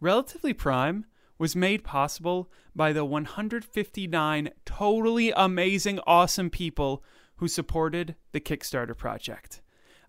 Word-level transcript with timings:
Relatively 0.00 0.52
Prime 0.52 1.06
was 1.38 1.56
made 1.56 1.82
possible 1.82 2.50
by 2.74 2.92
the 2.92 3.04
159 3.04 4.50
totally 4.64 5.32
amazing, 5.36 5.98
awesome 6.06 6.50
people 6.50 7.02
who 7.36 7.48
supported 7.48 8.14
the 8.32 8.40
Kickstarter 8.40 8.96
project. 8.96 9.60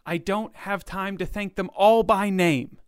I 0.06 0.18
don't 0.18 0.56
have 0.58 0.86
time 0.86 1.18
to 1.18 1.26
thank 1.26 1.56
them 1.56 1.70
all 1.76 2.04
by 2.04 2.30
name, 2.30 2.80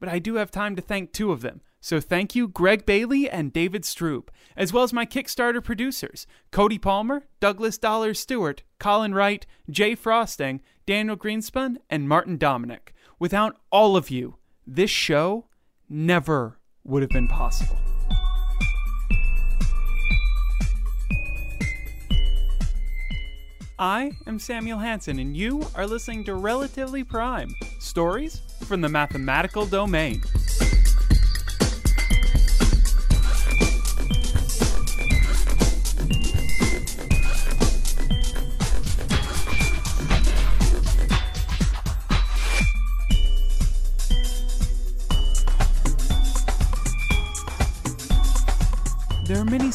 but 0.00 0.08
I 0.08 0.18
do 0.18 0.34
have 0.36 0.50
time 0.50 0.76
to 0.76 0.82
thank 0.82 1.12
two 1.12 1.32
of 1.32 1.42
them. 1.42 1.60
So 1.80 2.00
thank 2.00 2.34
you, 2.34 2.48
Greg 2.48 2.84
Bailey 2.84 3.30
and 3.30 3.52
David 3.52 3.82
Stroop, 3.82 4.28
as 4.56 4.72
well 4.72 4.82
as 4.82 4.92
my 4.92 5.06
Kickstarter 5.06 5.62
producers, 5.62 6.26
Cody 6.50 6.78
Palmer, 6.78 7.24
Douglas 7.38 7.78
Dollar 7.78 8.14
Stewart, 8.14 8.64
Colin 8.80 9.14
Wright, 9.14 9.46
Jay 9.70 9.94
Frosting, 9.94 10.60
Daniel 10.86 11.16
Greenspun, 11.16 11.76
and 11.88 12.08
Martin 12.08 12.36
Dominic. 12.36 12.94
Without 13.20 13.58
all 13.70 13.96
of 13.96 14.10
you, 14.10 14.36
this 14.66 14.90
show 14.90 15.47
never 15.88 16.58
would 16.84 17.02
have 17.02 17.10
been 17.10 17.28
possible. 17.28 17.78
I 23.80 24.10
am 24.26 24.40
Samuel 24.40 24.78
Hansen, 24.78 25.20
and 25.20 25.36
you 25.36 25.64
are 25.76 25.86
listening 25.86 26.24
to 26.24 26.34
Relatively 26.34 27.04
Prime 27.04 27.54
Stories 27.78 28.42
from 28.64 28.80
the 28.80 28.88
Mathematical 28.88 29.66
Domain. 29.66 30.20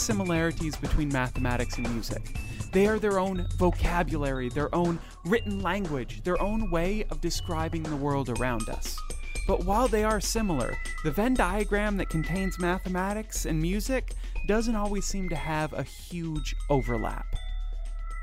Similarities 0.04 0.76
between 0.76 1.08
mathematics 1.08 1.78
and 1.78 1.90
music. 1.94 2.36
They 2.74 2.88
are 2.88 3.00
their 3.00 3.20
own 3.20 3.48
vocabulary, 3.58 4.50
their 4.50 4.74
own 4.76 5.00
written 5.26 5.62
language, 5.62 6.24
their 6.24 6.42
own 6.42 6.70
way 6.70 7.06
of 7.10 7.22
describing 7.22 7.84
the 7.84 7.96
world 7.96 8.30
around 8.30 8.68
us. 8.68 9.00
But 9.48 9.64
while 9.64 9.88
they 9.88 10.04
are 10.04 10.20
similar, 10.20 10.76
the 11.04 11.12
Venn 11.12 11.36
diagram 11.36 11.98
that 11.98 12.10
contains 12.10 12.60
mathematics 12.60 13.46
and 13.46 13.62
music 13.62 14.14
doesn't 14.46 14.76
always 14.76 15.06
seem 15.06 15.30
to 15.30 15.36
have 15.36 15.72
a 15.72 15.84
huge 15.84 16.54
overlap. 16.70 17.26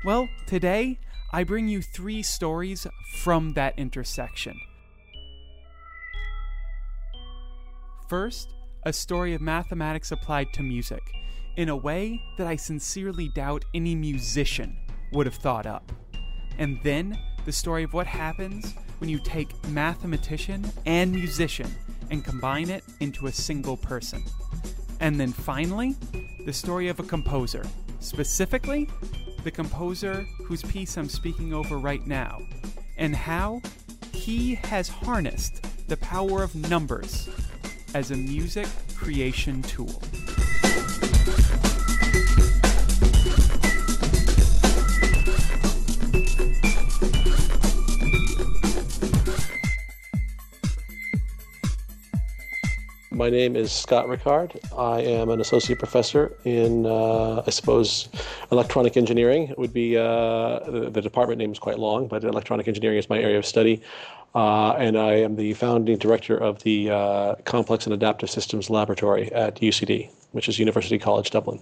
Well, 0.05 0.27
today, 0.45 0.99
I 1.33 1.43
bring 1.43 1.67
you 1.67 1.81
three 1.81 2.21
stories 2.21 2.85
from 3.21 3.53
that 3.53 3.77
intersection. 3.79 4.59
First, 8.07 8.53
a 8.83 8.93
story 8.93 9.33
of 9.33 9.41
mathematics 9.41 10.11
applied 10.11 10.53
to 10.53 10.63
music 10.63 11.01
in 11.57 11.69
a 11.69 11.75
way 11.75 12.21
that 12.37 12.47
I 12.47 12.55
sincerely 12.55 13.29
doubt 13.29 13.65
any 13.73 13.95
musician 13.95 14.77
would 15.11 15.25
have 15.25 15.35
thought 15.35 15.65
up. 15.65 15.91
And 16.57 16.79
then 16.83 17.17
the 17.45 17.51
story 17.51 17.83
of 17.83 17.93
what 17.93 18.07
happens 18.07 18.73
when 18.99 19.09
you 19.09 19.19
take 19.19 19.67
mathematician 19.69 20.71
and 20.85 21.11
musician 21.11 21.73
and 22.09 22.23
combine 22.23 22.69
it 22.69 22.83
into 22.99 23.27
a 23.27 23.31
single 23.31 23.77
person. 23.77 24.23
And 24.99 25.19
then 25.19 25.31
finally, 25.31 25.95
the 26.45 26.53
story 26.53 26.87
of 26.87 26.99
a 26.99 27.03
composer, 27.03 27.65
specifically 27.99 28.87
the 29.43 29.51
composer 29.51 30.25
whose 30.45 30.61
piece 30.61 30.97
I'm 30.97 31.09
speaking 31.09 31.53
over 31.53 31.77
right 31.77 32.05
now, 32.05 32.39
and 32.97 33.15
how 33.15 33.61
he 34.13 34.55
has 34.55 34.87
harnessed 34.87 35.65
the 35.87 35.97
power 35.97 36.43
of 36.43 36.53
numbers 36.53 37.29
as 37.95 38.11
a 38.11 38.15
music 38.15 38.67
creation 38.95 39.63
tool. 39.63 40.01
My 53.21 53.29
name 53.29 53.55
is 53.55 53.71
Scott 53.71 54.09
Rickard. 54.09 54.59
I 54.75 55.01
am 55.01 55.29
an 55.29 55.39
associate 55.41 55.77
professor 55.77 56.35
in, 56.43 56.87
uh, 56.87 57.43
I 57.45 57.51
suppose, 57.51 58.09
electronic 58.51 58.97
engineering. 58.97 59.49
It 59.49 59.59
would 59.59 59.71
be 59.71 59.95
uh, 59.95 60.57
the, 60.61 60.89
the, 60.91 61.03
department 61.03 61.37
name 61.37 61.51
is 61.51 61.59
quite 61.59 61.77
long, 61.77 62.07
but 62.07 62.23
electronic 62.23 62.67
engineering 62.67 62.97
is 62.97 63.11
my 63.11 63.19
area 63.19 63.37
of 63.37 63.45
study. 63.45 63.83
Uh, 64.33 64.71
and 64.71 64.97
I 64.97 65.17
am 65.17 65.35
the 65.35 65.53
founding 65.53 65.99
director 65.99 66.35
of 66.35 66.63
the 66.63 66.89
uh, 66.89 67.35
Complex 67.45 67.85
and 67.85 67.93
Adaptive 67.93 68.31
Systems 68.31 68.71
Laboratory 68.71 69.31
at 69.33 69.57
UCD, 69.57 70.09
which 70.31 70.49
is 70.49 70.57
University 70.57 70.97
College 70.97 71.29
Dublin. 71.29 71.59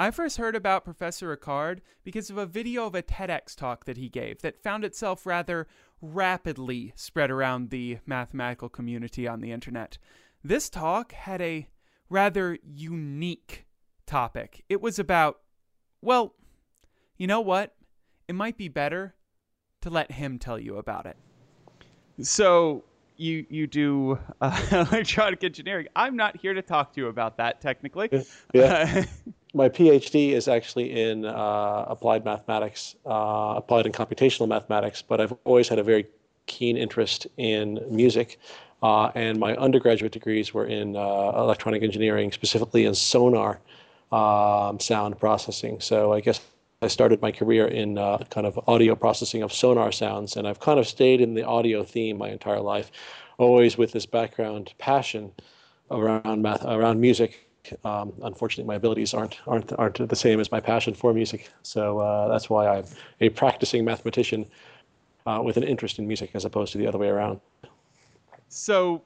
I 0.00 0.12
first 0.12 0.36
heard 0.36 0.54
about 0.54 0.84
Professor 0.84 1.26
Rickard 1.26 1.82
because 2.04 2.30
of 2.30 2.38
a 2.38 2.46
video 2.46 2.86
of 2.86 2.94
a 2.94 3.02
TEDx 3.02 3.56
talk 3.56 3.84
that 3.86 3.96
he 3.96 4.08
gave 4.08 4.42
that 4.42 4.62
found 4.62 4.84
itself 4.84 5.26
rather 5.26 5.66
rapidly 6.00 6.92
spread 6.94 7.32
around 7.32 7.70
the 7.70 7.98
mathematical 8.06 8.68
community 8.68 9.26
on 9.26 9.40
the 9.40 9.50
internet. 9.50 9.98
This 10.42 10.70
talk 10.70 11.12
had 11.12 11.40
a 11.42 11.68
rather 12.08 12.58
unique 12.64 13.66
topic. 14.06 14.64
It 14.68 14.80
was 14.80 14.98
about, 14.98 15.40
well, 16.00 16.34
you 17.16 17.26
know 17.26 17.40
what? 17.40 17.74
It 18.28 18.34
might 18.34 18.56
be 18.56 18.68
better 18.68 19.14
to 19.80 19.90
let 19.90 20.12
him 20.12 20.38
tell 20.38 20.58
you 20.58 20.76
about 20.76 21.06
it. 21.06 21.16
So, 22.20 22.84
you 23.16 23.44
you 23.50 23.66
do 23.66 24.18
uh, 24.40 24.60
electronic 24.92 25.42
engineering. 25.44 25.88
I'm 25.94 26.16
not 26.16 26.36
here 26.36 26.54
to 26.54 26.62
talk 26.62 26.92
to 26.94 27.00
you 27.00 27.08
about 27.08 27.36
that 27.38 27.60
technically. 27.60 28.08
Yeah. 28.54 29.04
My 29.54 29.68
PhD 29.68 30.32
is 30.32 30.46
actually 30.46 30.92
in 30.92 31.24
uh, 31.24 31.84
applied 31.88 32.24
mathematics, 32.24 32.94
uh, 33.06 33.54
applied 33.56 33.86
and 33.86 33.94
computational 33.94 34.46
mathematics, 34.46 35.02
but 35.02 35.20
I've 35.20 35.32
always 35.44 35.68
had 35.68 35.78
a 35.78 35.82
very 35.82 36.06
keen 36.46 36.76
interest 36.76 37.26
in 37.38 37.80
music. 37.90 38.38
Uh, 38.82 39.10
and 39.14 39.40
my 39.40 39.56
undergraduate 39.56 40.12
degrees 40.12 40.54
were 40.54 40.66
in 40.66 40.96
uh, 40.96 41.32
electronic 41.36 41.82
engineering, 41.82 42.30
specifically 42.30 42.84
in 42.84 42.94
sonar 42.94 43.58
um, 44.12 44.78
sound 44.78 45.18
processing. 45.18 45.80
So 45.80 46.12
I 46.12 46.20
guess 46.20 46.40
I 46.80 46.86
started 46.86 47.20
my 47.20 47.32
career 47.32 47.66
in 47.66 47.98
uh, 47.98 48.18
kind 48.30 48.46
of 48.46 48.58
audio 48.68 48.94
processing 48.94 49.42
of 49.42 49.52
sonar 49.52 49.90
sounds, 49.90 50.36
and 50.36 50.46
I've 50.46 50.60
kind 50.60 50.78
of 50.78 50.86
stayed 50.86 51.20
in 51.20 51.34
the 51.34 51.44
audio 51.44 51.82
theme 51.82 52.18
my 52.18 52.28
entire 52.28 52.60
life, 52.60 52.92
always 53.36 53.76
with 53.76 53.90
this 53.90 54.06
background 54.06 54.72
passion 54.78 55.32
around 55.90 56.42
math, 56.42 56.64
around 56.64 57.00
music. 57.00 57.44
Um, 57.84 58.12
unfortunately, 58.22 58.68
my 58.68 58.76
abilities 58.76 59.12
aren't 59.12 59.40
aren't 59.48 59.72
aren't 59.72 60.08
the 60.08 60.16
same 60.16 60.38
as 60.38 60.52
my 60.52 60.60
passion 60.60 60.94
for 60.94 61.12
music. 61.12 61.50
So 61.64 61.98
uh, 61.98 62.28
that's 62.28 62.48
why 62.48 62.68
I'm 62.68 62.84
a 63.20 63.28
practicing 63.30 63.84
mathematician 63.84 64.46
uh, 65.26 65.42
with 65.44 65.56
an 65.56 65.64
interest 65.64 65.98
in 65.98 66.06
music, 66.06 66.30
as 66.34 66.44
opposed 66.44 66.72
to 66.72 66.78
the 66.78 66.86
other 66.86 66.98
way 66.98 67.08
around. 67.08 67.40
So, 68.48 69.02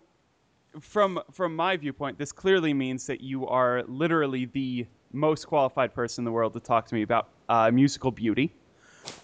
from 0.80 1.20
from 1.30 1.54
my 1.54 1.76
viewpoint, 1.76 2.18
this 2.18 2.32
clearly 2.32 2.72
means 2.72 3.06
that 3.06 3.20
you 3.20 3.46
are 3.46 3.82
literally 3.84 4.46
the 4.46 4.86
most 5.12 5.46
qualified 5.46 5.94
person 5.94 6.22
in 6.22 6.24
the 6.24 6.32
world 6.32 6.54
to 6.54 6.60
talk 6.60 6.86
to 6.86 6.94
me 6.94 7.02
about 7.02 7.28
uh, 7.48 7.70
musical 7.70 8.10
beauty. 8.10 8.54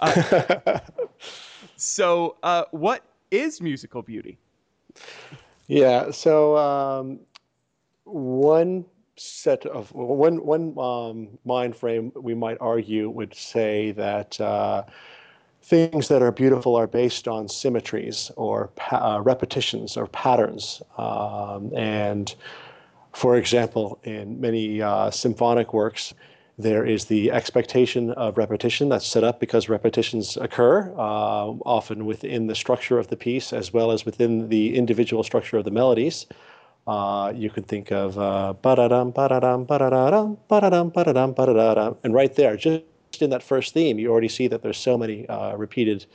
Uh, 0.01 0.81
so, 1.77 2.37
uh, 2.43 2.65
what 2.71 3.03
is 3.31 3.61
musical 3.61 4.03
beauty? 4.03 4.39
Yeah. 5.67 6.11
So, 6.11 6.57
um, 6.57 7.21
one 8.05 8.85
set 9.17 9.67
of 9.67 9.93
one 9.93 10.45
one 10.45 10.79
um, 10.79 11.29
mind 11.45 11.77
frame 11.77 12.13
we 12.15 12.35
might 12.35 12.57
argue 12.61 13.09
would 13.11 13.35
say 13.35 13.93
that 13.93 14.41
uh, 14.41 14.85
things 15.63 16.09
that 16.09 16.23
are 16.23 16.33
beautiful 16.33 16.77
are 16.77 16.87
based 16.87 17.29
on 17.29 17.49
symmetries 17.49 18.31
or 18.37 18.71
uh, 18.91 19.21
repetitions 19.23 19.97
or 19.97 20.07
patterns. 20.07 20.81
Um, 20.97 21.71
and 21.77 22.35
for 23.13 23.37
example, 23.37 23.99
in 24.05 24.41
many 24.41 24.81
uh, 24.81 25.11
symphonic 25.11 25.75
works, 25.75 26.15
there 26.57 26.85
is 26.85 27.05
the 27.05 27.31
expectation 27.31 28.11
of 28.13 28.37
repetition 28.37 28.89
that's 28.89 29.07
set 29.07 29.23
up 29.23 29.39
because 29.39 29.69
repetitions 29.69 30.37
occur, 30.39 30.93
uh, 30.97 31.47
often 31.65 32.05
within 32.07 32.49
the 32.49 32.55
structure 32.55 32.99
of 32.99 33.09
the 33.09 33.17
piece 33.17 33.53
as 33.53 33.73
well 33.73 33.93
as 33.93 34.05
within 34.05 34.49
the 34.49 34.75
individual 34.75 35.23
structure 35.23 35.59
of 35.59 35.65
the 35.65 35.71
melodies. 35.71 36.27
Uh, 36.87 37.33
you 37.37 37.51
could 37.51 37.67
think 37.67 37.93
of 37.93 38.15
ba-da-dum, 38.63 39.11
ba-da-dum, 39.11 39.65
ba-da-dum, 39.65 40.39
ba-da-dum, 40.49 40.89
ba-da-dum, 40.89 41.33
ba-da-dum, 41.33 41.97
and 42.03 42.15
right 42.15 42.35
there, 42.35 42.57
just 42.57 42.83
in 43.21 43.31
that 43.31 43.43
first 43.43 43.75
theme, 43.75 43.99
you 43.99 44.11
already 44.11 44.29
see 44.29 44.49
that 44.49 44.63
there's 44.63 44.79
so 44.79 44.97
many 44.97 45.29
uh, 45.29 45.57
repeated 45.57 46.07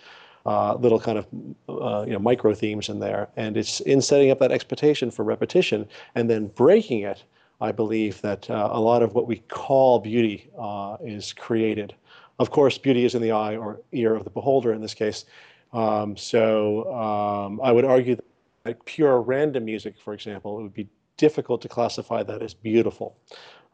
uh, 0.46 0.76
little 0.76 1.00
kind 1.00 1.18
of 1.18 1.28
uh, 1.70 2.04
you 2.06 2.14
know 2.14 2.20
micro 2.20 2.54
themes 2.54 2.90
in 2.90 3.00
there, 3.00 3.30
and 3.38 3.56
it's 3.58 3.80
in 3.82 4.02
setting 4.02 4.30
up 4.30 4.40
that 4.40 4.52
expectation 4.52 5.10
for 5.10 5.24
repetition 5.24 5.88
and 6.16 6.30
then 6.30 6.48
breaking 6.48 7.02
it. 7.02 7.24
I 7.62 7.72
believe 7.72 8.20
that 8.22 8.50
uh, 8.50 8.70
a 8.72 8.80
lot 8.80 9.04
of 9.04 9.14
what 9.14 9.26
we 9.26 9.38
call 9.48 10.00
beauty 10.00 10.50
uh, 10.60 10.98
is 11.02 11.32
created. 11.32 11.96
Of 12.40 12.52
course, 12.52 12.78
beauty 12.78 13.06
is 13.06 13.16
in 13.16 13.22
the 13.22 13.32
eye 13.32 13.56
or 13.56 13.80
ear 13.94 14.16
of 14.16 14.26
the 14.26 14.30
beholder 14.30 14.74
in 14.74 14.82
this 14.82 14.94
case. 14.94 15.26
Um, 15.72 16.18
so 16.18 16.94
um, 16.94 17.62
I 17.64 17.72
would 17.72 17.86
argue 17.86 18.18
that 18.64 18.84
pure 18.86 19.22
random 19.22 19.66
music, 19.66 19.96
for 20.04 20.14
example, 20.14 20.60
it 20.60 20.64
would 20.64 20.74
be 20.74 20.90
difficult 21.18 21.62
to 21.62 21.70
classify 21.70 22.24
that 22.24 22.42
as 22.42 22.54
beautiful. 22.54 23.16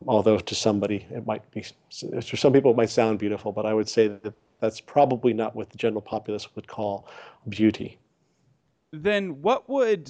Although 0.07 0.39
to 0.39 0.55
somebody 0.55 1.05
it 1.11 1.25
might 1.25 1.49
be, 1.51 1.65
to 1.91 2.37
some 2.37 2.53
people 2.53 2.71
it 2.71 2.77
might 2.77 2.89
sound 2.89 3.19
beautiful, 3.19 3.51
but 3.51 3.65
I 3.65 3.73
would 3.73 3.89
say 3.89 4.07
that 4.07 4.33
that's 4.59 4.79
probably 4.79 5.33
not 5.33 5.55
what 5.55 5.69
the 5.69 5.77
general 5.77 6.01
populace 6.01 6.55
would 6.55 6.67
call 6.67 7.07
beauty. 7.49 7.97
Then 8.91 9.41
what 9.41 9.69
would 9.69 10.09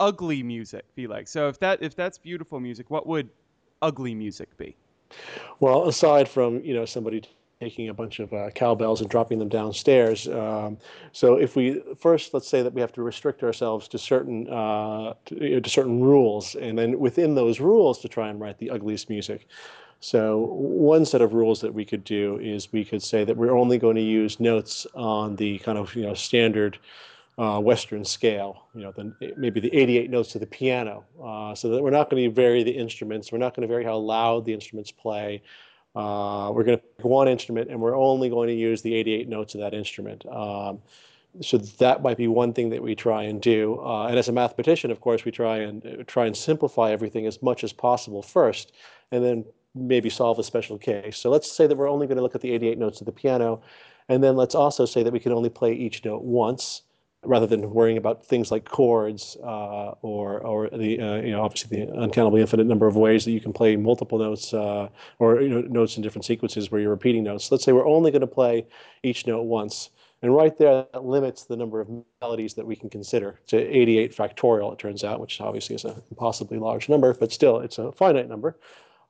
ugly 0.00 0.42
music 0.42 0.84
be 0.94 1.06
like? 1.06 1.28
So 1.28 1.48
if 1.48 1.58
that 1.60 1.82
if 1.82 1.94
that's 1.94 2.18
beautiful 2.18 2.60
music, 2.60 2.90
what 2.90 3.06
would 3.06 3.28
ugly 3.82 4.14
music 4.14 4.56
be? 4.56 4.76
Well, 5.60 5.86
aside 5.88 6.28
from 6.28 6.62
you 6.64 6.74
know 6.74 6.86
somebody 6.86 7.22
taking 7.60 7.88
a 7.88 7.94
bunch 7.94 8.18
of 8.18 8.32
uh, 8.34 8.50
cowbells 8.50 9.00
and 9.00 9.08
dropping 9.08 9.38
them 9.38 9.48
downstairs. 9.48 10.28
Um, 10.28 10.76
so 11.12 11.36
if 11.36 11.56
we 11.56 11.82
first, 11.98 12.34
let's 12.34 12.48
say 12.48 12.62
that 12.62 12.72
we 12.74 12.82
have 12.82 12.92
to 12.92 13.02
restrict 13.02 13.42
ourselves 13.42 13.88
to 13.88 13.98
certain 13.98 14.48
uh, 14.48 15.14
to, 15.26 15.60
to, 15.60 15.70
certain 15.70 16.00
rules, 16.00 16.54
and 16.56 16.78
then 16.78 16.98
within 16.98 17.34
those 17.34 17.58
rules 17.58 17.98
to 18.00 18.08
try 18.08 18.28
and 18.28 18.40
write 18.40 18.58
the 18.58 18.70
ugliest 18.70 19.08
music. 19.08 19.48
So 20.00 20.38
one 20.58 21.06
set 21.06 21.22
of 21.22 21.32
rules 21.32 21.62
that 21.62 21.72
we 21.72 21.86
could 21.86 22.04
do 22.04 22.38
is 22.42 22.70
we 22.72 22.84
could 22.84 23.02
say 23.02 23.24
that 23.24 23.36
we're 23.36 23.56
only 23.56 23.78
going 23.78 23.96
to 23.96 24.02
use 24.02 24.38
notes 24.38 24.86
on 24.94 25.36
the 25.36 25.58
kind 25.60 25.78
of 25.78 25.94
you 25.94 26.02
know 26.02 26.14
standard 26.14 26.78
uh, 27.38 27.58
Western 27.60 28.04
scale, 28.04 28.66
you 28.74 28.82
know, 28.82 28.92
the, 28.92 29.34
maybe 29.36 29.60
the 29.60 29.74
88 29.74 30.10
notes 30.10 30.34
of 30.34 30.40
the 30.40 30.46
piano, 30.46 31.04
uh, 31.22 31.54
so 31.54 31.68
that 31.68 31.82
we're 31.82 31.90
not 31.90 32.08
going 32.08 32.22
to 32.22 32.30
vary 32.30 32.62
the 32.62 32.70
instruments. 32.70 33.30
We're 33.30 33.38
not 33.38 33.54
going 33.54 33.66
to 33.66 33.72
vary 33.72 33.84
how 33.84 33.96
loud 33.96 34.44
the 34.44 34.54
instruments 34.54 34.90
play. 34.90 35.42
Uh, 35.96 36.52
we're 36.52 36.62
going 36.62 36.76
to 36.76 36.84
pick 36.96 37.04
one 37.06 37.26
instrument, 37.26 37.70
and 37.70 37.80
we're 37.80 37.96
only 37.96 38.28
going 38.28 38.48
to 38.48 38.54
use 38.54 38.82
the 38.82 38.94
88 38.94 39.28
notes 39.28 39.54
of 39.54 39.60
that 39.62 39.72
instrument. 39.72 40.26
Um, 40.26 40.80
so 41.40 41.56
that 41.56 42.02
might 42.02 42.18
be 42.18 42.28
one 42.28 42.52
thing 42.52 42.68
that 42.70 42.82
we 42.82 42.94
try 42.94 43.22
and 43.22 43.40
do. 43.40 43.80
Uh, 43.80 44.06
and 44.06 44.18
as 44.18 44.28
a 44.28 44.32
mathematician, 44.32 44.90
of 44.90 45.00
course, 45.00 45.24
we 45.24 45.32
try 45.32 45.58
and 45.58 45.86
uh, 45.86 46.04
try 46.06 46.26
and 46.26 46.36
simplify 46.36 46.90
everything 46.92 47.26
as 47.26 47.42
much 47.42 47.64
as 47.64 47.72
possible 47.72 48.22
first, 48.22 48.72
and 49.10 49.24
then 49.24 49.44
maybe 49.74 50.10
solve 50.10 50.38
a 50.38 50.42
special 50.42 50.78
case. 50.78 51.16
So 51.16 51.30
let's 51.30 51.50
say 51.50 51.66
that 51.66 51.76
we're 51.76 51.90
only 51.90 52.06
going 52.06 52.16
to 52.16 52.22
look 52.22 52.34
at 52.34 52.42
the 52.42 52.52
88 52.52 52.78
notes 52.78 53.00
of 53.00 53.06
the 53.06 53.12
piano, 53.12 53.62
and 54.08 54.22
then 54.22 54.36
let's 54.36 54.54
also 54.54 54.84
say 54.84 55.02
that 55.02 55.12
we 55.12 55.20
can 55.20 55.32
only 55.32 55.50
play 55.50 55.72
each 55.72 56.04
note 56.04 56.22
once 56.22 56.82
rather 57.26 57.46
than 57.46 57.70
worrying 57.70 57.96
about 57.96 58.24
things 58.24 58.50
like 58.50 58.64
chords 58.64 59.36
uh, 59.42 59.94
or 60.02 60.40
or 60.40 60.68
the 60.70 61.00
uh, 61.00 61.16
you 61.16 61.32
know 61.32 61.42
obviously 61.42 61.84
the 61.84 61.92
uncountably 61.92 62.40
infinite 62.40 62.66
number 62.66 62.86
of 62.86 62.96
ways 62.96 63.24
that 63.24 63.32
you 63.32 63.40
can 63.40 63.52
play 63.52 63.76
multiple 63.76 64.18
notes 64.18 64.54
uh, 64.54 64.88
or 65.18 65.40
you 65.40 65.48
know 65.48 65.60
notes 65.62 65.96
in 65.96 66.02
different 66.02 66.24
sequences 66.24 66.70
where 66.70 66.80
you're 66.80 66.90
repeating 66.90 67.24
notes. 67.24 67.50
Let's 67.50 67.64
say 67.64 67.72
we're 67.72 67.86
only 67.86 68.10
going 68.10 68.20
to 68.20 68.26
play 68.26 68.66
each 69.02 69.26
note 69.26 69.42
once, 69.42 69.90
and 70.22 70.34
right 70.34 70.56
there 70.56 70.86
that 70.92 71.04
limits 71.04 71.44
the 71.44 71.56
number 71.56 71.80
of 71.80 71.88
melodies 72.20 72.54
that 72.54 72.66
we 72.66 72.76
can 72.76 72.88
consider 72.88 73.40
to 73.48 73.56
88 73.56 74.14
factorial. 74.14 74.72
It 74.72 74.78
turns 74.78 75.04
out, 75.04 75.20
which 75.20 75.40
obviously 75.40 75.76
is 75.76 75.84
a 75.84 76.02
impossibly 76.10 76.58
large 76.58 76.88
number, 76.88 77.14
but 77.14 77.32
still 77.32 77.60
it's 77.60 77.78
a 77.78 77.92
finite 77.92 78.28
number. 78.28 78.58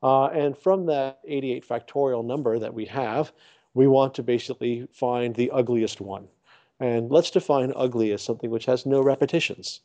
Uh, 0.02 0.26
and 0.26 0.56
from 0.56 0.86
that 0.86 1.20
88 1.26 1.66
factorial 1.66 2.24
number 2.24 2.58
that 2.58 2.72
we 2.72 2.84
have, 2.86 3.32
we 3.74 3.86
want 3.86 4.14
to 4.14 4.22
basically 4.22 4.86
find 4.92 5.34
the 5.34 5.50
ugliest 5.50 6.00
one. 6.00 6.28
And 6.80 7.10
let's 7.10 7.30
define 7.30 7.72
ugly 7.74 8.12
as 8.12 8.22
something 8.22 8.50
which 8.50 8.66
has 8.66 8.86
no 8.86 9.00
repetitions. 9.00 9.80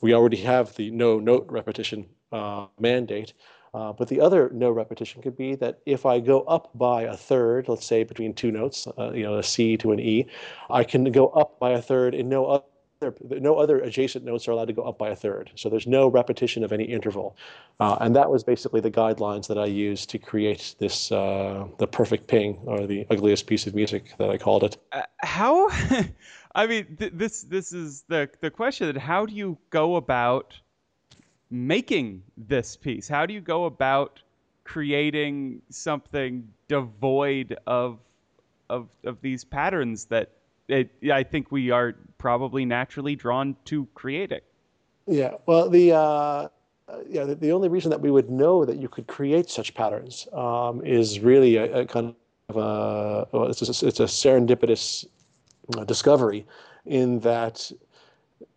We 0.00 0.14
already 0.14 0.38
have 0.38 0.74
the 0.76 0.90
no 0.90 1.18
note 1.20 1.46
repetition 1.48 2.06
uh, 2.32 2.66
mandate, 2.78 3.32
uh, 3.74 3.92
but 3.92 4.08
the 4.08 4.20
other 4.20 4.50
no 4.50 4.70
repetition 4.70 5.22
could 5.22 5.36
be 5.36 5.54
that 5.56 5.80
if 5.86 6.04
I 6.04 6.20
go 6.20 6.42
up 6.42 6.70
by 6.74 7.02
a 7.02 7.16
third, 7.16 7.68
let's 7.68 7.86
say 7.86 8.04
between 8.04 8.34
two 8.34 8.50
notes, 8.50 8.86
uh, 8.98 9.12
you 9.12 9.22
know, 9.22 9.38
a 9.38 9.42
C 9.42 9.76
to 9.78 9.92
an 9.92 10.00
E, 10.00 10.26
I 10.70 10.84
can 10.84 11.10
go 11.12 11.28
up 11.28 11.58
by 11.58 11.70
a 11.70 11.82
third 11.82 12.14
in 12.14 12.28
no 12.28 12.46
other 13.02 13.14
no 13.40 13.56
other 13.56 13.78
adjacent 13.78 14.24
notes 14.24 14.46
are 14.48 14.52
allowed 14.52 14.66
to 14.66 14.72
go 14.72 14.82
up 14.82 14.98
by 14.98 15.10
a 15.10 15.16
third. 15.16 15.50
So 15.56 15.68
there's 15.68 15.86
no 15.86 16.08
repetition 16.08 16.64
of 16.64 16.72
any 16.72 16.84
interval. 16.84 17.36
Uh, 17.80 17.96
and 18.00 18.14
that 18.16 18.30
was 18.30 18.44
basically 18.44 18.80
the 18.80 18.90
guidelines 18.90 19.48
that 19.48 19.58
I 19.58 19.66
used 19.66 20.10
to 20.10 20.18
create 20.18 20.74
this, 20.78 21.10
uh, 21.10 21.66
the 21.78 21.86
perfect 21.86 22.26
ping 22.26 22.58
or 22.64 22.86
the 22.86 23.06
ugliest 23.10 23.46
piece 23.46 23.66
of 23.66 23.74
music 23.74 24.16
that 24.18 24.30
I 24.30 24.38
called 24.38 24.64
it. 24.64 24.76
Uh, 24.92 25.02
how, 25.18 25.68
I 26.54 26.66
mean, 26.66 26.96
th- 26.96 27.12
this, 27.14 27.42
this 27.42 27.72
is 27.72 28.04
the, 28.08 28.28
the 28.40 28.50
question 28.50 28.86
that 28.86 29.00
how 29.00 29.26
do 29.26 29.34
you 29.34 29.58
go 29.70 29.96
about 29.96 30.58
making 31.50 32.22
this 32.36 32.76
piece? 32.76 33.08
How 33.08 33.26
do 33.26 33.34
you 33.34 33.40
go 33.40 33.64
about 33.64 34.22
creating 34.64 35.60
something 35.70 36.48
devoid 36.68 37.56
of, 37.66 37.98
of, 38.70 38.88
of 39.04 39.20
these 39.20 39.44
patterns 39.44 40.06
that 40.06 40.30
it, 40.68 40.90
I 41.12 41.22
think 41.22 41.50
we 41.50 41.70
are 41.70 41.94
probably 42.18 42.64
naturally 42.64 43.16
drawn 43.16 43.56
to 43.66 43.86
creating. 43.94 44.40
Yeah. 45.06 45.34
Well, 45.46 45.68
the 45.68 45.92
uh, 45.92 46.48
yeah 47.08 47.24
the, 47.24 47.34
the, 47.34 47.52
only 47.52 47.68
reason 47.68 47.90
that 47.90 48.00
we 48.00 48.10
would 48.10 48.30
know 48.30 48.64
that 48.64 48.76
you 48.76 48.88
could 48.88 49.06
create 49.06 49.50
such 49.50 49.74
patterns 49.74 50.28
um, 50.32 50.84
is 50.84 51.20
really 51.20 51.56
a, 51.56 51.80
a, 51.80 51.86
kind 51.86 52.14
of 52.48 52.56
a 52.56 53.26
well, 53.32 53.48
it's 53.48 53.62
a, 53.62 53.86
it's 53.86 54.00
a 54.00 54.04
serendipitous 54.04 55.06
uh, 55.76 55.84
discovery 55.84 56.46
in 56.86 57.20
that 57.20 57.70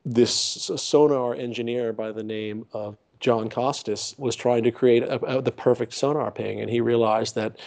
this 0.06 0.34
sonar 0.75 1.34
engineer 1.36 1.94
by 1.94 2.12
the 2.12 2.24
name 2.24 2.66
of 2.74 2.98
John 3.19 3.50
Costas 3.50 4.13
was 4.18 4.36
trying 4.36 4.63
to 4.63 4.72
create 4.72 5.04
a, 5.04 5.42
the 5.42 5.51
perfect 5.51 5.94
sonar 5.94 6.31
ping, 6.31 6.62
and 6.62 6.69
he 6.69 6.81
realized 6.81 7.36
that 7.36 7.58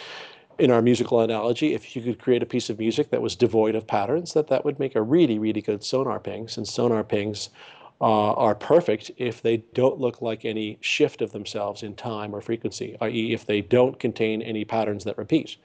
in 0.59 0.71
our 0.71 0.81
musical 0.81 1.21
analogy, 1.21 1.73
if 1.73 1.95
you 1.95 2.01
could 2.01 2.19
create 2.19 2.43
a 2.43 2.45
piece 2.45 2.69
of 2.69 2.77
music 2.77 3.09
that 3.09 3.21
was 3.21 3.35
devoid 3.35 3.75
of 3.75 3.87
patterns, 3.87 4.33
that 4.33 4.47
that 4.47 4.65
would 4.65 4.77
make 4.77 4.95
a 4.95 5.01
really, 5.01 5.39
really 5.39 5.61
good 5.61 5.83
sonar 5.83 6.19
ping, 6.19 6.47
since 6.47 6.71
sonar 6.71 7.03
pings 7.03 7.49
uh, 8.01 8.33
are 8.33 8.55
perfect 8.55 9.11
if 9.17 9.41
they 9.41 9.57
don't 9.73 9.99
look 9.99 10.21
like 10.21 10.45
any 10.45 10.77
shift 10.81 11.21
of 11.21 11.31
themselves 11.31 11.83
in 11.83 11.95
time 11.95 12.35
or 12.35 12.41
frequency, 12.41 12.97
i.e., 13.01 13.33
if 13.33 13.45
they 13.45 13.61
don't 13.61 13.99
contain 13.99 14.41
any 14.41 14.65
patterns 14.65 15.03
that 15.05 15.17
repeat. 15.17 15.57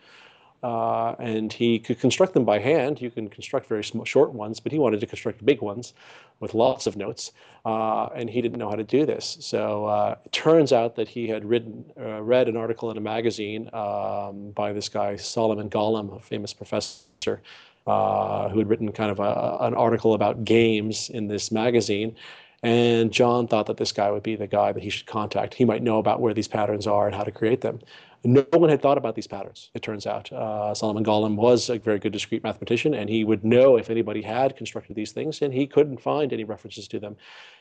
Uh, 0.65 1.15
and 1.19 1.53
he 1.53 1.79
could 1.79 2.01
construct 2.01 2.33
them 2.33 2.47
by 2.47 2.59
hand. 2.59 2.99
You 2.99 3.11
can 3.11 3.29
construct 3.29 3.69
very 3.69 3.83
short 3.83 4.33
ones, 4.33 4.61
but 4.61 4.73
he 4.73 4.79
wanted 4.79 4.99
to 5.01 5.07
construct 5.07 5.45
big 5.45 5.61
ones 5.61 5.93
with 6.41 6.55
lots 6.55 6.87
of 6.87 6.97
notes, 6.97 7.33
uh, 7.67 8.07
and 8.15 8.31
he 8.31 8.41
didn't 8.41 8.59
know 8.59 8.71
how 8.71 8.75
to 8.77 8.83
do 8.83 9.05
this. 9.05 9.37
So 9.41 9.85
uh, 9.85 10.17
it 10.25 10.33
turns 10.33 10.73
out 10.73 10.97
that 10.97 11.07
he 11.07 11.29
had 11.29 11.45
written, 11.45 11.85
uh, 12.01 12.23
read 12.23 12.49
an 12.49 12.57
article 12.57 12.91
in 12.91 12.97
a 12.97 13.01
magazine 13.01 13.69
um, 13.75 14.53
by 14.53 14.73
this 14.73 14.89
guy 14.89 15.17
Solomon 15.17 15.69
Golomb, 15.69 16.17
a 16.17 16.19
famous 16.19 16.55
professor, 16.55 17.43
uh, 17.87 18.49
who 18.49 18.59
had 18.59 18.69
written 18.71 18.91
kind 18.91 19.11
of 19.11 19.21
a, 19.21 19.59
an 19.61 19.75
article 19.75 20.15
about 20.15 20.47
games 20.47 21.11
in 21.11 21.29
this 21.29 21.53
magazine. 21.53 22.17
And 22.63 23.13
John 23.13 23.47
thought 23.49 23.67
that 23.67 23.77
this 23.77 23.93
guy 23.93 24.11
would 24.11 24.23
be 24.23 24.37
the 24.37 24.47
guy 24.47 24.73
that 24.73 24.83
he 24.83 24.89
should 24.89 25.05
contact. 25.05 25.53
He 25.53 25.67
might 25.67 25.83
know 25.83 25.99
about 25.99 26.23
where 26.23 26.33
these 26.33 26.49
patterns 26.49 26.87
are 26.87 27.06
and 27.06 27.15
how 27.15 27.23
to 27.23 27.31
create 27.31 27.61
them. 27.61 27.81
No 28.27 28.47
one 28.53 28.71
had 28.71 28.81
thought 28.81 28.97
about 28.97 29.15
these 29.15 29.27
patterns, 29.27 29.71
it 29.75 29.83
turns 29.83 30.07
out. 30.07 30.33
Uh, 30.33 30.75
Solomon 30.75 31.05
Golomb 31.05 31.37
was 31.37 31.69
a 31.69 31.79
very 31.79 31.99
good 31.99 32.13
discrete 32.13 32.43
mathematician, 32.43 32.95
and 32.95 33.11
he 33.11 33.23
would 33.23 33.45
know 33.45 33.77
if 33.77 33.91
anybody 33.91 34.23
had 34.23 34.57
constructed 34.57 34.97
these 34.97 35.13
things, 35.13 35.43
and 35.43 35.53
he 35.53 35.67
couldn't 35.67 36.01
find 36.01 36.33
any 36.33 36.45
references 36.45 36.89
to 36.89 36.99
them. 36.99 37.17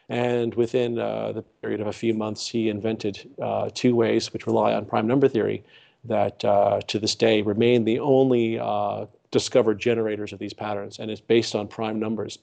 And 0.08 0.56
within 0.56 0.98
uh, 0.98 1.34
the 1.34 1.42
period 1.62 1.82
of 1.82 1.88
a 1.88 1.94
few 1.94 2.14
months, 2.14 2.48
he 2.48 2.70
invented 2.70 3.30
uh, 3.42 3.72
two 3.74 3.94
ways 3.94 4.32
which 4.32 4.48
rely 4.48 4.74
on 4.74 4.86
prime 4.86 5.06
number 5.06 5.28
theory 5.28 5.64
that 6.06 6.44
uh, 6.46 6.80
to 6.88 7.00
this 7.00 7.16
day 7.16 7.42
remain 7.42 7.84
the 7.84 8.00
only 8.00 8.58
uh, 8.58 9.06
discovered 9.32 9.80
generators 9.80 10.32
of 10.32 10.40
these 10.40 10.54
patterns, 10.54 11.00
and 11.00 11.12
it's 11.12 11.22
based 11.22 11.56
on 11.56 11.68
prime 11.68 12.00
numbers, 12.00 12.40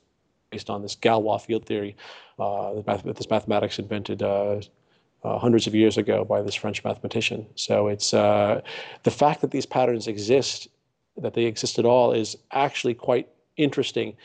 based 0.51 0.69
on 0.69 0.83
this 0.83 0.95
Galois 0.95 1.39
field 1.39 1.65
theory 1.65 1.97
uh, 2.41 2.81
this 3.05 3.31
mathematics 3.31 3.79
invented 3.79 4.23
uh, 4.23 4.61
hundreds 5.23 5.67
of 5.67 5.75
years 5.75 5.99
ago 5.99 6.25
by 6.25 6.43
this 6.43 6.55
French 6.55 6.83
mathematician. 6.85 7.47
So 7.55 7.89
it's 7.89 8.15
uh, 8.15 8.61
the 9.03 9.11
fact 9.11 9.41
that 9.43 9.51
these 9.51 9.67
patterns 9.67 10.07
exist, 10.07 10.69
that 11.17 11.35
they 11.35 11.45
exist 11.45 11.79
at 11.79 11.85
all, 11.85 12.13
is 12.13 12.37
actually 12.53 12.95
quite 12.95 13.29
interesting. 13.57 14.17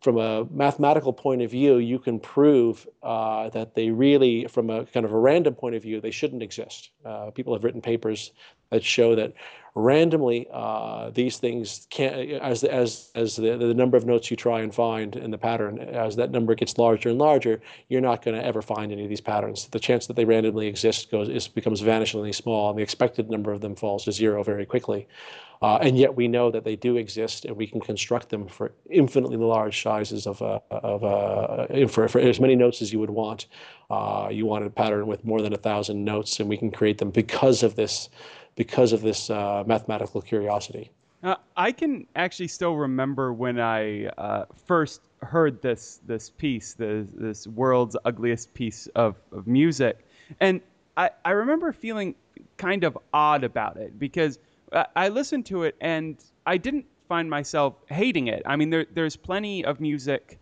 From 0.00 0.18
a 0.18 0.44
mathematical 0.50 1.12
point 1.12 1.42
of 1.42 1.50
view, 1.50 1.76
you 1.76 1.98
can 1.98 2.18
prove 2.18 2.88
uh, 3.02 3.50
that 3.50 3.74
they 3.74 3.90
really, 3.90 4.46
from 4.46 4.70
a 4.70 4.84
kind 4.86 5.06
of 5.06 5.12
a 5.12 5.18
random 5.18 5.54
point 5.54 5.74
of 5.74 5.82
view, 5.82 6.00
they 6.00 6.10
shouldn't 6.10 6.42
exist. 6.42 6.90
Uh, 7.04 7.30
people 7.30 7.52
have 7.52 7.62
written 7.62 7.80
papers 7.80 8.32
that 8.72 8.84
show 8.84 9.14
that 9.14 9.32
randomly 9.74 10.46
uh, 10.52 11.10
these 11.10 11.38
things 11.38 11.86
can 11.88 12.12
as 12.42 12.62
as 12.64 13.10
as 13.14 13.36
the, 13.36 13.56
the 13.56 13.72
number 13.72 13.96
of 13.96 14.04
notes 14.04 14.30
you 14.30 14.36
try 14.36 14.60
and 14.60 14.74
find 14.74 15.16
in 15.16 15.30
the 15.30 15.38
pattern 15.38 15.78
as 15.78 16.14
that 16.16 16.30
number 16.30 16.54
gets 16.54 16.76
larger 16.76 17.08
and 17.08 17.18
larger 17.18 17.60
you're 17.88 18.00
not 18.00 18.22
going 18.22 18.36
to 18.36 18.44
ever 18.44 18.60
find 18.60 18.92
any 18.92 19.02
of 19.02 19.08
these 19.08 19.20
patterns. 19.20 19.68
The 19.68 19.80
chance 19.80 20.06
that 20.06 20.16
they 20.16 20.26
randomly 20.26 20.66
exist 20.66 21.10
goes 21.10 21.28
is 21.28 21.48
becomes 21.48 21.80
vanishingly 21.80 22.34
small 22.34 22.70
and 22.70 22.78
the 22.78 22.82
expected 22.82 23.30
number 23.30 23.52
of 23.52 23.62
them 23.62 23.74
falls 23.74 24.04
to 24.04 24.12
zero 24.12 24.42
very 24.42 24.66
quickly. 24.66 25.06
Uh, 25.62 25.78
and 25.80 25.96
yet 25.96 26.16
we 26.16 26.26
know 26.26 26.50
that 26.50 26.64
they 26.64 26.74
do 26.74 26.96
exist 26.96 27.44
and 27.44 27.56
we 27.56 27.68
can 27.68 27.80
construct 27.80 28.30
them 28.30 28.48
for 28.48 28.72
infinitely 28.90 29.36
large 29.36 29.80
sizes 29.80 30.26
of, 30.26 30.42
uh, 30.42 30.58
of 30.72 31.04
uh, 31.04 31.86
for, 31.86 32.08
for 32.08 32.18
as 32.18 32.40
many 32.40 32.56
notes 32.56 32.82
as 32.82 32.92
you 32.92 32.98
would 32.98 33.10
want. 33.10 33.46
Uh, 33.88 34.28
you 34.28 34.44
want 34.44 34.66
a 34.66 34.70
pattern 34.70 35.06
with 35.06 35.24
more 35.24 35.40
than 35.40 35.52
a 35.52 35.56
thousand 35.56 36.04
notes 36.04 36.40
and 36.40 36.48
we 36.48 36.56
can 36.56 36.70
create 36.70 36.98
them 36.98 37.10
because 37.10 37.62
of 37.62 37.76
this 37.76 38.08
because 38.54 38.92
of 38.92 39.02
this 39.02 39.30
uh, 39.30 39.64
mathematical 39.66 40.20
curiosity. 40.20 40.90
Uh, 41.22 41.36
I 41.56 41.72
can 41.72 42.06
actually 42.16 42.48
still 42.48 42.74
remember 42.74 43.32
when 43.32 43.60
I 43.60 44.06
uh, 44.06 44.44
first 44.66 45.00
heard 45.22 45.62
this 45.62 46.00
this 46.06 46.30
piece, 46.30 46.74
the, 46.74 47.06
this 47.14 47.46
world's 47.46 47.96
ugliest 48.04 48.52
piece 48.54 48.88
of, 48.96 49.16
of 49.30 49.46
music, 49.46 50.04
And 50.40 50.60
I, 50.96 51.10
I 51.24 51.30
remember 51.30 51.72
feeling 51.72 52.14
kind 52.56 52.84
of 52.84 52.98
odd 53.12 53.44
about 53.44 53.76
it 53.76 53.98
because 53.98 54.38
I, 54.72 54.86
I 54.96 55.08
listened 55.08 55.46
to 55.46 55.64
it 55.64 55.76
and 55.80 56.16
I 56.46 56.56
didn't 56.56 56.86
find 57.08 57.28
myself 57.28 57.74
hating 57.88 58.28
it. 58.28 58.42
I 58.46 58.56
mean, 58.56 58.70
there, 58.70 58.86
there's 58.94 59.16
plenty 59.16 59.64
of 59.64 59.80
music 59.80 60.38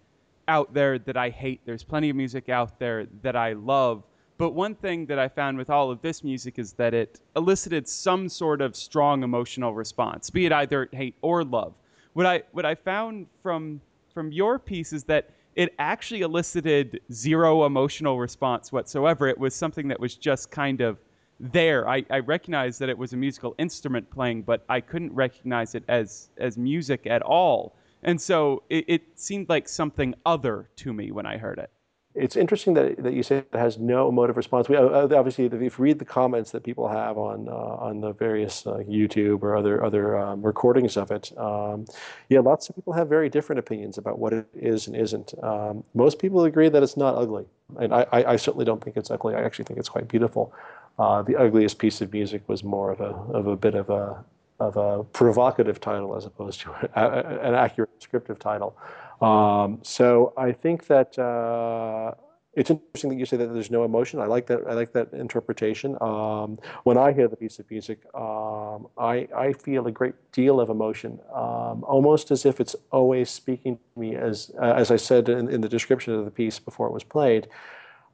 out 0.48 0.72
there 0.74 0.98
that 0.98 1.16
I 1.16 1.30
hate. 1.30 1.60
There's 1.64 1.84
plenty 1.84 2.10
of 2.10 2.16
music 2.16 2.48
out 2.48 2.78
there 2.78 3.06
that 3.22 3.36
I 3.36 3.52
love. 3.54 4.04
But 4.40 4.54
one 4.54 4.74
thing 4.74 5.04
that 5.04 5.18
I 5.18 5.28
found 5.28 5.58
with 5.58 5.68
all 5.68 5.90
of 5.90 6.00
this 6.00 6.24
music 6.24 6.58
is 6.58 6.72
that 6.72 6.94
it 6.94 7.20
elicited 7.36 7.86
some 7.86 8.26
sort 8.26 8.62
of 8.62 8.74
strong 8.74 9.22
emotional 9.22 9.74
response, 9.74 10.30
be 10.30 10.46
it 10.46 10.52
either 10.52 10.88
hate 10.92 11.14
or 11.20 11.44
love. 11.44 11.74
What 12.14 12.24
I 12.24 12.44
what 12.52 12.64
I 12.64 12.74
found 12.74 13.26
from 13.42 13.82
from 14.14 14.32
your 14.32 14.58
piece 14.58 14.94
is 14.94 15.04
that 15.04 15.28
it 15.56 15.74
actually 15.78 16.22
elicited 16.22 17.02
zero 17.12 17.66
emotional 17.66 18.18
response 18.18 18.72
whatsoever. 18.72 19.28
It 19.28 19.36
was 19.38 19.54
something 19.54 19.88
that 19.88 20.00
was 20.00 20.14
just 20.14 20.50
kind 20.50 20.80
of 20.80 20.96
there. 21.38 21.86
I, 21.86 22.02
I 22.08 22.20
recognized 22.20 22.80
that 22.80 22.88
it 22.88 22.96
was 22.96 23.12
a 23.12 23.18
musical 23.18 23.54
instrument 23.58 24.08
playing, 24.08 24.44
but 24.44 24.64
I 24.70 24.80
couldn't 24.80 25.12
recognize 25.12 25.74
it 25.74 25.84
as 25.88 26.30
as 26.38 26.56
music 26.56 27.06
at 27.06 27.20
all. 27.20 27.76
And 28.04 28.18
so 28.18 28.62
it, 28.70 28.86
it 28.88 29.02
seemed 29.16 29.50
like 29.50 29.68
something 29.68 30.14
other 30.24 30.70
to 30.76 30.94
me 30.94 31.12
when 31.12 31.26
I 31.26 31.36
heard 31.36 31.58
it. 31.58 31.70
It's 32.14 32.34
interesting 32.34 32.74
that, 32.74 33.00
that 33.04 33.12
you 33.12 33.22
say 33.22 33.38
it 33.38 33.48
has 33.52 33.78
no 33.78 34.08
emotive 34.08 34.36
response. 34.36 34.68
We 34.68 34.76
uh, 34.76 35.08
obviously, 35.16 35.44
if 35.44 35.52
you 35.52 35.70
read 35.78 36.00
the 36.00 36.04
comments 36.04 36.50
that 36.50 36.64
people 36.64 36.88
have 36.88 37.16
on 37.16 37.48
uh, 37.48 37.52
on 37.52 38.00
the 38.00 38.12
various 38.12 38.66
uh, 38.66 38.78
YouTube 38.78 39.42
or 39.42 39.56
other 39.56 39.84
other 39.84 40.18
um, 40.18 40.42
recordings 40.42 40.96
of 40.96 41.12
it, 41.12 41.30
um, 41.38 41.84
yeah, 42.28 42.40
lots 42.40 42.68
of 42.68 42.74
people 42.74 42.92
have 42.94 43.08
very 43.08 43.28
different 43.28 43.60
opinions 43.60 43.96
about 43.96 44.18
what 44.18 44.32
it 44.32 44.46
is 44.54 44.88
and 44.88 44.96
isn't. 44.96 45.34
Um, 45.44 45.84
most 45.94 46.18
people 46.18 46.42
agree 46.44 46.68
that 46.68 46.82
it's 46.82 46.96
not 46.96 47.14
ugly, 47.14 47.44
and 47.78 47.94
I, 47.94 48.04
I, 48.10 48.32
I, 48.32 48.36
certainly 48.36 48.64
don't 48.64 48.82
think 48.82 48.96
it's 48.96 49.12
ugly. 49.12 49.36
I 49.36 49.42
actually 49.44 49.66
think 49.66 49.78
it's 49.78 49.88
quite 49.88 50.08
beautiful. 50.08 50.52
Uh, 50.98 51.22
the 51.22 51.36
ugliest 51.36 51.78
piece 51.78 52.00
of 52.00 52.12
music 52.12 52.42
was 52.48 52.64
more 52.64 52.90
of 52.90 53.00
a 53.00 53.14
of 53.32 53.46
a 53.46 53.54
bit 53.54 53.76
of 53.76 53.88
a 53.88 54.24
of 54.58 54.76
a 54.76 55.04
provocative 55.04 55.80
title 55.80 56.16
as 56.16 56.26
opposed 56.26 56.60
to 56.60 56.72
an 56.96 57.54
accurate 57.54 57.96
descriptive 57.98 58.40
title. 58.40 58.76
Um, 59.20 59.80
so 59.82 60.32
I 60.36 60.52
think 60.52 60.86
that 60.86 61.18
uh, 61.18 62.12
it's 62.54 62.70
interesting 62.70 63.10
that 63.10 63.16
you 63.16 63.26
say 63.26 63.36
that 63.36 63.52
there's 63.52 63.70
no 63.70 63.84
emotion. 63.84 64.18
I 64.20 64.26
like 64.26 64.46
that. 64.46 64.60
I 64.68 64.72
like 64.74 64.92
that 64.94 65.12
interpretation. 65.12 65.96
Um, 66.00 66.58
when 66.84 66.98
I 66.98 67.12
hear 67.12 67.28
the 67.28 67.36
piece 67.36 67.58
of 67.58 67.70
music, 67.70 68.02
um, 68.14 68.88
I, 68.98 69.28
I 69.36 69.52
feel 69.52 69.86
a 69.86 69.92
great 69.92 70.14
deal 70.32 70.60
of 70.60 70.68
emotion, 70.68 71.20
um, 71.32 71.84
almost 71.84 72.30
as 72.30 72.46
if 72.46 72.60
it's 72.60 72.74
always 72.90 73.30
speaking 73.30 73.76
to 73.76 74.00
me. 74.00 74.16
As 74.16 74.50
uh, 74.60 74.72
as 74.72 74.90
I 74.90 74.96
said 74.96 75.28
in, 75.28 75.48
in 75.48 75.60
the 75.60 75.68
description 75.68 76.14
of 76.14 76.24
the 76.24 76.30
piece 76.30 76.58
before 76.58 76.88
it 76.88 76.92
was 76.92 77.04
played, 77.04 77.48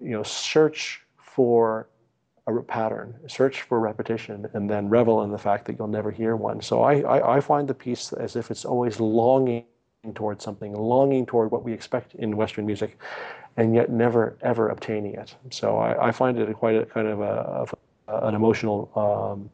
you 0.00 0.10
know, 0.10 0.22
search 0.22 1.02
for 1.16 1.88
a 2.46 2.62
pattern, 2.62 3.14
search 3.26 3.62
for 3.62 3.80
repetition, 3.80 4.46
and 4.52 4.68
then 4.68 4.88
revel 4.88 5.22
in 5.22 5.30
the 5.30 5.38
fact 5.38 5.64
that 5.66 5.78
you'll 5.78 5.88
never 5.88 6.10
hear 6.10 6.36
one. 6.36 6.60
So 6.60 6.82
I, 6.82 7.00
I, 7.00 7.36
I 7.36 7.40
find 7.40 7.66
the 7.66 7.74
piece 7.74 8.12
as 8.12 8.36
if 8.36 8.50
it's 8.50 8.64
always 8.64 9.00
longing 9.00 9.64
towards 10.14 10.44
something, 10.44 10.72
longing 10.72 11.26
toward 11.26 11.50
what 11.50 11.64
we 11.64 11.72
expect 11.72 12.14
in 12.14 12.36
Western 12.36 12.66
music, 12.66 12.98
and 13.56 13.74
yet 13.74 13.90
never 13.90 14.36
ever 14.42 14.68
obtaining 14.68 15.14
it. 15.14 15.34
So 15.50 15.78
I, 15.78 16.08
I 16.08 16.12
find 16.12 16.38
it 16.38 16.52
quite 16.54 16.76
a 16.76 16.86
kind 16.86 17.08
of, 17.08 17.20
a, 17.20 17.24
of 17.24 17.74
an 18.08 18.34
emotional 18.34 18.90
um, 18.96 19.50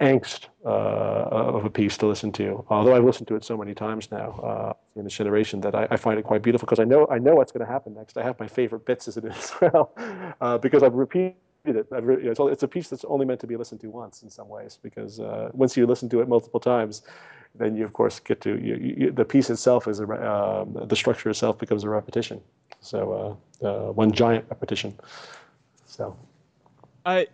angst 0.00 0.48
uh, 0.64 0.68
of 0.68 1.64
a 1.64 1.70
piece 1.70 1.96
to 1.98 2.06
listen 2.06 2.32
to. 2.32 2.64
Although 2.68 2.94
I've 2.94 3.04
listened 3.04 3.28
to 3.28 3.36
it 3.36 3.44
so 3.44 3.56
many 3.56 3.74
times 3.74 4.10
now 4.10 4.32
uh, 4.42 4.72
in 4.98 5.04
this 5.04 5.14
generation 5.14 5.60
that 5.62 5.74
I, 5.74 5.86
I, 5.90 5.96
find 5.96 6.18
it 6.18 6.24
quite 6.24 6.42
beautiful 6.42 6.66
because 6.66 6.80
I 6.80 6.84
know 6.84 7.06
I 7.10 7.18
know 7.18 7.34
what's 7.34 7.52
going 7.52 7.64
to 7.64 7.72
happen 7.72 7.94
next. 7.94 8.16
I 8.16 8.22
have 8.22 8.38
my 8.38 8.48
favorite 8.48 8.84
bits 8.84 9.08
as 9.08 9.16
it 9.16 9.24
is 9.24 9.52
well 9.60 9.92
uh, 10.40 10.58
because 10.58 10.82
I've 10.82 10.94
repeated 10.94 11.36
it. 11.64 11.86
Re- 11.90 12.28
it's, 12.28 12.40
it's, 12.40 12.62
a 12.62 12.68
piece 12.68 12.88
that's 12.88 13.04
only 13.04 13.26
meant 13.26 13.40
to 13.40 13.46
be 13.46 13.56
listened 13.56 13.80
to 13.80 13.88
once 13.88 14.22
in 14.22 14.30
some 14.30 14.48
ways 14.48 14.78
because 14.82 15.20
uh, 15.20 15.50
once 15.52 15.76
you 15.76 15.86
listen 15.86 16.08
to 16.10 16.20
it 16.20 16.28
multiple 16.28 16.60
times, 16.60 17.02
then 17.58 17.76
you 17.76 17.84
of 17.84 17.92
course 17.92 18.20
get 18.20 18.40
to 18.42 18.58
you, 18.58 18.76
you, 18.76 19.12
the 19.12 19.24
piece 19.24 19.50
itself 19.50 19.88
is 19.88 20.00
a, 20.00 20.06
uh, 20.06 20.64
the 20.86 20.96
structure 20.96 21.30
itself 21.30 21.58
becomes 21.58 21.84
a 21.84 21.88
repetition. 21.88 22.40
So 22.80 23.38
uh, 23.62 23.66
uh, 23.66 23.92
one 23.92 24.12
giant 24.12 24.44
repetition. 24.48 24.94
So, 25.86 26.16
I 27.04 27.26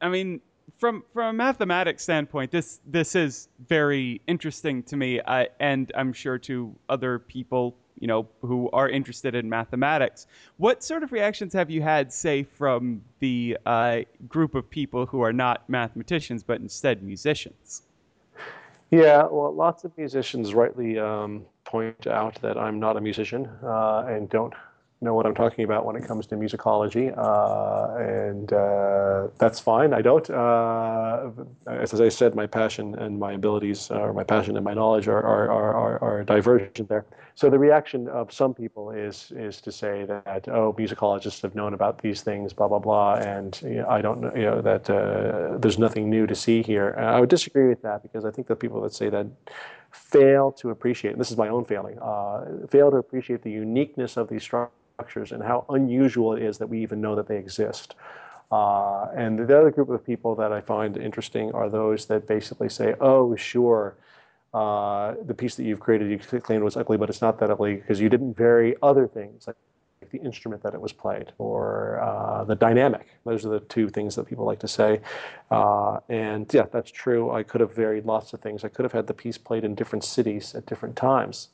I 0.00 0.08
mean 0.08 0.40
from 0.78 1.02
from 1.12 1.26
a 1.28 1.32
mathematics 1.32 2.02
standpoint, 2.02 2.50
this 2.50 2.80
this 2.86 3.14
is 3.14 3.48
very 3.68 4.20
interesting 4.26 4.82
to 4.84 4.96
me, 4.96 5.20
I, 5.20 5.48
and 5.60 5.90
I'm 5.94 6.12
sure 6.12 6.38
to 6.38 6.74
other 6.88 7.18
people, 7.18 7.76
you 7.98 8.06
know, 8.06 8.28
who 8.40 8.70
are 8.72 8.88
interested 8.88 9.34
in 9.34 9.48
mathematics. 9.48 10.26
What 10.56 10.84
sort 10.84 11.02
of 11.02 11.12
reactions 11.12 11.52
have 11.52 11.70
you 11.70 11.82
had, 11.82 12.12
say, 12.12 12.44
from 12.44 13.02
the 13.18 13.58
uh, 13.66 14.00
group 14.28 14.54
of 14.54 14.70
people 14.70 15.06
who 15.06 15.20
are 15.22 15.32
not 15.32 15.68
mathematicians 15.68 16.42
but 16.42 16.60
instead 16.60 17.02
musicians? 17.02 17.82
Yeah, 18.90 19.26
well, 19.30 19.54
lots 19.54 19.84
of 19.84 19.96
musicians 19.98 20.54
rightly 20.54 20.98
um, 20.98 21.44
point 21.64 22.06
out 22.06 22.40
that 22.42 22.56
I'm 22.56 22.80
not 22.80 22.96
a 22.96 23.00
musician 23.00 23.46
uh, 23.62 24.06
and 24.08 24.28
don't 24.30 24.54
know 25.00 25.14
what 25.14 25.26
I'm 25.26 25.34
talking 25.34 25.64
about 25.64 25.84
when 25.84 25.94
it 25.96 26.04
comes 26.04 26.26
to 26.26 26.36
musicology, 26.36 27.16
uh, 27.16 27.96
and 27.98 28.52
uh, 28.52 29.28
that's 29.38 29.60
fine. 29.60 29.94
I 29.94 30.02
don't. 30.02 30.28
Uh, 30.28 31.30
as 31.66 32.00
I 32.00 32.08
said, 32.08 32.34
my 32.34 32.46
passion 32.46 32.96
and 32.98 33.18
my 33.18 33.32
abilities, 33.32 33.90
or 33.90 34.12
my 34.12 34.24
passion 34.24 34.56
and 34.56 34.64
my 34.64 34.74
knowledge, 34.74 35.06
are 35.06 35.22
are, 35.22 35.50
are, 35.50 36.02
are 36.02 36.24
divergent 36.24 36.88
there. 36.88 37.04
So 37.36 37.48
the 37.48 37.58
reaction 37.58 38.08
of 38.08 38.32
some 38.32 38.54
people 38.54 38.90
is 38.90 39.32
is 39.36 39.60
to 39.60 39.70
say 39.70 40.04
that 40.06 40.48
oh, 40.48 40.74
musicologists 40.76 41.42
have 41.42 41.54
known 41.54 41.74
about 41.74 42.02
these 42.02 42.22
things, 42.22 42.52
blah 42.52 42.66
blah 42.66 42.80
blah, 42.80 43.14
and 43.14 43.60
you 43.62 43.76
know, 43.76 43.88
I 43.88 44.02
don't 44.02 44.20
know, 44.20 44.32
you 44.34 44.42
know 44.42 44.60
that 44.60 44.90
uh, 44.90 45.58
there's 45.58 45.78
nothing 45.78 46.10
new 46.10 46.26
to 46.26 46.34
see 46.34 46.62
here. 46.62 46.96
I 46.98 47.20
would 47.20 47.30
disagree 47.30 47.68
with 47.68 47.82
that 47.82 48.02
because 48.02 48.24
I 48.24 48.32
think 48.32 48.48
the 48.48 48.56
people 48.56 48.80
that 48.82 48.92
say 48.92 49.10
that 49.10 49.26
fail 49.92 50.50
to 50.52 50.70
appreciate, 50.70 51.12
and 51.12 51.20
this 51.20 51.30
is 51.30 51.36
my 51.36 51.48
own 51.48 51.64
failing, 51.64 51.98
uh, 52.00 52.66
fail 52.68 52.90
to 52.90 52.96
appreciate 52.96 53.42
the 53.42 53.50
uniqueness 53.50 54.16
of 54.16 54.28
these 54.28 54.42
structures 54.42 54.77
structures 54.98 55.30
and 55.30 55.40
how 55.40 55.64
unusual 55.68 56.34
it 56.34 56.42
is 56.42 56.58
that 56.58 56.66
we 56.66 56.82
even 56.82 57.00
know 57.00 57.14
that 57.14 57.28
they 57.28 57.36
exist. 57.36 57.94
Uh, 58.50 59.06
and 59.14 59.38
the 59.38 59.56
other 59.56 59.70
group 59.70 59.90
of 59.90 60.04
people 60.04 60.34
that 60.34 60.52
I 60.52 60.60
find 60.60 60.96
interesting 60.96 61.52
are 61.52 61.70
those 61.70 62.06
that 62.06 62.26
basically 62.26 62.68
say, 62.68 62.96
oh, 63.00 63.36
sure, 63.36 63.94
uh, 64.52 65.14
the 65.24 65.34
piece 65.34 65.54
that 65.54 65.62
you've 65.62 65.78
created, 65.78 66.10
you 66.10 66.40
claimed 66.40 66.64
was 66.64 66.76
ugly, 66.76 66.96
but 66.96 67.08
it's 67.08 67.22
not 67.22 67.38
that 67.38 67.48
ugly 67.48 67.76
because 67.76 68.00
you 68.00 68.08
didn't 68.08 68.36
vary 68.36 68.74
other 68.82 69.06
things, 69.06 69.46
like 69.46 69.54
the 70.10 70.18
instrument 70.18 70.64
that 70.64 70.74
it 70.74 70.80
was 70.80 70.92
played 70.92 71.30
or 71.38 72.00
uh, 72.00 72.42
the 72.42 72.56
dynamic. 72.56 73.06
Those 73.24 73.46
are 73.46 73.50
the 73.50 73.60
two 73.60 73.88
things 73.88 74.16
that 74.16 74.26
people 74.26 74.46
like 74.46 74.58
to 74.60 74.68
say. 74.68 75.00
Uh, 75.52 76.00
and 76.08 76.52
yeah, 76.52 76.66
that's 76.72 76.90
true. 76.90 77.30
I 77.30 77.44
could 77.44 77.60
have 77.60 77.72
varied 77.72 78.04
lots 78.04 78.32
of 78.32 78.40
things. 78.40 78.64
I 78.64 78.68
could 78.68 78.84
have 78.84 78.92
had 78.92 79.06
the 79.06 79.14
piece 79.14 79.38
played 79.38 79.62
in 79.62 79.76
different 79.76 80.02
cities 80.02 80.56
at 80.56 80.66
different 80.66 80.96
times 80.96 81.50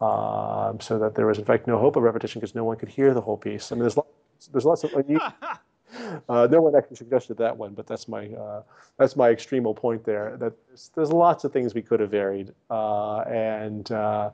um, 0.00 0.80
so 0.80 0.98
that 0.98 1.14
there 1.14 1.26
was 1.26 1.38
in 1.38 1.44
fact 1.44 1.66
no 1.66 1.78
hope 1.78 1.96
of 1.96 2.02
repetition 2.02 2.40
because 2.40 2.54
no 2.54 2.64
one 2.64 2.76
could 2.76 2.88
hear 2.88 3.14
the 3.14 3.20
whole 3.20 3.36
piece. 3.36 3.72
I 3.72 3.74
mean, 3.74 3.82
there's 3.82 3.96
lots, 3.96 4.10
there's 4.52 4.64
lots 4.64 4.84
of 4.84 4.92
uh, 6.28 6.48
no 6.50 6.60
one 6.60 6.74
actually 6.76 6.96
suggested 6.96 7.36
that 7.38 7.56
one, 7.56 7.74
but 7.74 7.86
that's 7.86 8.08
my 8.08 8.28
uh, 8.28 8.62
that's 8.98 9.16
my 9.16 9.30
extremal 9.30 9.74
point 9.74 10.04
there. 10.04 10.36
That 10.36 10.52
there's, 10.68 10.90
there's, 10.94 11.12
lots 11.12 11.44
of 11.44 11.52
things 11.52 11.74
we 11.74 11.82
could 11.82 12.00
have 12.00 12.10
varied, 12.10 12.52
uh, 12.70 13.20
and 13.20 13.90
uh, 13.90 14.30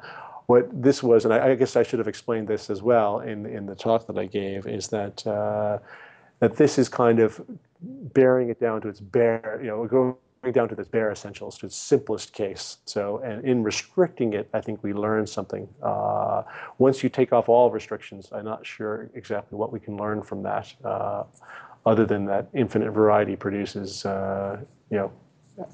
what 0.46 0.68
this 0.82 1.02
was, 1.02 1.24
and 1.24 1.32
I, 1.32 1.50
I, 1.50 1.54
guess 1.54 1.76
I 1.76 1.82
should 1.82 1.98
have 1.98 2.08
explained 2.08 2.48
this 2.48 2.70
as 2.70 2.82
well 2.82 3.20
in 3.20 3.46
in 3.46 3.66
the 3.66 3.74
talk 3.74 4.06
that 4.06 4.18
I 4.18 4.26
gave, 4.26 4.66
is 4.66 4.88
that 4.88 5.26
uh, 5.26 5.78
that 6.40 6.56
this 6.56 6.78
is 6.78 6.88
kind 6.88 7.20
of 7.20 7.40
bearing 7.80 8.48
it 8.48 8.60
down 8.60 8.80
to 8.80 8.88
its 8.88 9.00
bare, 9.00 9.60
you 9.62 9.68
know, 9.68 9.86
go 9.86 10.18
down 10.50 10.68
to 10.68 10.74
the 10.74 10.82
bare 10.84 11.12
essentials, 11.12 11.56
to 11.58 11.66
its 11.66 11.76
simplest 11.76 12.32
case. 12.32 12.78
So, 12.84 13.18
and 13.18 13.44
in 13.44 13.62
restricting 13.62 14.32
it, 14.32 14.48
I 14.52 14.60
think 14.60 14.82
we 14.82 14.92
learn 14.92 15.26
something. 15.26 15.68
Uh, 15.80 16.42
once 16.78 17.04
you 17.04 17.08
take 17.08 17.32
off 17.32 17.48
all 17.48 17.70
restrictions, 17.70 18.28
I'm 18.32 18.44
not 18.44 18.66
sure 18.66 19.08
exactly 19.14 19.56
what 19.56 19.72
we 19.72 19.78
can 19.78 19.96
learn 19.96 20.22
from 20.22 20.42
that, 20.42 20.74
uh, 20.84 21.22
other 21.86 22.04
than 22.04 22.24
that 22.26 22.48
infinite 22.54 22.90
variety 22.90 23.36
produces, 23.36 24.04
uh, 24.04 24.58
you 24.90 24.96
know, 24.96 25.12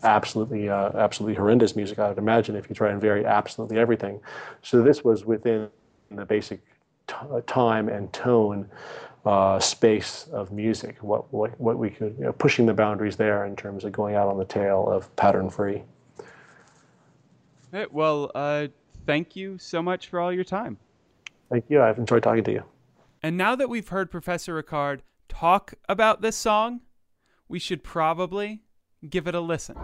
absolutely, 0.02 0.68
uh, 0.68 0.90
absolutely 0.98 1.34
horrendous 1.34 1.74
music. 1.74 1.98
I 1.98 2.08
would 2.10 2.18
imagine 2.18 2.54
if 2.54 2.68
you 2.68 2.74
try 2.74 2.90
and 2.90 3.00
vary 3.00 3.24
absolutely 3.24 3.78
everything. 3.78 4.20
So 4.62 4.82
this 4.82 5.02
was 5.02 5.24
within 5.24 5.70
the 6.10 6.26
basic 6.26 6.60
time 7.46 7.88
and 7.88 8.12
tone 8.12 8.68
uh, 9.28 9.60
space 9.60 10.26
of 10.32 10.50
music, 10.52 10.96
what, 11.02 11.30
what, 11.34 11.60
what 11.60 11.76
we 11.76 11.90
could, 11.90 12.16
you 12.18 12.24
know, 12.24 12.32
pushing 12.32 12.64
the 12.64 12.72
boundaries 12.72 13.14
there 13.14 13.44
in 13.44 13.54
terms 13.54 13.84
of 13.84 13.92
going 13.92 14.14
out 14.14 14.26
on 14.26 14.38
the 14.38 14.44
tail 14.46 14.88
of 14.88 15.14
pattern 15.16 15.50
free. 15.50 15.82
Hey, 17.70 17.84
well, 17.90 18.30
uh, 18.34 18.68
thank 19.04 19.36
you 19.36 19.58
so 19.58 19.82
much 19.82 20.08
for 20.08 20.18
all 20.18 20.32
your 20.32 20.44
time. 20.44 20.78
Thank 21.50 21.66
you. 21.68 21.82
I've 21.82 21.98
enjoyed 21.98 22.22
talking 22.22 22.42
to 22.44 22.52
you. 22.52 22.64
And 23.22 23.36
now 23.36 23.54
that 23.54 23.68
we've 23.68 23.88
heard 23.88 24.10
Professor 24.10 24.54
Rickard 24.54 25.02
talk 25.28 25.74
about 25.90 26.22
this 26.22 26.34
song, 26.34 26.80
we 27.48 27.58
should 27.58 27.84
probably 27.84 28.62
give 29.10 29.26
it 29.26 29.34
a 29.34 29.40
listen. 29.40 29.76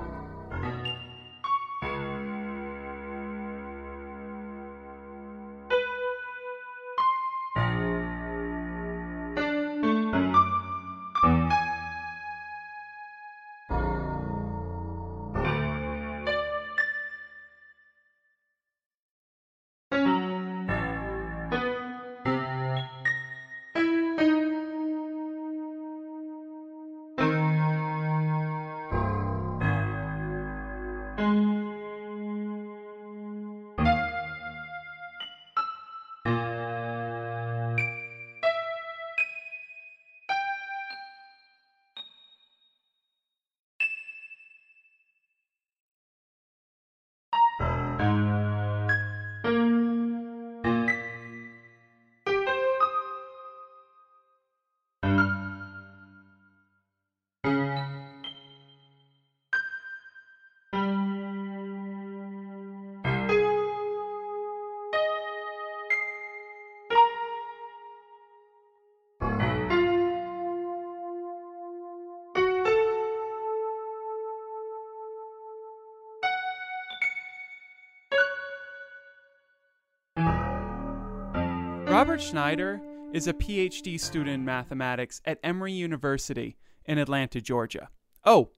Robert 82.15 82.27
Schneider 82.27 82.81
is 83.13 83.27
a 83.27 83.33
PhD 83.33 83.99
student 83.99 84.37
in 84.37 84.45
mathematics 84.45 85.21
at 85.25 85.41
Emory 85.43 85.73
University 85.73 86.57
in 86.85 86.97
Atlanta, 86.97 87.41
Georgia. 87.41 87.89
Oh, 88.25 88.51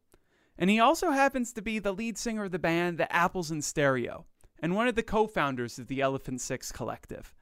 and 0.58 0.68
he 0.68 0.78
also 0.78 1.10
happens 1.10 1.54
to 1.54 1.62
be 1.62 1.78
the 1.78 1.94
lead 1.94 2.18
singer 2.18 2.44
of 2.44 2.52
the 2.52 2.58
band 2.58 2.98
The 2.98 3.10
Apples 3.10 3.50
in 3.50 3.62
Stereo 3.62 4.26
and 4.58 4.74
one 4.74 4.88
of 4.88 4.94
the 4.94 5.02
co 5.02 5.26
founders 5.26 5.78
of 5.78 5.86
the 5.86 6.02
Elephant 6.02 6.42
Six 6.42 6.70
Collective. 6.70 7.32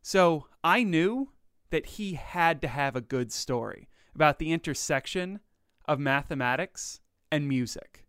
So 0.00 0.46
I 0.64 0.84
knew 0.84 1.32
that 1.68 1.84
he 1.84 2.14
had 2.14 2.62
to 2.62 2.68
have 2.68 2.96
a 2.96 3.02
good 3.02 3.30
story 3.30 3.90
about 4.14 4.38
the 4.38 4.52
intersection 4.52 5.40
of 5.86 6.00
mathematics 6.00 7.00
and 7.30 7.46
music. 7.46 8.06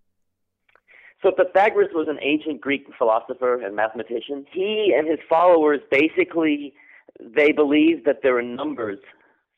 So 1.22 1.32
Pythagoras 1.32 1.90
was 1.94 2.08
an 2.08 2.20
ancient 2.22 2.62
Greek 2.62 2.86
philosopher 2.98 3.62
and 3.62 3.76
mathematician. 3.76 4.46
He 4.50 4.96
and 4.98 5.06
his 5.06 5.20
followers 5.28 5.82
basically 5.92 6.74
they 7.20 7.52
believe 7.52 8.06
that 8.06 8.20
there 8.24 8.38
are 8.38 8.42
numbers 8.42 9.00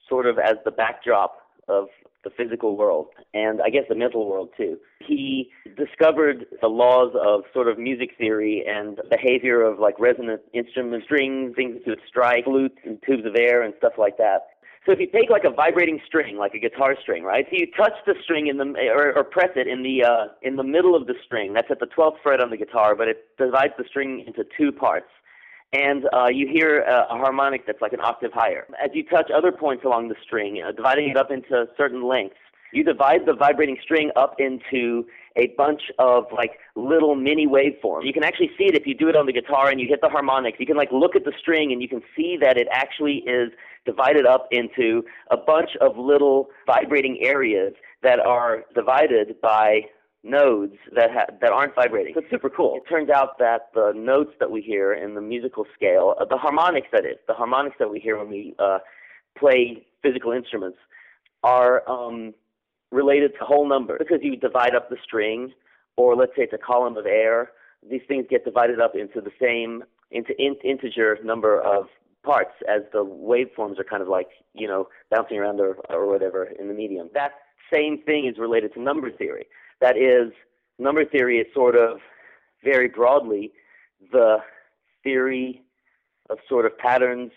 sort 0.08 0.26
of 0.26 0.38
as 0.40 0.56
the 0.66 0.72
backdrop 0.72 1.38
of 1.68 1.88
the 2.24 2.30
physical 2.30 2.78
world 2.78 3.08
and 3.34 3.62
I 3.62 3.70
guess 3.70 3.84
the 3.90 3.96
mental 3.96 4.30
world 4.30 4.50
too. 4.56 4.78
He 5.00 5.50
discovered 5.78 6.46
the 6.62 6.68
laws 6.68 7.14
of 7.20 7.42
sort 7.54 7.68
of 7.68 7.80
music 7.80 8.12
theory 8.18 8.64
and 8.68 9.00
behavior 9.10 9.64
of 9.64 9.80
like 9.80 10.00
resonant 10.00 10.42
instrument 10.54 11.04
strings, 11.04 11.56
things 11.56 11.78
that 11.78 11.88
would 11.88 12.00
strike, 12.08 12.46
flutes 12.46 12.78
and 12.84 13.00
tubes 13.06 13.26
of 13.26 13.36
air 13.36 13.64
and 13.64 13.74
stuff 13.78 13.94
like 13.98 14.18
that. 14.18 14.48
So 14.86 14.92
if 14.92 15.00
you 15.00 15.08
take 15.08 15.30
like 15.30 15.44
a 15.44 15.52
vibrating 15.52 16.00
string, 16.06 16.38
like 16.38 16.56
a 16.56 16.60
guitar 16.60 16.96
string, 17.00 17.24
right? 17.24 17.46
So 17.52 17.58
you 17.58 17.68
touch 17.78 17.94
the 18.08 18.16
string 18.24 18.48
in 18.48 18.58
the 18.58 18.74
or, 18.92 19.16
or 19.16 19.24
press 19.24 19.50
it 19.56 19.68
in 19.68 19.84
the 19.84 20.04
uh, 20.04 20.28
in 20.42 20.56
the 20.56 20.64
middle 20.64 20.96
of 20.96 21.06
the 21.06 21.14
string. 21.24 21.54
That's 21.54 21.70
at 21.70 21.80
the 21.80 21.86
12th 21.86 22.18
fret 22.24 22.42
on 22.42 22.50
the 22.50 22.58
guitar, 22.58 22.96
but 22.96 23.08
it 23.08 23.26
divides 23.38 23.74
the 23.78 23.84
string 23.88 24.24
into 24.26 24.44
two 24.58 24.72
parts 24.72 25.08
and 25.74 26.06
uh, 26.14 26.28
you 26.28 26.48
hear 26.48 26.82
a, 26.82 27.06
a, 27.14 27.18
harmonic 27.18 27.66
that's 27.66 27.82
like 27.82 27.94
an 27.94 28.02
octave 28.02 28.32
higher. 28.34 28.68
As 28.84 28.92
you 28.94 29.04
touch 29.06 29.32
other 29.34 29.52
points 29.52 29.86
along 29.86 30.10
the 30.10 30.16
string, 30.24 30.62
uh, 30.66 30.72
dividing 30.74 31.10
it 31.10 31.18
up 31.18 31.32
into 31.32 31.66
certain 31.78 32.08
lengths, 32.08 32.36
you 32.74 32.84
divide 32.84 33.26
the 33.26 33.34
vibrating 33.34 33.78
string 33.84 34.12
up 34.16 34.36
into 34.40 35.06
a 35.38 35.54
bunch 35.58 35.82
of 36.00 36.26
like 36.32 36.52
little 36.76 37.16
mini 37.16 37.48
waveforms. 37.48 38.06
You 38.06 38.14
can 38.14 38.24
actually 38.24 38.52
see 38.58 38.66
it 38.66 38.76
if 38.76 38.86
you 38.86 38.96
do 38.96 39.08
it 39.08 39.16
on 39.16 39.26
the 39.26 39.34
guitar 39.34 39.70
and 39.70 39.80
you 39.80 39.88
hit 39.88 40.02
the 40.02 40.10
harmonics. 40.10 40.60
You 40.60 40.66
can 40.66 40.78
like 40.78 40.92
look 40.92 41.16
at 41.16 41.24
the 41.24 41.34
string 41.40 41.72
and 41.72 41.82
you 41.82 41.88
can 41.88 42.02
see 42.16 42.38
that 42.42 42.58
it 42.58 42.68
actually 42.72 43.24
is 43.28 43.52
divided 43.86 44.26
up 44.26 44.48
into 44.52 45.04
a 45.32 45.38
bunch 45.38 45.72
of 45.80 45.98
little 45.98 46.48
vibrating 46.66 47.20
areas 47.22 47.74
that 48.04 48.20
are 48.20 48.64
divided 48.76 49.36
by 49.42 49.82
nodes 50.24 50.76
that 50.96 51.12
ha- 51.12 51.34
that 51.42 51.52
aren't 51.52 51.76
vibrating. 51.76 52.14
So 52.14 52.22
it's 52.22 52.30
super 52.30 52.50
cool. 52.50 52.76
It 52.76 52.88
turns 52.90 53.10
out 53.10 53.40
that 53.40 53.70
the 53.74 53.94
notes 53.96 54.32
that 54.40 54.52
we 54.52 54.62
hear 54.62 54.94
in 54.94 55.16
the 55.16 55.22
musical 55.22 55.66
scale, 55.76 56.16
uh, 56.20 56.26
the 56.26 56.38
harmonics 56.38 56.88
that 56.92 57.06
is, 57.06 57.18
the 57.28 57.34
harmonics 57.34 57.76
that 57.80 57.90
we 57.90 58.00
hear 58.00 58.18
when 58.18 58.30
we 58.30 58.56
uh, 58.60 58.80
play 59.38 59.86
physical 60.04 60.32
instruments, 60.32 60.78
are 61.44 61.90
um, 61.90 62.34
related 62.92 63.32
to 63.40 63.46
whole 63.46 63.68
numbers 63.68 63.98
because 64.00 64.20
you 64.22 64.36
divide 64.36 64.76
up 64.76 64.90
the 64.90 64.98
string, 65.04 65.52
or 65.98 66.16
let's 66.16 66.32
say 66.36 66.44
it's 66.44 66.54
a 66.54 66.58
column 66.58 66.98
of 66.98 67.06
air. 67.06 67.52
These 67.90 68.02
things 68.08 68.26
get 68.30 68.46
divided 68.46 68.80
up 68.80 68.96
into 68.96 69.22
the 69.22 69.32
same 69.42 69.84
into 70.12 70.40
in- 70.40 70.58
integer 70.64 71.18
number 71.24 71.60
of 71.62 71.88
parts 72.24 72.52
as 72.70 72.82
the 72.92 73.04
waveforms 73.04 73.80
are 73.80 73.84
kind 73.84 74.04
of 74.04 74.08
like 74.08 74.28
you 74.54 74.68
know 74.68 74.88
bouncing 75.10 75.38
around 75.38 75.60
or, 75.60 75.78
or 75.90 76.06
whatever 76.08 76.46
in 76.60 76.68
the 76.68 76.74
medium. 76.74 77.10
That 77.14 77.32
same 77.74 78.02
thing 78.04 78.28
is 78.28 78.38
related 78.38 78.74
to 78.76 78.82
number 78.82 79.10
theory. 79.10 79.48
That 79.82 79.98
is, 79.98 80.32
number 80.80 81.04
theory 81.04 81.40
is 81.40 81.48
sort 81.54 81.76
of 81.76 82.00
very 82.64 82.88
broadly 82.88 83.52
the 84.12 84.38
theory 85.04 85.64
of 86.30 86.38
sort 86.48 86.66
of 86.66 86.78
patterns 86.78 87.32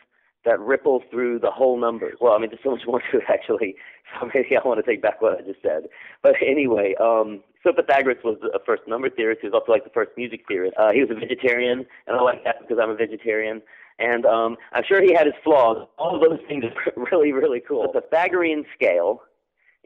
that 0.44 0.61
ripple 0.61 1.02
through 1.11 1.38
the 1.38 1.50
whole 1.50 1.78
numbers. 1.78 2.16
Well, 2.20 2.35
I 2.35 2.38
mean, 2.38 2.50
there's 2.50 2.62
so 2.62 2.70
much 2.72 2.87
more 2.87 3.00
to 3.11 3.18
it 3.18 3.24
actually. 3.28 3.76
So 4.20 4.30
maybe 4.33 4.54
I 4.54 4.61
want 4.64 4.85
to 4.85 4.88
take 4.88 5.02
back 5.02 5.20
what 5.20 5.38
I 5.38 5.42
just 5.42 5.61
said. 5.62 5.88
But 6.22 6.35
anyway, 6.46 6.94
um, 7.00 7.42
so 7.64 7.72
Pythagoras 7.72 8.18
was 8.22 8.37
the 8.40 8.61
first 8.64 8.83
number 8.87 9.11
theorist. 9.11 9.40
He 9.40 9.48
was 9.48 9.54
also 9.54 9.72
like 9.72 9.83
the 9.83 9.90
first 9.90 10.11
music 10.16 10.42
theorist. 10.46 10.74
Uh, 10.78 10.92
he 10.92 11.00
was 11.00 11.11
a 11.11 11.14
vegetarian, 11.18 11.85
and 12.07 12.16
I 12.16 12.20
like 12.20 12.44
that 12.44 12.61
because 12.61 12.78
I'm 12.80 12.90
a 12.90 12.94
vegetarian. 12.94 13.61
And 13.98 14.24
um, 14.26 14.57
I'm 14.72 14.85
sure 14.87 15.02
he 15.02 15.14
had 15.14 15.26
his 15.26 15.35
flaws. 15.42 15.88
All 15.98 16.14
of 16.14 16.20
those 16.20 16.38
things 16.46 16.64
are 16.64 16.92
really, 17.11 17.33
really 17.33 17.61
cool. 17.66 17.90
The 17.92 18.02
Pythagorean 18.02 18.66
scale 18.74 19.22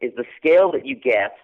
is 0.02 0.12
the 0.16 0.24
scale 0.36 0.72
that 0.72 0.84
you 0.84 0.96
get 0.96 1.36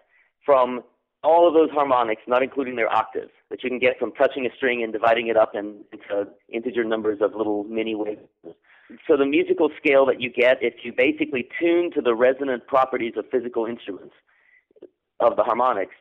from 0.44 0.82
all 1.24 1.48
of 1.48 1.54
those 1.54 1.70
harmonics, 1.70 2.22
not 2.26 2.42
including 2.42 2.76
their 2.76 2.92
octaves, 2.92 3.30
that 3.50 3.64
you 3.64 3.70
can 3.70 3.78
get 3.78 3.98
from 3.98 4.12
touching 4.12 4.46
a 4.46 4.54
string 4.56 4.82
and 4.82 4.92
dividing 4.92 5.28
it 5.28 5.36
up 5.36 5.54
in, 5.54 5.80
into 5.92 6.28
integer 6.52 6.84
numbers 6.84 7.18
of 7.20 7.34
little 7.34 7.64
mini 7.64 7.94
waves. 7.94 8.20
So 9.08 9.16
the 9.16 9.24
musical 9.26 9.70
scale 9.76 10.04
that 10.06 10.20
you 10.20 10.30
get 10.30 10.58
if 10.60 10.74
you 10.84 10.92
basically 10.96 11.48
tune 11.58 11.90
to 11.94 12.02
the 12.02 12.14
resonant 12.14 12.66
properties 12.66 13.14
of 13.16 13.24
physical 13.30 13.64
instruments 13.64 14.14
of 15.20 15.36
the 15.36 15.42
harmonics 15.42 15.94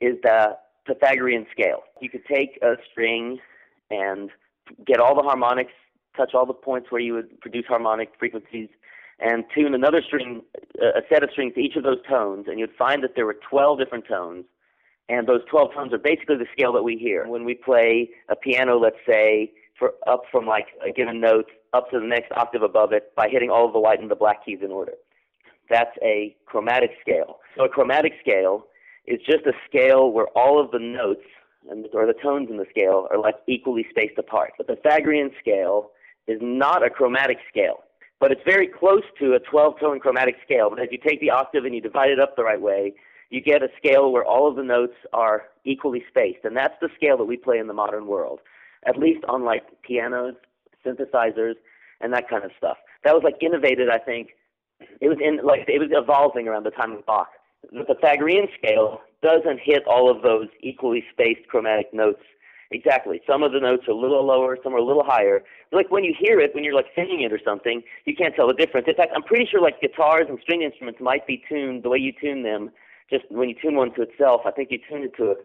is 0.00 0.14
the 0.22 0.56
Pythagorean 0.86 1.46
scale. 1.50 1.80
You 2.00 2.08
could 2.08 2.24
take 2.26 2.58
a 2.62 2.76
string 2.90 3.38
and 3.90 4.30
get 4.86 5.00
all 5.00 5.16
the 5.16 5.22
harmonics, 5.22 5.72
touch 6.16 6.32
all 6.34 6.46
the 6.46 6.54
points 6.54 6.90
where 6.90 7.00
you 7.00 7.14
would 7.14 7.40
produce 7.40 7.64
harmonic 7.66 8.12
frequencies, 8.18 8.68
and 9.18 9.44
tune 9.52 9.74
another 9.74 10.00
string, 10.06 10.42
a 10.80 11.00
set 11.12 11.24
of 11.24 11.30
strings 11.32 11.54
to 11.54 11.60
each 11.60 11.74
of 11.74 11.82
those 11.82 11.98
tones, 12.08 12.46
and 12.46 12.60
you'd 12.60 12.74
find 12.78 13.02
that 13.02 13.16
there 13.16 13.26
were 13.26 13.36
12 13.50 13.80
different 13.80 14.06
tones 14.06 14.44
and 15.08 15.26
those 15.26 15.40
12 15.50 15.74
tones 15.74 15.92
are 15.92 15.98
basically 15.98 16.36
the 16.36 16.46
scale 16.52 16.72
that 16.72 16.82
we 16.82 16.96
hear. 16.96 17.26
When 17.26 17.44
we 17.44 17.54
play 17.54 18.10
a 18.28 18.36
piano, 18.36 18.78
let's 18.78 18.96
say, 19.06 19.52
for 19.78 19.94
up 20.06 20.22
from 20.30 20.46
like 20.46 20.66
a 20.86 20.92
given 20.92 21.20
note 21.20 21.50
up 21.72 21.90
to 21.90 22.00
the 22.00 22.06
next 22.06 22.32
octave 22.32 22.62
above 22.62 22.92
it 22.92 23.14
by 23.14 23.28
hitting 23.28 23.50
all 23.50 23.66
of 23.66 23.72
the 23.72 23.78
white 23.78 24.00
and 24.00 24.10
the 24.10 24.16
black 24.16 24.44
keys 24.44 24.58
in 24.62 24.70
order. 24.70 24.92
That's 25.70 25.96
a 26.02 26.36
chromatic 26.46 26.90
scale. 27.00 27.38
So 27.56 27.64
a 27.64 27.68
chromatic 27.68 28.14
scale 28.20 28.66
is 29.06 29.20
just 29.24 29.46
a 29.46 29.52
scale 29.68 30.10
where 30.12 30.26
all 30.34 30.62
of 30.62 30.70
the 30.70 30.78
notes 30.78 31.24
and, 31.70 31.86
or 31.92 32.06
the 32.06 32.14
tones 32.14 32.48
in 32.50 32.56
the 32.56 32.66
scale 32.70 33.08
are 33.10 33.18
like 33.18 33.36
equally 33.46 33.86
spaced 33.90 34.18
apart. 34.18 34.52
The 34.58 34.64
Pythagorean 34.64 35.30
scale 35.40 35.90
is 36.26 36.38
not 36.40 36.84
a 36.84 36.90
chromatic 36.90 37.38
scale, 37.48 37.84
but 38.20 38.32
it's 38.32 38.40
very 38.46 38.66
close 38.66 39.02
to 39.20 39.34
a 39.34 39.38
12 39.38 39.80
tone 39.80 40.00
chromatic 40.00 40.36
scale. 40.44 40.70
But 40.70 40.80
if 40.80 40.92
you 40.92 40.98
take 40.98 41.20
the 41.20 41.30
octave 41.30 41.64
and 41.64 41.74
you 41.74 41.80
divide 41.80 42.10
it 42.10 42.20
up 42.20 42.36
the 42.36 42.44
right 42.44 42.60
way, 42.60 42.94
you 43.30 43.40
get 43.40 43.62
a 43.62 43.68
scale 43.76 44.10
where 44.10 44.24
all 44.24 44.48
of 44.48 44.56
the 44.56 44.62
notes 44.62 44.94
are 45.12 45.44
equally 45.64 46.04
spaced, 46.08 46.44
and 46.44 46.56
that's 46.56 46.74
the 46.80 46.88
scale 46.96 47.16
that 47.18 47.24
we 47.24 47.36
play 47.36 47.58
in 47.58 47.66
the 47.66 47.74
modern 47.74 48.06
world, 48.06 48.40
at 48.86 48.96
least 48.96 49.24
on 49.28 49.44
like 49.44 49.64
pianos, 49.82 50.34
synthesizers, 50.84 51.54
and 52.00 52.12
that 52.12 52.28
kind 52.28 52.44
of 52.44 52.50
stuff. 52.56 52.78
That 53.04 53.14
was 53.14 53.22
like 53.24 53.36
innovated, 53.42 53.88
I 53.90 53.98
think. 53.98 54.30
It 55.00 55.08
was 55.08 55.18
in 55.20 55.44
like 55.44 55.64
it 55.68 55.78
was 55.78 55.90
evolving 55.92 56.48
around 56.48 56.64
the 56.64 56.70
time 56.70 56.92
of 56.92 57.04
Bach. 57.04 57.28
The 57.72 57.84
Pythagorean 57.84 58.46
scale 58.56 59.00
doesn't 59.22 59.60
hit 59.62 59.82
all 59.86 60.10
of 60.10 60.22
those 60.22 60.46
equally 60.60 61.04
spaced 61.12 61.48
chromatic 61.48 61.92
notes 61.92 62.22
exactly. 62.70 63.20
Some 63.26 63.42
of 63.42 63.52
the 63.52 63.60
notes 63.60 63.84
are 63.88 63.92
a 63.92 63.96
little 63.96 64.24
lower, 64.24 64.58
some 64.62 64.74
are 64.74 64.78
a 64.78 64.84
little 64.84 65.04
higher. 65.04 65.42
Like 65.72 65.90
when 65.90 66.04
you 66.04 66.14
hear 66.18 66.38
it, 66.40 66.54
when 66.54 66.64
you're 66.64 66.74
like 66.74 66.86
singing 66.94 67.22
it 67.22 67.32
or 67.32 67.40
something, 67.44 67.82
you 68.04 68.14
can't 68.14 68.34
tell 68.34 68.46
the 68.46 68.54
difference. 68.54 68.86
In 68.88 68.94
fact, 68.94 69.12
I'm 69.14 69.22
pretty 69.22 69.46
sure 69.50 69.60
like 69.60 69.80
guitars 69.80 70.26
and 70.28 70.38
string 70.42 70.62
instruments 70.62 71.00
might 71.00 71.26
be 71.26 71.42
tuned 71.48 71.82
the 71.82 71.88
way 71.88 71.98
you 71.98 72.12
tune 72.20 72.42
them 72.42 72.70
just 73.10 73.24
when 73.30 73.48
you 73.48 73.54
tune 73.60 73.76
one 73.76 73.94
to 73.94 74.02
itself, 74.02 74.42
I 74.46 74.50
think 74.50 74.70
you 74.70 74.78
tune 74.88 75.02
it 75.02 75.16
to 75.16 75.32
a 75.32 75.36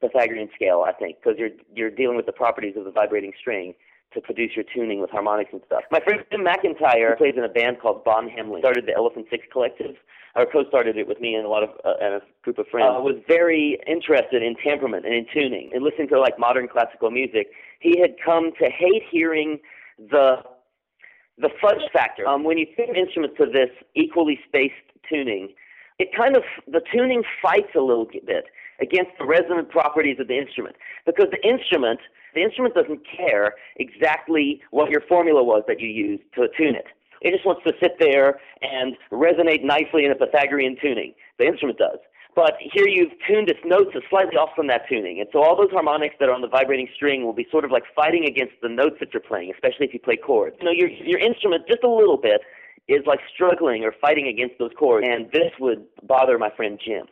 Pythagorean 0.00 0.48
scale. 0.54 0.84
I 0.86 0.92
think 0.92 1.16
because 1.22 1.38
you're 1.38 1.50
you're 1.74 1.90
dealing 1.90 2.16
with 2.16 2.26
the 2.26 2.32
properties 2.32 2.74
of 2.76 2.84
the 2.84 2.90
vibrating 2.90 3.32
string 3.38 3.74
to 4.14 4.20
produce 4.20 4.52
your 4.56 4.64
tuning 4.74 5.00
with 5.00 5.10
harmonics 5.10 5.50
and 5.52 5.60
stuff. 5.66 5.82
My 5.90 6.00
friend 6.00 6.24
Jim 6.30 6.40
McIntyre 6.40 7.16
plays 7.18 7.34
in 7.36 7.44
a 7.44 7.48
band 7.48 7.80
called 7.80 8.02
Von 8.04 8.28
Hemmling. 8.28 8.60
Started 8.60 8.86
the 8.86 8.94
Elephant 8.94 9.26
Six 9.30 9.44
Collective, 9.52 9.96
or 10.34 10.46
co-started 10.46 10.96
it 10.96 11.06
with 11.06 11.20
me 11.20 11.34
and 11.34 11.44
a 11.44 11.48
lot 11.48 11.62
of 11.62 11.70
uh, 11.84 11.94
and 12.00 12.14
a 12.14 12.20
group 12.42 12.58
of 12.58 12.66
friends. 12.68 12.94
Uh, 12.96 13.02
was 13.02 13.16
very 13.26 13.78
interested 13.86 14.42
in 14.42 14.54
temperament 14.64 15.04
and 15.04 15.14
in 15.14 15.26
tuning 15.32 15.70
and 15.74 15.82
listening 15.82 16.08
to 16.08 16.20
like 16.20 16.38
modern 16.38 16.68
classical 16.68 17.10
music. 17.10 17.48
He 17.80 17.98
had 18.00 18.14
come 18.24 18.52
to 18.60 18.70
hate 18.70 19.02
hearing 19.10 19.58
the 19.98 20.36
the 21.36 21.50
fudge 21.60 21.82
factor. 21.92 22.26
Um, 22.26 22.44
when 22.44 22.58
you 22.58 22.66
tune 22.76 22.96
instruments 22.96 23.36
to 23.38 23.46
this 23.46 23.70
equally 23.94 24.38
spaced 24.46 24.74
tuning, 25.08 25.50
it 25.98 26.08
kind 26.16 26.36
of 26.36 26.42
the 26.66 26.80
tuning 26.92 27.22
fights 27.42 27.74
a 27.76 27.80
little 27.80 28.06
bit 28.06 28.46
against 28.80 29.10
the 29.18 29.26
resonant 29.26 29.70
properties 29.70 30.18
of 30.20 30.28
the 30.28 30.38
instrument 30.38 30.76
because 31.06 31.26
the 31.30 31.48
instrument 31.48 32.00
the 32.34 32.42
instrument 32.42 32.74
doesn't 32.74 33.00
care 33.04 33.54
exactly 33.76 34.60
what 34.70 34.90
your 34.90 35.00
formula 35.08 35.42
was 35.42 35.64
that 35.66 35.80
you 35.80 35.88
used 35.88 36.22
to 36.34 36.46
tune 36.56 36.74
it. 36.76 36.86
It 37.20 37.32
just 37.32 37.44
wants 37.44 37.62
to 37.66 37.72
sit 37.80 37.96
there 37.98 38.38
and 38.62 38.96
resonate 39.10 39.64
nicely 39.64 40.04
in 40.04 40.12
a 40.12 40.14
Pythagorean 40.14 40.76
tuning. 40.80 41.14
The 41.38 41.46
instrument 41.46 41.78
does. 41.78 41.98
But 42.36 42.54
here 42.60 42.86
you've 42.86 43.10
tuned 43.26 43.48
its 43.50 43.58
notes 43.64 43.96
slightly 44.08 44.36
off 44.36 44.50
from 44.54 44.68
that 44.68 44.82
tuning. 44.88 45.18
And 45.18 45.28
so 45.32 45.42
all 45.42 45.56
those 45.56 45.72
harmonics 45.72 46.14
that 46.20 46.28
are 46.28 46.34
on 46.34 46.42
the 46.42 46.46
vibrating 46.46 46.86
string 46.94 47.24
will 47.24 47.32
be 47.32 47.48
sort 47.50 47.64
of 47.64 47.72
like 47.72 47.82
fighting 47.96 48.26
against 48.26 48.54
the 48.62 48.68
notes 48.68 48.96
that 49.00 49.12
you're 49.12 49.26
playing, 49.26 49.50
especially 49.50 49.86
if 49.86 49.94
you 49.94 49.98
play 49.98 50.16
chords. 50.16 50.54
You 50.60 50.66
know, 50.66 50.70
your, 50.70 50.88
your 50.88 51.18
instrument, 51.18 51.66
just 51.66 51.82
a 51.82 51.90
little 51.90 52.16
bit, 52.16 52.42
is 52.88 53.02
like 53.06 53.20
struggling 53.34 53.84
or 53.84 53.92
fighting 54.00 54.28
against 54.28 54.58
those 54.58 54.70
chords, 54.78 55.06
and 55.08 55.30
this 55.32 55.52
would 55.60 55.84
bother 56.06 56.38
my 56.38 56.50
friend 56.56 56.80
Jim. 56.84 57.06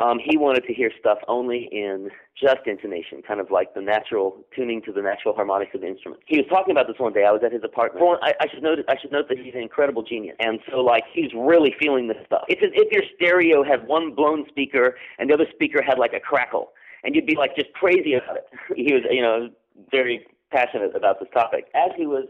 um, 0.00 0.18
he 0.24 0.36
wanted 0.36 0.64
to 0.66 0.72
hear 0.72 0.90
stuff 1.00 1.18
only 1.26 1.68
in 1.72 2.08
just 2.40 2.66
intonation, 2.66 3.20
kind 3.26 3.40
of 3.40 3.50
like 3.50 3.74
the 3.74 3.80
natural 3.80 4.36
tuning 4.54 4.80
to 4.82 4.92
the 4.92 5.02
natural 5.02 5.34
harmonics 5.34 5.72
of 5.74 5.80
the 5.80 5.88
instrument. 5.88 6.22
He 6.26 6.36
was 6.36 6.46
talking 6.48 6.70
about 6.70 6.86
this 6.86 6.98
one 6.98 7.12
day. 7.12 7.24
I 7.24 7.32
was 7.32 7.42
at 7.44 7.52
his 7.52 7.62
apartment. 7.64 8.04
Well, 8.04 8.18
I, 8.22 8.32
I 8.40 8.46
should 8.52 8.62
note 8.62 8.78
I 8.88 8.94
should 9.00 9.10
note 9.10 9.28
that 9.28 9.38
he's 9.38 9.54
an 9.54 9.62
incredible 9.62 10.02
genius, 10.02 10.36
and 10.38 10.60
so 10.70 10.78
like 10.78 11.04
he's 11.12 11.30
really 11.34 11.74
feeling 11.80 12.06
this 12.06 12.18
stuff. 12.26 12.44
It's 12.48 12.62
as 12.62 12.70
if 12.74 12.92
your 12.92 13.02
stereo 13.16 13.64
had 13.64 13.86
one 13.88 14.14
blown 14.14 14.46
speaker 14.48 14.96
and 15.18 15.28
the 15.30 15.34
other 15.34 15.46
speaker 15.52 15.82
had 15.82 15.98
like 15.98 16.12
a 16.12 16.20
crackle, 16.20 16.70
and 17.02 17.14
you'd 17.14 17.26
be 17.26 17.34
like 17.36 17.56
just 17.56 17.72
crazy 17.72 18.14
about 18.14 18.36
it. 18.36 18.46
he 18.76 18.94
was, 18.94 19.02
you 19.10 19.22
know, 19.22 19.48
very 19.90 20.24
passionate 20.52 20.94
about 20.94 21.18
this 21.18 21.28
topic. 21.34 21.64
As 21.74 21.90
he 21.96 22.06
was 22.06 22.26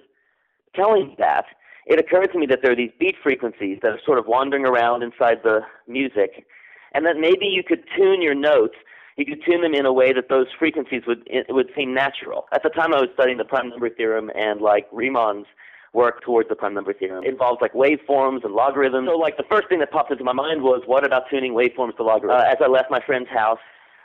telling 0.74 1.16
that, 1.18 1.44
it 1.88 1.98
occurred 1.98 2.30
to 2.32 2.38
me 2.38 2.46
that 2.46 2.60
there 2.62 2.72
are 2.72 2.76
these 2.76 2.92
beat 3.00 3.16
frequencies 3.22 3.78
that 3.82 3.90
are 3.90 4.00
sort 4.04 4.18
of 4.18 4.26
wandering 4.26 4.66
around 4.66 5.02
inside 5.02 5.38
the 5.42 5.60
music 5.86 6.46
and 6.94 7.04
that 7.06 7.16
maybe 7.18 7.46
you 7.46 7.62
could 7.62 7.82
tune 7.96 8.22
your 8.22 8.34
notes. 8.34 8.74
You 9.16 9.24
could 9.24 9.42
tune 9.44 9.62
them 9.62 9.74
in 9.74 9.84
a 9.84 9.92
way 9.92 10.12
that 10.12 10.28
those 10.28 10.46
frequencies 10.58 11.02
would 11.06 11.28
would 11.48 11.70
seem 11.76 11.92
natural. 11.92 12.46
At 12.52 12.62
the 12.62 12.68
time, 12.68 12.94
I 12.94 13.00
was 13.00 13.08
studying 13.14 13.38
the 13.38 13.44
prime 13.44 13.70
number 13.70 13.90
theorem 13.90 14.30
and 14.34 14.60
like 14.60 14.88
Riemann's 14.92 15.46
work 15.92 16.22
towards 16.22 16.48
the 16.48 16.54
prime 16.54 16.74
number 16.74 16.92
theorem. 16.92 17.24
It 17.24 17.30
involves 17.30 17.60
like 17.60 17.72
waveforms 17.72 18.44
and 18.44 18.54
logarithms. 18.54 19.08
So 19.08 19.16
like 19.16 19.36
the 19.36 19.48
first 19.50 19.68
thing 19.68 19.80
that 19.80 19.90
popped 19.90 20.12
into 20.12 20.22
my 20.22 20.34
mind 20.34 20.62
was, 20.62 20.82
what 20.86 21.04
about 21.04 21.24
tuning 21.30 21.54
waveforms 21.54 21.96
to 21.96 22.02
logarithms? 22.04 22.44
Uh, 22.46 22.52
as 22.52 22.58
I 22.62 22.68
left 22.68 22.90
my 22.90 23.00
friend's 23.04 23.30
house, 23.30 23.58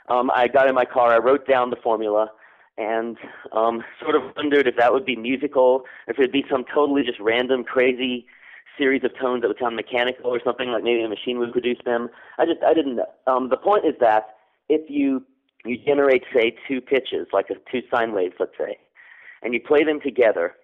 um, 0.08 0.30
I 0.34 0.48
got 0.48 0.68
in 0.68 0.74
my 0.74 0.84
car, 0.84 1.12
I 1.12 1.18
wrote 1.18 1.46
down 1.46 1.70
the 1.70 1.76
formula, 1.76 2.30
and 2.76 3.16
um, 3.52 3.82
sort 4.00 4.16
of 4.16 4.22
wondered 4.36 4.66
if 4.66 4.76
that 4.76 4.92
would 4.92 5.04
be 5.04 5.16
musical, 5.16 5.84
if 6.08 6.18
it'd 6.18 6.32
be 6.32 6.44
some 6.50 6.64
totally 6.72 7.02
just 7.02 7.20
random, 7.20 7.64
crazy 7.64 8.26
series 8.76 9.04
of 9.04 9.12
tones 9.18 9.42
that 9.42 9.48
would 9.48 9.58
sound 9.60 9.76
mechanical 9.76 10.26
or 10.26 10.40
something 10.44 10.68
like 10.70 10.82
maybe 10.82 11.02
a 11.02 11.08
machine 11.08 11.38
would 11.38 11.52
produce 11.52 11.78
them. 11.84 12.08
I 12.38 12.46
just 12.46 12.62
I 12.66 12.74
didn't 12.74 12.96
know. 12.96 13.06
Um, 13.26 13.48
the 13.48 13.56
point 13.56 13.84
is 13.84 13.94
that 14.00 14.36
if 14.68 14.90
you 14.90 15.24
you 15.64 15.78
generate 15.78 16.24
say 16.34 16.56
two 16.68 16.80
pitches 16.80 17.28
like 17.32 17.46
a, 17.50 17.54
two 17.70 17.82
sine 17.90 18.12
waves 18.12 18.34
let's 18.40 18.56
say, 18.58 18.78
and 19.42 19.54
you 19.54 19.60
play 19.60 19.84
them 19.84 20.00
together, 20.00 20.54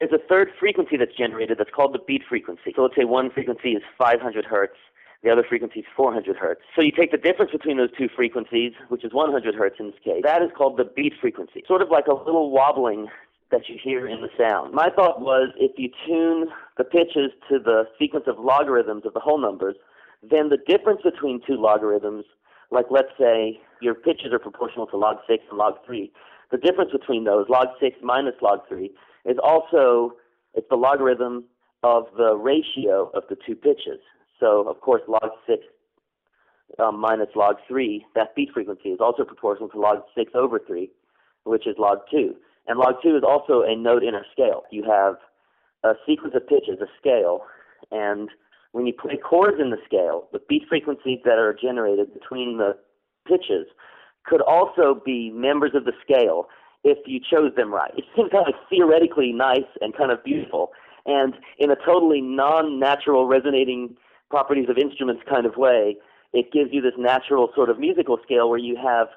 there's 0.00 0.12
a 0.12 0.28
third 0.28 0.50
frequency 0.58 0.96
that's 0.96 1.16
generated 1.16 1.58
that's 1.58 1.70
called 1.74 1.94
the 1.94 2.00
beat 2.06 2.22
frequency. 2.28 2.72
So 2.74 2.82
let's 2.82 2.94
say 2.96 3.04
one 3.04 3.30
frequency 3.30 3.70
is 3.70 3.82
500 3.98 4.44
hertz. 4.44 4.76
The 5.22 5.30
other 5.30 5.44
frequency 5.48 5.80
is 5.80 5.86
400 5.96 6.36
hertz. 6.36 6.60
So 6.74 6.82
you 6.82 6.92
take 6.92 7.10
the 7.10 7.18
difference 7.18 7.50
between 7.50 7.78
those 7.78 7.90
two 7.96 8.08
frequencies, 8.14 8.72
which 8.88 9.04
is 9.04 9.12
100 9.12 9.54
hertz 9.54 9.76
in 9.80 9.86
this 9.86 10.00
case. 10.04 10.22
That 10.22 10.42
is 10.42 10.50
called 10.56 10.76
the 10.76 10.84
beat 10.84 11.14
frequency. 11.20 11.64
Sort 11.66 11.82
of 11.82 11.90
like 11.90 12.06
a 12.06 12.14
little 12.14 12.50
wobbling 12.50 13.08
that 13.50 13.68
you 13.68 13.76
hear 13.82 14.06
in 14.06 14.20
the 14.20 14.28
sound. 14.38 14.74
My 14.74 14.90
thought 14.90 15.20
was 15.20 15.50
if 15.56 15.72
you 15.78 15.90
tune 16.06 16.48
the 16.76 16.84
pitches 16.84 17.30
to 17.48 17.58
the 17.58 17.84
sequence 17.98 18.24
of 18.26 18.38
logarithms 18.38 19.06
of 19.06 19.14
the 19.14 19.20
whole 19.20 19.40
numbers, 19.40 19.76
then 20.22 20.48
the 20.48 20.58
difference 20.66 21.00
between 21.02 21.40
two 21.46 21.54
logarithms, 21.54 22.24
like 22.70 22.86
let's 22.90 23.12
say 23.18 23.60
your 23.80 23.94
pitches 23.94 24.32
are 24.32 24.38
proportional 24.38 24.86
to 24.88 24.96
log 24.96 25.18
6 25.28 25.44
and 25.48 25.58
log 25.58 25.74
3, 25.86 26.10
the 26.50 26.58
difference 26.58 26.90
between 26.92 27.24
those, 27.24 27.46
log 27.48 27.68
6 27.80 27.96
minus 28.02 28.34
log 28.42 28.60
3, 28.68 28.90
is 29.24 29.36
also 29.42 30.12
it's 30.54 30.68
the 30.70 30.76
logarithm 30.76 31.44
of 31.82 32.06
the 32.16 32.34
ratio 32.34 33.10
of 33.14 33.24
the 33.28 33.36
two 33.46 33.54
pitches. 33.54 34.00
So, 34.40 34.68
of 34.68 34.80
course, 34.80 35.02
log 35.08 35.30
6 35.46 35.62
um, 36.78 37.00
minus 37.00 37.28
log 37.34 37.56
3, 37.68 38.04
that 38.14 38.34
beat 38.34 38.50
frequency 38.52 38.90
is 38.90 39.00
also 39.00 39.24
proportional 39.24 39.68
to 39.70 39.80
log 39.80 39.98
6 40.16 40.32
over 40.34 40.60
3, 40.66 40.90
which 41.44 41.66
is 41.66 41.76
log 41.78 41.98
2. 42.10 42.34
And 42.66 42.78
log 42.78 42.96
2 43.02 43.16
is 43.16 43.22
also 43.26 43.62
a 43.62 43.76
note 43.76 44.02
inner 44.02 44.24
scale. 44.32 44.64
You 44.70 44.84
have 44.84 45.14
a 45.84 45.94
sequence 46.06 46.34
of 46.34 46.46
pitches, 46.46 46.80
a 46.80 46.86
scale, 46.98 47.42
and 47.90 48.28
when 48.72 48.86
you 48.86 48.92
play 48.92 49.16
chords 49.16 49.58
in 49.60 49.70
the 49.70 49.78
scale, 49.86 50.28
the 50.32 50.40
beat 50.48 50.62
frequencies 50.68 51.20
that 51.24 51.38
are 51.38 51.54
generated 51.54 52.12
between 52.12 52.58
the 52.58 52.76
pitches 53.26 53.66
could 54.24 54.42
also 54.42 55.00
be 55.04 55.30
members 55.30 55.70
of 55.74 55.84
the 55.84 55.92
scale 56.02 56.48
if 56.84 56.98
you 57.06 57.20
chose 57.20 57.52
them 57.56 57.72
right. 57.72 57.92
It 57.96 58.04
seems 58.14 58.30
kind 58.30 58.46
of 58.46 58.54
theoretically 58.68 59.32
nice 59.32 59.70
and 59.80 59.96
kind 59.96 60.10
of 60.10 60.22
beautiful, 60.24 60.72
and 61.06 61.34
in 61.58 61.70
a 61.70 61.76
totally 61.86 62.20
non-natural 62.20 63.26
resonating 63.26 63.96
properties 64.30 64.68
of 64.68 64.78
instruments 64.78 65.22
kind 65.28 65.46
of 65.46 65.56
way, 65.56 65.96
it 66.32 66.52
gives 66.52 66.70
you 66.72 66.80
this 66.80 66.94
natural 66.98 67.50
sort 67.54 67.70
of 67.70 67.78
musical 67.78 68.18
scale 68.22 68.48
where 68.48 68.58
you 68.58 68.76
have 68.76 69.08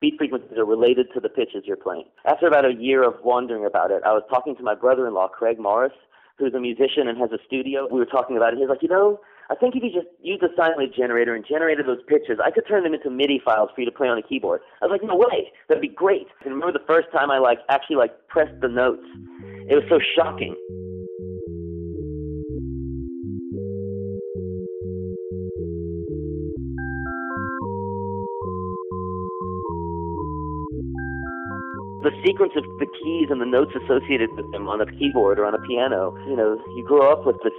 beat 0.00 0.14
frequencies 0.18 0.58
are 0.58 0.64
related 0.64 1.06
to 1.14 1.20
the 1.20 1.28
pitches 1.28 1.62
you're 1.64 1.76
playing. 1.76 2.04
After 2.26 2.46
about 2.46 2.64
a 2.64 2.74
year 2.74 3.04
of 3.04 3.14
wondering 3.22 3.64
about 3.64 3.90
it, 3.90 4.02
I 4.04 4.12
was 4.12 4.22
talking 4.28 4.56
to 4.56 4.62
my 4.62 4.74
brother-in-law, 4.74 5.28
Craig 5.28 5.58
Morris, 5.60 5.92
who's 6.38 6.54
a 6.54 6.60
musician 6.60 7.06
and 7.06 7.16
has 7.18 7.30
a 7.30 7.38
studio. 7.46 7.86
We 7.90 8.00
were 8.00 8.06
talking 8.06 8.36
about 8.36 8.52
it. 8.52 8.58
He's 8.58 8.68
like, 8.68 8.82
you 8.82 8.88
know, 8.88 9.20
I 9.48 9.54
think 9.54 9.76
if 9.76 9.82
you 9.82 9.90
just 9.92 10.10
used 10.20 10.42
a 10.42 10.48
sine 10.56 10.72
wave 10.76 10.94
generator 10.94 11.34
and 11.34 11.44
generated 11.46 11.86
those 11.86 12.02
pitches, 12.08 12.38
I 12.44 12.50
could 12.50 12.66
turn 12.66 12.84
them 12.84 12.94
into 12.94 13.10
MIDI 13.10 13.40
files 13.44 13.70
for 13.74 13.80
you 13.80 13.86
to 13.86 13.92
play 13.92 14.08
on 14.08 14.18
a 14.18 14.22
keyboard. 14.22 14.60
I 14.80 14.86
was 14.86 14.98
like, 14.98 15.06
no 15.06 15.16
way, 15.16 15.52
that'd 15.68 15.80
be 15.80 15.88
great. 15.88 16.26
And 16.44 16.54
remember 16.54 16.72
the 16.72 16.84
first 16.86 17.08
time 17.12 17.30
I 17.30 17.38
like 17.38 17.58
actually 17.68 17.96
like 17.96 18.28
pressed 18.28 18.60
the 18.60 18.68
notes, 18.68 19.06
it 19.68 19.74
was 19.74 19.84
so 19.88 20.00
shocking. 20.16 20.56
Sequence 32.24 32.52
of 32.56 32.64
the 32.78 32.86
keys 32.86 33.28
and 33.30 33.40
the 33.40 33.46
notes 33.46 33.72
associated 33.74 34.30
with 34.34 34.50
them 34.52 34.68
on 34.68 34.80
a 34.80 34.86
keyboard 34.98 35.38
or 35.38 35.46
on 35.46 35.54
a 35.54 35.62
piano. 35.66 36.14
You 36.26 36.36
know, 36.36 36.58
you 36.74 36.82
grow 36.82 37.12
up 37.12 37.26
with 37.26 37.36
this, 37.42 37.54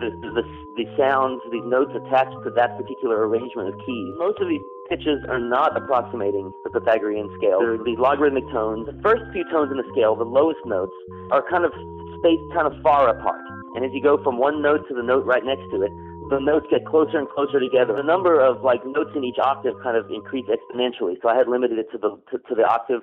the, 0.00 0.10
the, 0.34 0.44
the 0.76 0.86
sounds, 0.96 1.40
these 1.52 1.64
notes 1.64 1.92
attached 1.94 2.36
to 2.44 2.50
that 2.56 2.76
particular 2.76 3.28
arrangement 3.28 3.68
of 3.68 3.76
keys. 3.84 4.10
Most 4.16 4.40
of 4.40 4.48
these 4.48 4.64
pitches 4.88 5.20
are 5.28 5.40
not 5.40 5.76
approximating 5.76 6.52
the 6.64 6.70
Pythagorean 6.70 7.28
scale. 7.36 7.60
They're 7.60 7.78
these 7.82 7.98
logarithmic 7.98 8.48
tones. 8.52 8.86
The 8.86 8.98
first 9.02 9.22
few 9.32 9.44
tones 9.50 9.70
in 9.70 9.78
the 9.78 9.88
scale, 9.92 10.16
the 10.16 10.28
lowest 10.28 10.60
notes, 10.64 10.94
are 11.30 11.44
kind 11.48 11.64
of 11.64 11.72
spaced 12.20 12.48
kind 12.54 12.66
of 12.66 12.74
far 12.82 13.10
apart. 13.10 13.42
And 13.76 13.84
as 13.84 13.92
you 13.92 14.02
go 14.02 14.16
from 14.22 14.38
one 14.38 14.62
note 14.62 14.88
to 14.88 14.94
the 14.94 15.02
note 15.02 15.26
right 15.26 15.44
next 15.44 15.68
to 15.70 15.82
it, 15.84 15.92
the 16.30 16.40
notes 16.40 16.66
get 16.70 16.84
closer 16.86 17.18
and 17.18 17.28
closer 17.28 17.60
together. 17.60 17.94
The 17.94 18.02
number 18.02 18.40
of 18.40 18.62
like 18.62 18.82
notes 18.84 19.10
in 19.14 19.22
each 19.22 19.38
octave 19.38 19.74
kind 19.82 19.96
of 19.96 20.10
increased 20.10 20.48
exponentially. 20.48 21.14
So 21.22 21.28
I 21.28 21.36
had 21.36 21.46
limited 21.46 21.78
it 21.78 21.86
to 21.92 21.98
the 21.98 22.18
to, 22.30 22.38
to 22.48 22.54
the 22.54 22.66
octave 22.66 23.02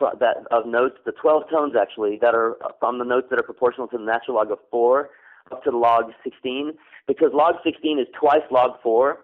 that 0.00 0.46
of 0.50 0.66
notes, 0.66 0.96
the 1.04 1.12
12 1.12 1.44
tones 1.50 1.74
actually 1.80 2.18
that 2.20 2.34
are 2.34 2.56
from 2.78 2.98
the 2.98 3.04
notes 3.04 3.28
that 3.30 3.38
are 3.38 3.44
proportional 3.44 3.86
to 3.88 3.98
the 3.98 4.04
natural 4.04 4.36
log 4.36 4.50
of 4.50 4.58
4 4.70 5.10
up 5.52 5.64
to 5.64 5.70
the 5.70 5.76
log 5.76 6.12
16, 6.22 6.72
because 7.08 7.30
log 7.32 7.56
16 7.64 7.98
is 7.98 8.06
twice 8.18 8.42
log 8.50 8.80
4, 8.82 9.18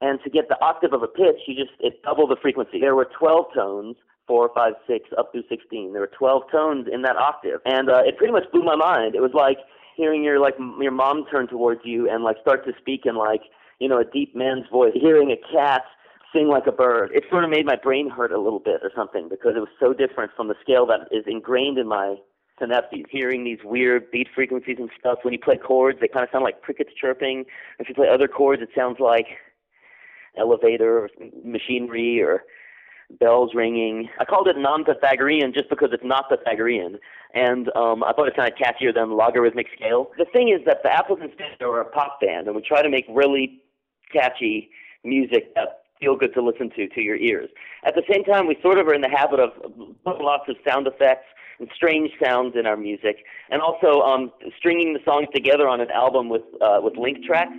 and 0.00 0.18
to 0.24 0.30
get 0.30 0.48
the 0.48 0.60
octave 0.60 0.92
of 0.92 1.02
a 1.02 1.06
pitch, 1.06 1.40
you 1.46 1.54
just 1.54 1.72
it 1.80 2.02
double 2.02 2.26
the 2.26 2.36
frequency. 2.40 2.80
There 2.80 2.94
were 2.94 3.08
12 3.18 3.46
tones, 3.54 3.96
4, 4.26 4.50
5, 4.54 4.72
6, 4.86 5.08
up 5.16 5.32
through 5.32 5.44
16. 5.48 5.92
There 5.92 6.00
were 6.00 6.10
12 6.18 6.42
tones 6.50 6.86
in 6.92 7.02
that 7.02 7.16
octave, 7.16 7.60
and 7.64 7.88
uh, 7.88 8.02
it 8.04 8.18
pretty 8.18 8.32
much 8.32 8.44
blew 8.52 8.62
my 8.62 8.76
mind. 8.76 9.14
It 9.14 9.22
was 9.22 9.32
like 9.34 9.58
hearing 9.96 10.24
your 10.24 10.40
like 10.40 10.54
your 10.80 10.92
mom 10.92 11.24
turn 11.30 11.46
towards 11.46 11.82
you 11.84 12.10
and 12.10 12.24
like 12.24 12.36
start 12.40 12.64
to 12.66 12.72
speak 12.80 13.02
in 13.04 13.16
like 13.16 13.42
you 13.78 13.88
know 13.88 13.98
a 13.98 14.04
deep 14.04 14.34
man's 14.34 14.64
voice, 14.70 14.92
hearing 14.94 15.30
a 15.30 15.52
cat 15.52 15.82
sing 16.32 16.48
like 16.48 16.66
a 16.66 16.72
bird. 16.72 17.10
It 17.14 17.24
sort 17.30 17.44
of 17.44 17.50
made 17.50 17.66
my 17.66 17.76
brain 17.76 18.08
hurt 18.10 18.32
a 18.32 18.40
little 18.40 18.58
bit 18.58 18.80
or 18.82 18.90
something 18.94 19.28
because 19.28 19.52
it 19.56 19.60
was 19.60 19.68
so 19.80 19.92
different 19.92 20.32
from 20.36 20.48
the 20.48 20.54
scale 20.60 20.86
that 20.86 21.08
is 21.10 21.24
ingrained 21.26 21.78
in 21.78 21.88
my 21.88 22.16
synapses. 22.60 23.04
Hearing 23.10 23.44
these 23.44 23.58
weird 23.64 24.10
beat 24.10 24.28
frequencies 24.34 24.76
and 24.78 24.90
stuff. 24.98 25.18
When 25.22 25.32
you 25.32 25.38
play 25.38 25.56
chords, 25.56 25.98
they 26.00 26.08
kind 26.08 26.24
of 26.24 26.30
sound 26.30 26.44
like 26.44 26.62
crickets 26.62 26.90
chirping. 26.98 27.44
If 27.78 27.88
you 27.88 27.94
play 27.94 28.08
other 28.08 28.28
chords, 28.28 28.62
it 28.62 28.70
sounds 28.76 28.98
like 29.00 29.26
elevator 30.38 30.98
or 30.98 31.10
machinery 31.44 32.22
or 32.22 32.44
bells 33.20 33.50
ringing. 33.54 34.08
I 34.18 34.24
called 34.24 34.48
it 34.48 34.56
non-Pythagorean 34.56 35.52
just 35.52 35.68
because 35.68 35.90
it's 35.92 36.04
not 36.04 36.30
Pythagorean, 36.30 36.98
and 37.34 37.68
um, 37.76 38.02
I 38.02 38.12
thought 38.12 38.28
it 38.28 38.34
sounded 38.36 38.56
catchier 38.56 38.94
than 38.94 39.16
logarithmic 39.16 39.66
scale. 39.76 40.10
The 40.18 40.24
thing 40.24 40.48
is 40.48 40.64
that 40.66 40.78
the 40.82 40.90
Apples 40.90 41.18
in 41.22 41.30
Stereo 41.34 41.74
are 41.74 41.82
a 41.82 41.90
pop 41.90 42.20
band, 42.20 42.46
and 42.46 42.56
we 42.56 42.62
try 42.62 42.82
to 42.82 42.88
make 42.88 43.04
really 43.08 43.62
catchy 44.12 44.70
music 45.04 45.54
that 45.54 45.81
feel 46.02 46.16
good 46.16 46.34
to 46.34 46.42
listen 46.42 46.68
to 46.76 46.88
to 46.88 47.00
your 47.00 47.16
ears. 47.16 47.48
At 47.86 47.94
the 47.94 48.02
same 48.10 48.24
time, 48.24 48.46
we 48.46 48.56
sort 48.60 48.78
of 48.78 48.88
are 48.88 48.94
in 48.94 49.00
the 49.00 49.08
habit 49.08 49.38
of 49.40 49.50
putting 50.04 50.24
lots 50.24 50.44
of 50.48 50.56
sound 50.68 50.86
effects 50.86 51.26
and 51.60 51.68
strange 51.74 52.10
sounds 52.22 52.54
in 52.58 52.66
our 52.66 52.76
music, 52.76 53.24
and 53.50 53.62
also 53.62 54.00
um, 54.00 54.32
stringing 54.58 54.94
the 54.94 55.00
songs 55.04 55.28
together 55.32 55.68
on 55.68 55.80
an 55.80 55.90
album 55.92 56.28
with 56.28 56.42
uh, 56.60 56.80
with 56.82 56.96
link 56.96 57.18
tracks. 57.24 57.56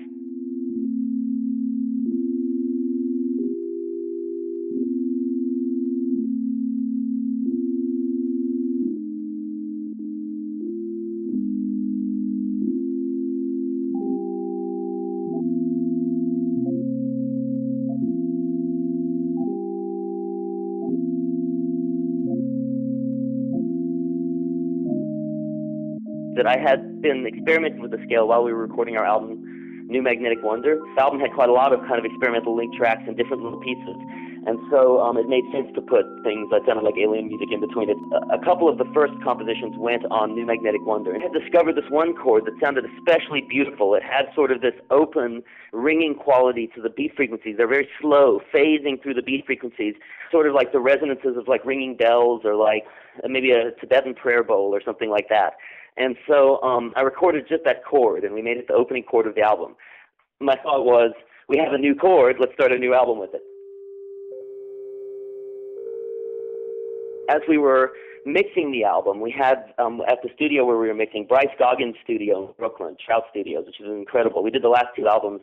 Been 27.03 27.27
experimenting 27.27 27.81
with 27.81 27.91
the 27.91 28.01
scale 28.05 28.27
while 28.27 28.43
we 28.43 28.53
were 28.53 28.63
recording 28.63 28.95
our 28.95 29.05
album 29.05 29.43
New 29.91 30.01
Magnetic 30.01 30.39
Wonder. 30.41 30.79
The 30.95 31.01
album 31.03 31.19
had 31.19 31.33
quite 31.35 31.49
a 31.49 31.53
lot 31.53 31.73
of 31.73 31.81
kind 31.81 31.99
of 31.99 32.05
experimental 32.05 32.55
link 32.55 32.73
tracks 32.75 33.03
and 33.05 33.17
different 33.17 33.43
little 33.43 33.59
pieces. 33.59 33.99
And 34.47 34.59
so 34.71 34.99
um, 34.99 35.17
it 35.17 35.27
made 35.27 35.43
sense 35.51 35.67
to 35.75 35.81
put 35.81 36.03
things 36.23 36.47
that 36.51 36.63
sounded 36.67 36.83
like 36.83 36.95
alien 36.99 37.27
music 37.27 37.47
in 37.51 37.59
between 37.59 37.89
it. 37.89 37.99
A 38.31 38.39
couple 38.43 38.67
of 38.67 38.77
the 38.77 38.87
first 38.93 39.13
compositions 39.23 39.75
went 39.77 40.03
on 40.11 40.35
New 40.35 40.45
Magnetic 40.45 40.83
Wonder 40.83 41.13
and 41.13 41.21
had 41.21 41.31
discovered 41.31 41.75
this 41.75 41.87
one 41.89 42.15
chord 42.15 42.43
that 42.45 42.55
sounded 42.63 42.83
especially 42.97 43.43
beautiful. 43.47 43.95
It 43.95 44.03
had 44.03 44.31
sort 44.35 44.51
of 44.51 44.59
this 44.59 44.75
open, 44.89 45.43
ringing 45.71 46.15
quality 46.15 46.71
to 46.75 46.81
the 46.81 46.89
beat 46.89 47.15
frequencies. 47.15 47.55
They're 47.57 47.67
very 47.67 47.87
slow, 48.01 48.39
phasing 48.53 49.01
through 49.01 49.15
the 49.15 49.23
beat 49.23 49.45
frequencies, 49.45 49.95
sort 50.31 50.47
of 50.47 50.55
like 50.55 50.71
the 50.71 50.79
resonances 50.79 51.35
of 51.35 51.47
like 51.47 51.63
ringing 51.63 51.95
bells 51.95 52.41
or 52.43 52.55
like 52.55 52.83
maybe 53.27 53.51
a 53.51 53.71
Tibetan 53.79 54.13
prayer 54.13 54.43
bowl 54.43 54.75
or 54.75 54.81
something 54.83 55.09
like 55.09 55.27
that. 55.29 55.55
And 55.97 56.15
so 56.27 56.61
um, 56.63 56.93
I 56.95 57.01
recorded 57.01 57.45
just 57.47 57.63
that 57.65 57.85
chord 57.85 58.23
and 58.23 58.33
we 58.33 58.41
made 58.41 58.57
it 58.57 58.67
the 58.67 58.73
opening 58.73 59.03
chord 59.03 59.27
of 59.27 59.35
the 59.35 59.41
album. 59.41 59.75
My 60.39 60.55
thought 60.55 60.83
was, 60.83 61.11
we 61.47 61.57
have 61.57 61.73
a 61.73 61.77
new 61.77 61.93
chord, 61.93 62.37
let's 62.39 62.53
start 62.53 62.71
a 62.71 62.77
new 62.77 62.93
album 62.93 63.19
with 63.19 63.33
it. 63.33 63.41
as 67.29 67.41
we 67.47 67.57
were 67.57 67.93
mixing 68.25 68.71
the 68.71 68.83
album, 68.83 69.19
we 69.19 69.31
had 69.31 69.73
um, 69.77 70.01
at 70.07 70.19
the 70.23 70.29
studio 70.35 70.65
where 70.65 70.77
we 70.77 70.87
were 70.87 70.93
mixing, 70.93 71.25
Bryce 71.25 71.53
Goggin's 71.59 71.95
studio 72.03 72.47
in 72.47 72.53
Brooklyn, 72.57 72.95
Trout 73.05 73.23
Studios, 73.29 73.65
which 73.65 73.79
is 73.79 73.87
incredible. 73.87 74.43
We 74.43 74.51
did 74.51 74.63
the 74.63 74.69
last 74.69 74.87
two 74.95 75.07
albums, 75.07 75.41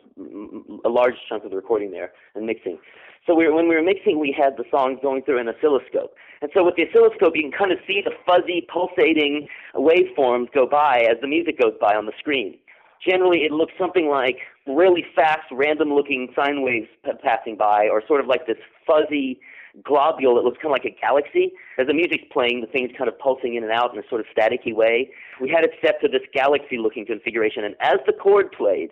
a 0.85 0.89
large 0.89 1.15
chunk 1.29 1.45
of 1.45 1.51
the 1.51 1.57
recording 1.57 1.91
there 1.91 2.13
and 2.35 2.47
mixing. 2.47 2.79
So 3.27 3.35
we 3.35 3.47
were, 3.47 3.55
when 3.55 3.69
we 3.69 3.75
were 3.75 3.83
mixing, 3.83 4.19
we 4.19 4.35
had 4.37 4.57
the 4.57 4.65
songs 4.71 4.99
going 5.03 5.23
through 5.23 5.41
an 5.41 5.49
oscilloscope. 5.49 6.15
And 6.43 6.51
so 6.55 6.65
with 6.65 6.77
the 6.77 6.89
oscilloscope, 6.89 7.35
you 7.37 7.43
can 7.43 7.53
kind 7.53 7.71
of 7.71 7.79
see 7.87 8.03
the 8.03 8.13
fuzzy, 8.25 8.67
pulsating 8.73 9.47
waveforms 9.75 10.51
go 10.53 10.67
by 10.67 11.01
as 11.11 11.21
the 11.21 11.29
music 11.29 11.61
goes 11.61 11.75
by 11.81 11.95
on 11.95 12.07
the 12.07 12.13
screen. 12.19 12.59
Generally, 13.07 13.41
it 13.41 13.53
looks 13.53 13.73
something 13.79 14.09
like 14.09 14.39
really 14.67 15.05
fast, 15.15 15.45
random-looking 15.53 16.33
sine 16.35 16.63
waves 16.63 16.89
passing 17.23 17.57
by, 17.57 17.89
or 17.91 18.03
sort 18.07 18.21
of 18.21 18.27
like 18.27 18.47
this 18.47 18.59
fuzzy, 18.87 19.41
globule 19.85 20.35
that 20.35 20.43
looks 20.43 20.59
kind 20.61 20.75
of 20.75 20.79
like 20.83 20.85
a 20.85 20.97
galaxy. 21.01 21.53
As 21.79 21.87
the 21.87 21.95
music's 21.95 22.25
playing, 22.33 22.61
the 22.61 22.67
thing's 22.67 22.91
kind 22.97 23.09
of 23.09 23.19
pulsing 23.19 23.55
in 23.55 23.63
and 23.63 23.73
out 23.73 23.93
in 23.95 23.99
a 23.99 24.09
sort 24.09 24.21
of 24.21 24.27
staticky 24.37 24.75
way. 24.75 25.11
We 25.41 25.49
had 25.49 25.65
it 25.65 25.73
set 25.85 26.01
to 26.03 26.09
this 26.09 26.23
galaxy-looking 26.35 27.07
configuration, 27.07 27.65
and 27.65 27.75
as 27.81 27.99
the 28.07 28.13
chord 28.13 28.53
played, 28.53 28.91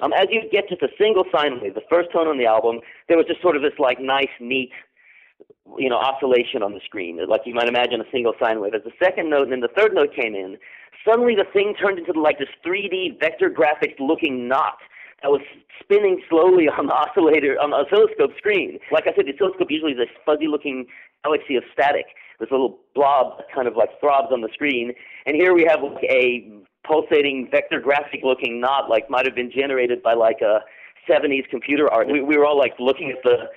um, 0.00 0.12
as 0.12 0.26
you 0.30 0.42
get 0.50 0.68
just 0.68 0.82
a 0.82 0.88
single 0.98 1.24
sine 1.32 1.60
wave, 1.60 1.74
the 1.74 1.84
first 1.90 2.10
tone 2.12 2.26
on 2.26 2.38
the 2.38 2.46
album, 2.46 2.80
there 3.08 3.16
was 3.16 3.26
just 3.26 3.42
sort 3.42 3.56
of 3.56 3.62
this 3.62 3.76
like 3.78 4.00
nice, 4.00 4.32
neat, 4.40 4.72
you 5.78 5.88
know, 5.88 5.96
oscillation 5.96 6.62
on 6.62 6.72
the 6.72 6.80
screen, 6.84 7.20
like 7.28 7.42
you 7.44 7.54
might 7.54 7.68
imagine 7.68 8.00
a 8.00 8.10
single 8.10 8.32
sine 8.40 8.60
wave. 8.60 8.74
As 8.74 8.82
the 8.82 8.92
second 9.02 9.30
note 9.30 9.44
and 9.44 9.52
then 9.52 9.60
the 9.60 9.68
third 9.76 9.94
note 9.94 10.14
came 10.14 10.34
in, 10.34 10.56
suddenly 11.04 11.34
the 11.34 11.44
thing 11.52 11.74
turned 11.74 11.98
into 11.98 12.18
like 12.18 12.38
this 12.38 12.48
3D 12.64 13.20
vector 13.20 13.50
graphics 13.50 13.98
looking 13.98 14.48
knot 14.48 14.78
that 15.22 15.30
was 15.30 15.40
spinning 15.82 16.22
slowly 16.28 16.68
on 16.68 16.86
the 16.86 16.92
oscillator 17.02 17.56
on 17.60 17.70
the 17.70 17.76
oscilloscope 17.76 18.36
screen. 18.36 18.78
Like 18.90 19.06
I 19.06 19.14
said, 19.14 19.26
the 19.26 19.34
oscilloscope 19.34 19.70
usually 19.70 19.92
is 19.92 19.98
this 19.98 20.08
fuzzy 20.24 20.46
looking 20.46 20.86
galaxy 21.24 21.56
of 21.56 21.64
static, 21.72 22.06
this 22.38 22.50
little 22.50 22.78
blob 22.94 23.42
kind 23.54 23.68
of 23.68 23.76
like 23.76 23.90
throbs 24.00 24.28
on 24.32 24.40
the 24.40 24.48
screen. 24.52 24.92
And 25.26 25.36
here 25.36 25.54
we 25.54 25.64
have 25.64 25.82
like 25.82 26.04
a 26.04 26.48
pulsating 26.84 27.48
vector 27.50 27.80
graphic 27.80 28.20
looking 28.24 28.60
knot 28.60 28.88
like 28.88 29.10
might 29.10 29.26
have 29.26 29.34
been 29.34 29.50
generated 29.50 30.02
by 30.02 30.14
like 30.14 30.40
a 30.40 30.60
70s 31.08 31.48
computer 31.50 31.92
art. 31.92 32.08
We, 32.08 32.22
we 32.22 32.36
were 32.36 32.46
all 32.46 32.58
like 32.58 32.74
looking 32.78 33.10
at 33.10 33.22
the 33.22 33.48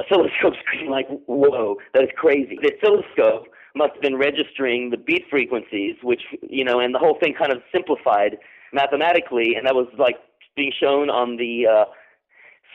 oscilloscope 0.00 0.54
screen 0.66 0.90
like, 0.90 1.06
whoa, 1.26 1.76
that 1.94 2.02
is 2.02 2.10
crazy. 2.16 2.58
The 2.60 2.72
oscilloscope 2.76 3.46
must 3.74 3.94
have 3.94 4.02
been 4.02 4.16
registering 4.16 4.90
the 4.90 4.96
beat 4.98 5.24
frequencies, 5.30 5.96
which, 6.02 6.22
you 6.42 6.64
know, 6.64 6.80
and 6.80 6.94
the 6.94 6.98
whole 6.98 7.18
thing 7.22 7.34
kind 7.38 7.52
of 7.52 7.62
simplified 7.72 8.36
mathematically, 8.72 9.54
and 9.56 9.66
that 9.66 9.74
was 9.74 9.86
like 9.98 10.16
being 10.56 10.72
shown 10.78 11.10
on 11.10 11.36
the 11.36 11.66
uh, 11.66 11.84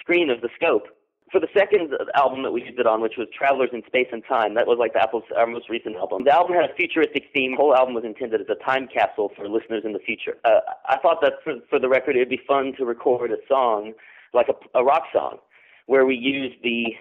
screen 0.01 0.29
of 0.29 0.41
the 0.41 0.49
scope. 0.55 0.87
For 1.31 1.41
the 1.41 1.49
second 1.53 1.91
album 2.15 2.43
that 2.43 2.51
we 2.51 2.63
used 2.63 2.79
it 2.79 2.87
on, 2.87 3.01
which 3.01 3.15
was 3.17 3.27
Travelers 3.37 3.69
in 3.73 3.83
Space 3.85 4.07
and 4.13 4.23
Time, 4.29 4.55
that 4.55 4.65
was 4.65 4.77
like 4.79 4.93
the 4.93 5.01
Apple's 5.01 5.25
our 5.35 5.45
most 5.45 5.67
recent 5.69 5.97
album. 5.97 6.23
The 6.23 6.33
album 6.33 6.55
had 6.55 6.69
a 6.69 6.73
futuristic 6.73 7.25
theme. 7.33 7.51
The 7.51 7.57
whole 7.57 7.75
album 7.75 7.93
was 7.93 8.05
intended 8.05 8.39
as 8.39 8.47
a 8.49 8.55
time 8.63 8.87
capsule 8.87 9.31
for 9.35 9.49
listeners 9.49 9.83
in 9.83 9.91
the 9.91 9.99
future. 9.99 10.37
Uh, 10.45 10.61
I 10.87 10.97
thought 10.99 11.19
that 11.21 11.33
for, 11.43 11.55
for 11.69 11.79
the 11.79 11.89
record, 11.89 12.15
it 12.15 12.19
would 12.19 12.29
be 12.29 12.39
fun 12.47 12.73
to 12.77 12.85
record 12.85 13.31
a 13.31 13.37
song 13.49 13.93
like 14.33 14.47
a, 14.47 14.79
a 14.79 14.83
rock 14.83 15.03
song, 15.11 15.39
where 15.87 16.05
we 16.05 16.15
use 16.15 16.53
the 16.63 16.95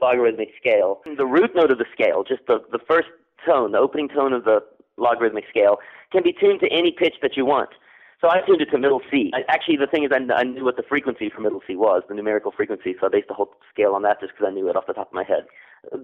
logarithmic 0.00 0.50
scale. 0.60 1.00
The 1.16 1.26
root 1.26 1.50
note 1.56 1.72
of 1.72 1.78
the 1.78 1.86
scale, 1.92 2.22
just 2.22 2.46
the, 2.46 2.62
the 2.70 2.80
first 2.86 3.08
tone, 3.44 3.72
the 3.72 3.78
opening 3.78 4.08
tone 4.08 4.32
of 4.32 4.44
the 4.44 4.60
logarithmic 4.96 5.44
scale, 5.50 5.78
can 6.12 6.22
be 6.22 6.32
tuned 6.32 6.60
to 6.60 6.68
any 6.70 6.94
pitch 6.96 7.14
that 7.22 7.36
you 7.36 7.44
want. 7.44 7.70
So 8.24 8.30
I 8.30 8.40
tuned 8.40 8.62
it 8.62 8.70
to 8.70 8.78
middle 8.78 9.02
C. 9.10 9.30
I, 9.34 9.40
actually, 9.52 9.76
the 9.76 9.86
thing 9.86 10.04
is, 10.04 10.10
I, 10.10 10.32
I 10.32 10.44
knew 10.44 10.64
what 10.64 10.78
the 10.78 10.82
frequency 10.82 11.28
for 11.28 11.42
middle 11.42 11.60
C 11.66 11.76
was, 11.76 12.04
the 12.08 12.14
numerical 12.14 12.52
frequency, 12.52 12.94
so 12.98 13.06
I 13.06 13.10
based 13.10 13.28
the 13.28 13.34
whole 13.34 13.50
scale 13.70 13.92
on 13.92 14.00
that 14.04 14.18
just 14.18 14.32
because 14.32 14.46
I 14.48 14.54
knew 14.54 14.66
it 14.70 14.76
off 14.76 14.86
the 14.86 14.94
top 14.94 15.08
of 15.08 15.12
my 15.12 15.24
head. 15.24 15.44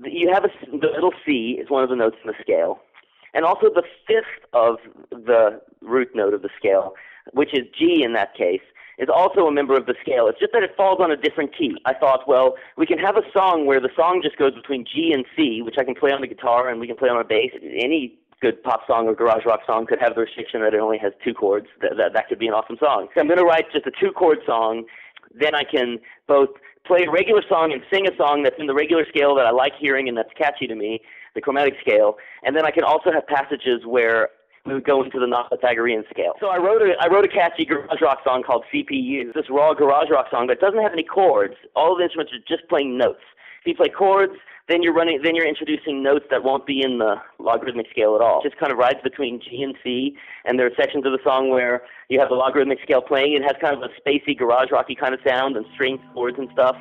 You 0.05 0.31
have 0.31 0.45
a, 0.45 0.51
the 0.71 0.93
middle 0.93 1.15
C 1.25 1.57
is 1.59 1.71
one 1.71 1.83
of 1.83 1.89
the 1.89 1.97
notes 1.97 2.17
in 2.23 2.29
the 2.29 2.37
scale, 2.43 2.81
and 3.33 3.47
also 3.47 3.69
the 3.75 3.85
fifth 4.07 4.45
of 4.53 4.77
the 5.11 5.63
root 5.81 6.11
note 6.15 6.35
of 6.35 6.43
the 6.43 6.51
scale, 6.59 6.93
which 7.33 7.55
is 7.55 7.65
G 7.79 8.03
in 8.05 8.13
that 8.13 8.35
case, 8.35 8.61
is 8.99 9.09
also 9.09 9.47
a 9.47 9.53
member 9.53 9.75
of 9.75 9.87
the 9.87 9.95
scale. 10.03 10.29
It's 10.29 10.39
just 10.39 10.53
that 10.53 10.63
it 10.63 10.77
falls 10.77 10.99
on 11.01 11.11
a 11.11 11.17
different 11.17 11.57
key. 11.57 11.75
I 11.87 11.95
thought, 11.95 12.29
well, 12.29 12.57
we 12.77 12.85
can 12.85 12.99
have 12.99 13.17
a 13.17 13.23
song 13.33 13.65
where 13.65 13.81
the 13.81 13.89
song 13.97 14.21
just 14.23 14.37
goes 14.37 14.55
between 14.55 14.85
G 14.85 15.13
and 15.15 15.25
C, 15.35 15.63
which 15.63 15.77
I 15.81 15.85
can 15.85 15.95
play 15.95 16.13
on 16.13 16.21
the 16.21 16.27
guitar 16.27 16.69
and 16.69 16.81
we 16.81 16.87
can 16.87 16.97
play 16.97 17.09
on 17.09 17.19
a 17.19 17.25
bass. 17.25 17.53
Any 17.63 18.20
good 18.41 18.63
pop 18.63 18.87
song 18.87 19.07
or 19.07 19.15
garage 19.15 19.45
rock 19.45 19.61
song 19.67 19.87
could 19.87 19.99
have 20.01 20.15
the 20.15 20.23
restriction 20.23 20.61
that 20.63 20.75
it 20.75 20.81
only 20.81 20.99
has 20.99 21.13
two 21.25 21.35
chords. 21.35 21.67
That, 21.83 21.97
that, 21.97 22.13
that 22.15 22.29
could 22.29 22.39
be 22.39 22.49
an 22.49 22.55
awesome 22.55 22.77
song. 22.81 23.09
So 23.15 23.21
I'm 23.21 23.27
going 23.27 23.39
to 23.39 23.45
write 23.45 23.67
just 23.73 23.87
a 23.87 23.93
two 24.01 24.13
chord 24.13 24.39
song. 24.47 24.85
Then 25.39 25.55
I 25.55 25.63
can 25.65 25.99
both 26.27 26.49
play 26.87 27.05
a 27.07 27.11
regular 27.11 27.43
song 27.49 27.73
and 27.73 27.83
sing 27.93 28.07
a 28.07 28.17
song 28.17 28.43
that's 28.43 28.57
in 28.59 28.67
the 28.67 28.75
regular 28.75 29.05
scale 29.09 29.35
that 29.37 29.47
I 29.47 29.51
like 29.51 29.73
hearing 29.79 30.09
and 30.09 30.17
that's 30.17 30.33
catchy 30.37 30.67
to 30.67 30.75
me, 30.75 31.01
the 31.35 31.41
chromatic 31.41 31.75
scale. 31.81 32.17
And 32.43 32.57
then 32.57 32.65
I 32.65 32.71
can 32.71 32.83
also 32.83 33.13
have 33.13 33.27
passages 33.27 33.83
where 33.87 34.31
we 34.67 34.75
would 34.75 34.85
go 34.85 35.03
into 35.03 35.19
the 35.19 35.27
not 35.27 35.51
Pythagorean 35.51 36.05
scale. 36.11 36.35
So 36.41 36.49
I 36.49 36.59
wrote 36.59 36.83
a 36.83 36.93
I 37.01 37.09
wrote 37.09 37.25
a 37.25 37.29
catchy 37.29 37.65
garage 37.65 38.01
rock 38.03 38.19
song 38.25 38.43
called 38.43 38.65
CPU. 38.73 39.33
This 39.33 39.47
raw 39.49 39.73
garage 39.73 40.11
rock 40.11 40.27
song 40.31 40.49
that 40.49 40.61
doesn't 40.61 40.83
have 40.83 40.93
any 40.93 41.03
chords. 41.03 41.55
All 41.75 41.97
the 41.97 42.05
instruments 42.05 42.33
are 42.33 42.45
just 42.47 42.69
playing 42.69 42.99
notes. 42.99 43.23
If 43.61 43.67
you 43.67 43.75
play 43.75 43.89
chords, 43.89 44.33
then 44.69 44.83
you're 44.83 44.95
running 44.95 45.21
then 45.23 45.35
you're 45.35 45.47
introducing 45.47 46.03
notes 46.03 46.25
that 46.31 46.45
won't 46.45 46.65
be 46.65 46.81
in 46.83 46.99
the 46.99 47.17
logarithmic 47.39 47.87
scale 47.91 48.15
at 48.15 48.23
all. 48.23 48.41
It 48.41 48.49
just 48.49 48.59
kind 48.59 48.73
of 48.73 48.79
rides 48.79 49.01
between 49.03 49.41
G 49.41 49.63
and 49.63 49.75
C 49.83 50.17
and 50.45 50.59
there 50.59 50.67
are 50.67 50.75
sections 50.77 51.05
of 51.05 51.13
the 51.13 51.19
song 51.25 51.51
where 51.51 51.83
you 52.09 52.19
have 52.21 52.29
the 52.29 52.37
logarithmic 52.37 52.79
scale 52.83 53.03
playing. 53.03 53.35
It 53.35 53.43
has 53.43 53.57
kind 53.61 53.75
of 53.75 53.83
a 53.83 53.91
spacey 54.01 54.37
garage 54.39 54.71
rocky 54.71 54.95
kind 54.95 55.13
of 55.13 55.21
sound 55.27 55.57
and 55.57 55.67
string 55.75 55.99
chords 56.15 56.39
and 56.39 56.49
stuff. 56.53 56.77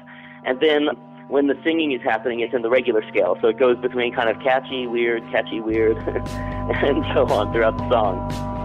And 0.45 0.61
then 0.61 0.87
when 1.27 1.47
the 1.47 1.55
singing 1.63 1.91
is 1.91 2.01
happening, 2.01 2.39
it's 2.39 2.53
in 2.53 2.61
the 2.61 2.69
regular 2.69 3.01
scale. 3.09 3.37
So 3.41 3.47
it 3.49 3.59
goes 3.59 3.77
between 3.77 4.13
kind 4.13 4.29
of 4.29 4.41
catchy, 4.41 4.87
weird, 4.87 5.21
catchy, 5.31 5.59
weird, 5.59 5.97
and 6.07 7.03
so 7.13 7.27
on 7.27 7.51
throughout 7.51 7.77
the 7.77 7.89
song. 7.89 8.58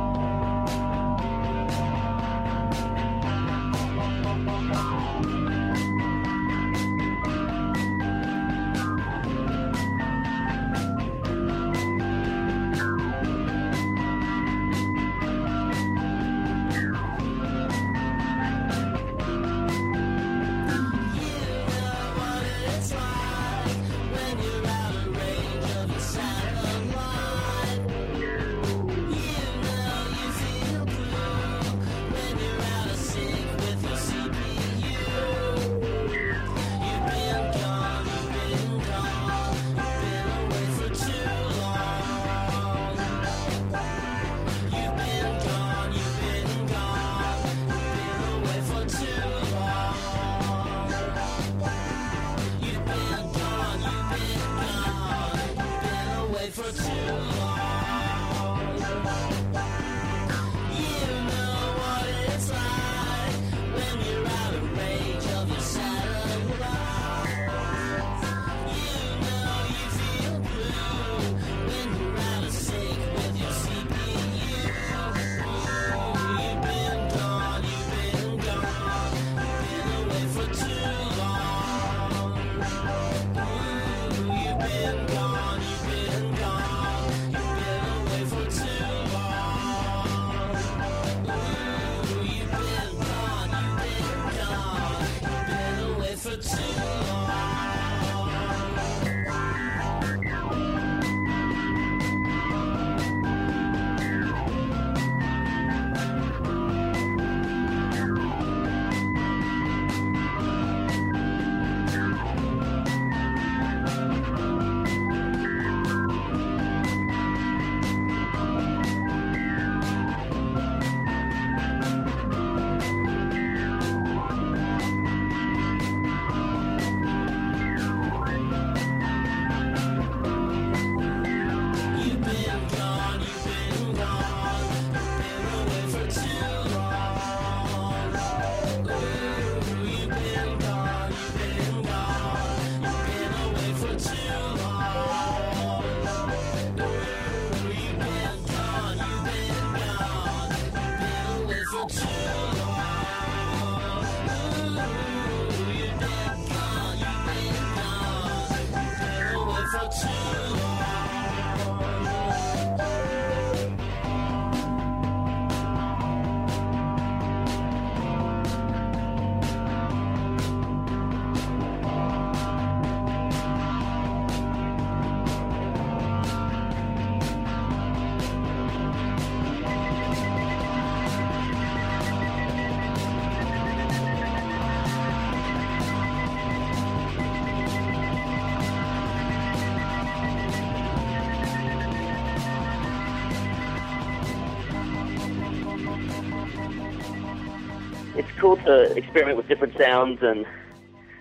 To 198.59 198.97
experiment 198.97 199.37
with 199.37 199.49
different 199.49 199.75
sounds 199.79 200.19
and 200.23 200.47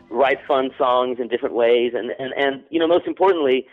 write 0.10 0.38
fun 0.48 0.70
songs 0.78 1.18
in 1.20 1.28
different 1.28 1.56
ways, 1.56 1.94
and 1.96 2.12
and 2.20 2.34
and 2.38 2.64
you 2.70 2.80
know, 2.80 2.88
most 2.88 3.08
importantly, 3.08 3.66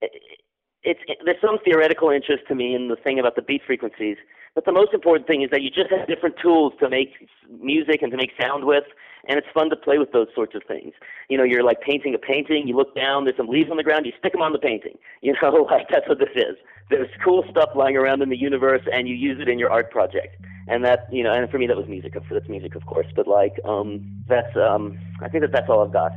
it's 0.00 1.00
it, 1.06 1.18
there's 1.24 1.40
some 1.40 1.58
theoretical 1.64 2.10
interest 2.10 2.44
to 2.48 2.54
me 2.54 2.74
in 2.74 2.88
the 2.88 2.96
thing 2.96 3.18
about 3.18 3.36
the 3.36 3.42
beat 3.42 3.62
frequencies. 3.66 4.16
But 4.58 4.64
the 4.64 4.72
most 4.72 4.92
important 4.92 5.28
thing 5.28 5.42
is 5.42 5.50
that 5.52 5.62
you 5.62 5.70
just 5.70 5.88
have 5.92 6.08
different 6.08 6.34
tools 6.42 6.72
to 6.80 6.90
make 6.90 7.14
music 7.62 8.02
and 8.02 8.10
to 8.10 8.16
make 8.16 8.32
sound 8.40 8.64
with, 8.64 8.82
and 9.28 9.38
it's 9.38 9.46
fun 9.54 9.70
to 9.70 9.76
play 9.76 9.98
with 9.98 10.10
those 10.10 10.26
sorts 10.34 10.56
of 10.56 10.64
things. 10.66 10.94
You 11.28 11.38
know, 11.38 11.44
you're 11.44 11.62
like 11.62 11.80
painting 11.80 12.12
a 12.12 12.18
painting. 12.18 12.66
You 12.66 12.76
look 12.76 12.92
down, 12.96 13.22
there's 13.22 13.36
some 13.36 13.46
leaves 13.46 13.70
on 13.70 13.76
the 13.76 13.84
ground. 13.84 14.04
You 14.04 14.10
stick 14.18 14.32
them 14.32 14.42
on 14.42 14.52
the 14.52 14.58
painting. 14.58 14.98
You 15.22 15.34
know, 15.40 15.68
like 15.70 15.86
that's 15.88 16.08
what 16.08 16.18
this 16.18 16.34
is. 16.34 16.56
There's 16.90 17.08
cool 17.24 17.44
stuff 17.48 17.70
lying 17.76 17.96
around 17.96 18.20
in 18.20 18.30
the 18.30 18.36
universe, 18.36 18.82
and 18.92 19.06
you 19.06 19.14
use 19.14 19.40
it 19.40 19.48
in 19.48 19.60
your 19.60 19.70
art 19.70 19.92
project. 19.92 20.42
And 20.66 20.84
that, 20.84 21.06
you 21.12 21.22
know, 21.22 21.32
and 21.32 21.48
for 21.48 21.58
me 21.58 21.68
that 21.68 21.76
was 21.76 21.86
music. 21.86 22.14
That's 22.14 22.48
music, 22.48 22.74
of 22.74 22.84
course. 22.86 23.06
But 23.14 23.28
like, 23.28 23.60
um, 23.64 24.24
that's, 24.26 24.56
um, 24.56 24.98
I 25.22 25.28
think 25.28 25.42
that 25.42 25.52
that's 25.52 25.68
all 25.68 25.84
I've 25.84 25.92
got. 25.92 26.10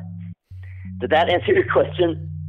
Did 0.98 1.12
that 1.12 1.30
answer 1.36 1.54
your 1.54 1.72
question? 1.72 2.41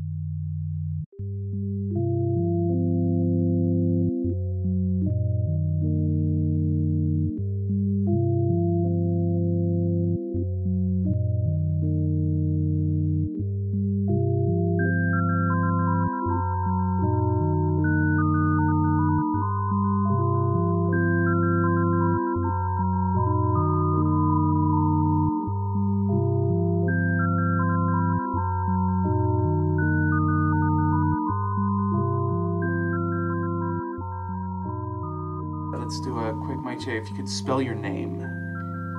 Spell 37.53 37.61
your 37.61 37.75
name. 37.75 38.19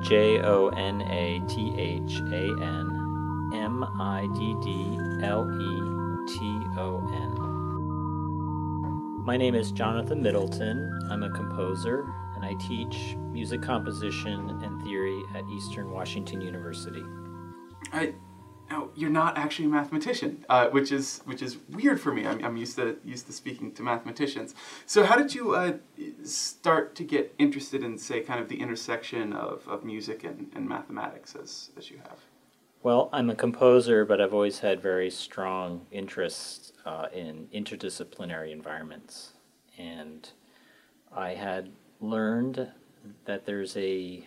J 0.04 0.40
O 0.44 0.68
N 0.68 1.02
A 1.02 1.42
T 1.48 1.74
H 1.76 2.20
A 2.20 2.54
N 2.62 3.50
M 3.52 3.84
I 4.00 4.28
D 4.36 4.56
D 4.62 5.00
L 5.26 5.50
E 5.50 5.74
T 6.32 6.38
O 6.78 7.02
N. 7.12 7.34
My 9.26 9.38
name 9.38 9.56
is 9.56 9.72
Jonathan 9.72 10.22
Middleton. 10.22 11.00
I'm 11.10 11.24
a 11.24 11.32
composer 11.32 12.06
and 12.36 12.46
I 12.46 12.54
teach 12.68 13.16
music 13.32 13.64
composition 13.64 14.48
and 14.64 14.84
theory 14.84 15.20
at 15.34 15.44
Eastern 15.50 15.90
Washington 15.90 16.40
University. 16.40 17.02
I 17.92 18.14
now 18.70 18.90
you're 18.96 19.10
not 19.10 19.38
actually 19.38 19.66
a 19.66 19.70
mathematician, 19.70 20.46
uh, 20.50 20.68
which 20.70 20.92
is 20.92 21.22
which 21.26 21.42
is 21.42 21.58
weird 21.70 22.00
for 22.00 22.14
me. 22.14 22.26
I'm, 22.26 22.44
I'm 22.44 22.58
used 22.58 22.76
to 22.78 22.98
used 23.04 23.28
to 23.28 23.34
speaking 23.34 23.72
to 23.74 23.84
mathematicians. 23.84 24.56
So 24.86 25.04
how 25.04 25.16
did 25.16 25.36
you 25.36 25.56
uh, 25.56 25.74
start 26.26 26.96
to 26.96 27.04
get 27.04 27.34
interested 27.38 27.84
in, 27.84 27.98
say, 27.98 28.22
kind 28.22 28.40
of 28.40 28.50
the 28.50 28.60
intersection 28.60 29.34
of, 29.34 29.68
of 29.68 29.84
music 29.84 30.24
and, 30.24 30.52
and 30.56 30.68
mathematics 30.68 31.36
as 31.36 31.72
as 31.78 31.90
you 31.90 31.98
have? 31.98 32.20
Well, 32.82 33.10
I'm 33.14 33.30
a 33.30 33.36
composer, 33.36 34.04
but 34.04 34.20
I've 34.20 34.34
always 34.34 34.60
had 34.60 34.82
very 34.82 35.10
strong 35.10 35.86
interests 35.92 36.74
uh, 36.86 37.08
in 37.14 37.48
interdisciplinary 37.54 38.52
environments, 38.52 39.34
and 39.78 40.30
I 41.16 41.34
had 41.36 41.70
learned 42.02 42.72
that 43.26 43.46
there's 43.46 43.78
a 43.78 44.26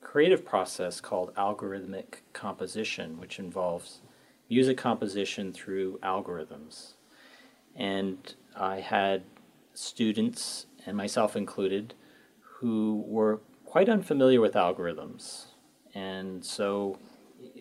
creative 0.00 0.44
process 0.44 1.00
called 1.00 1.34
algorithmic 1.34 2.22
composition, 2.32 3.18
which 3.18 3.38
involves 3.38 4.00
music 4.48 4.76
composition 4.76 5.52
through 5.52 5.98
algorithms. 6.02 6.92
And 7.74 8.34
I 8.54 8.80
had 8.80 9.22
students, 9.72 10.66
and 10.86 10.96
myself 10.96 11.36
included, 11.36 11.94
who 12.40 13.04
were 13.06 13.40
quite 13.64 13.88
unfamiliar 13.88 14.40
with 14.40 14.54
algorithms. 14.54 15.46
And 15.94 16.44
so, 16.44 16.98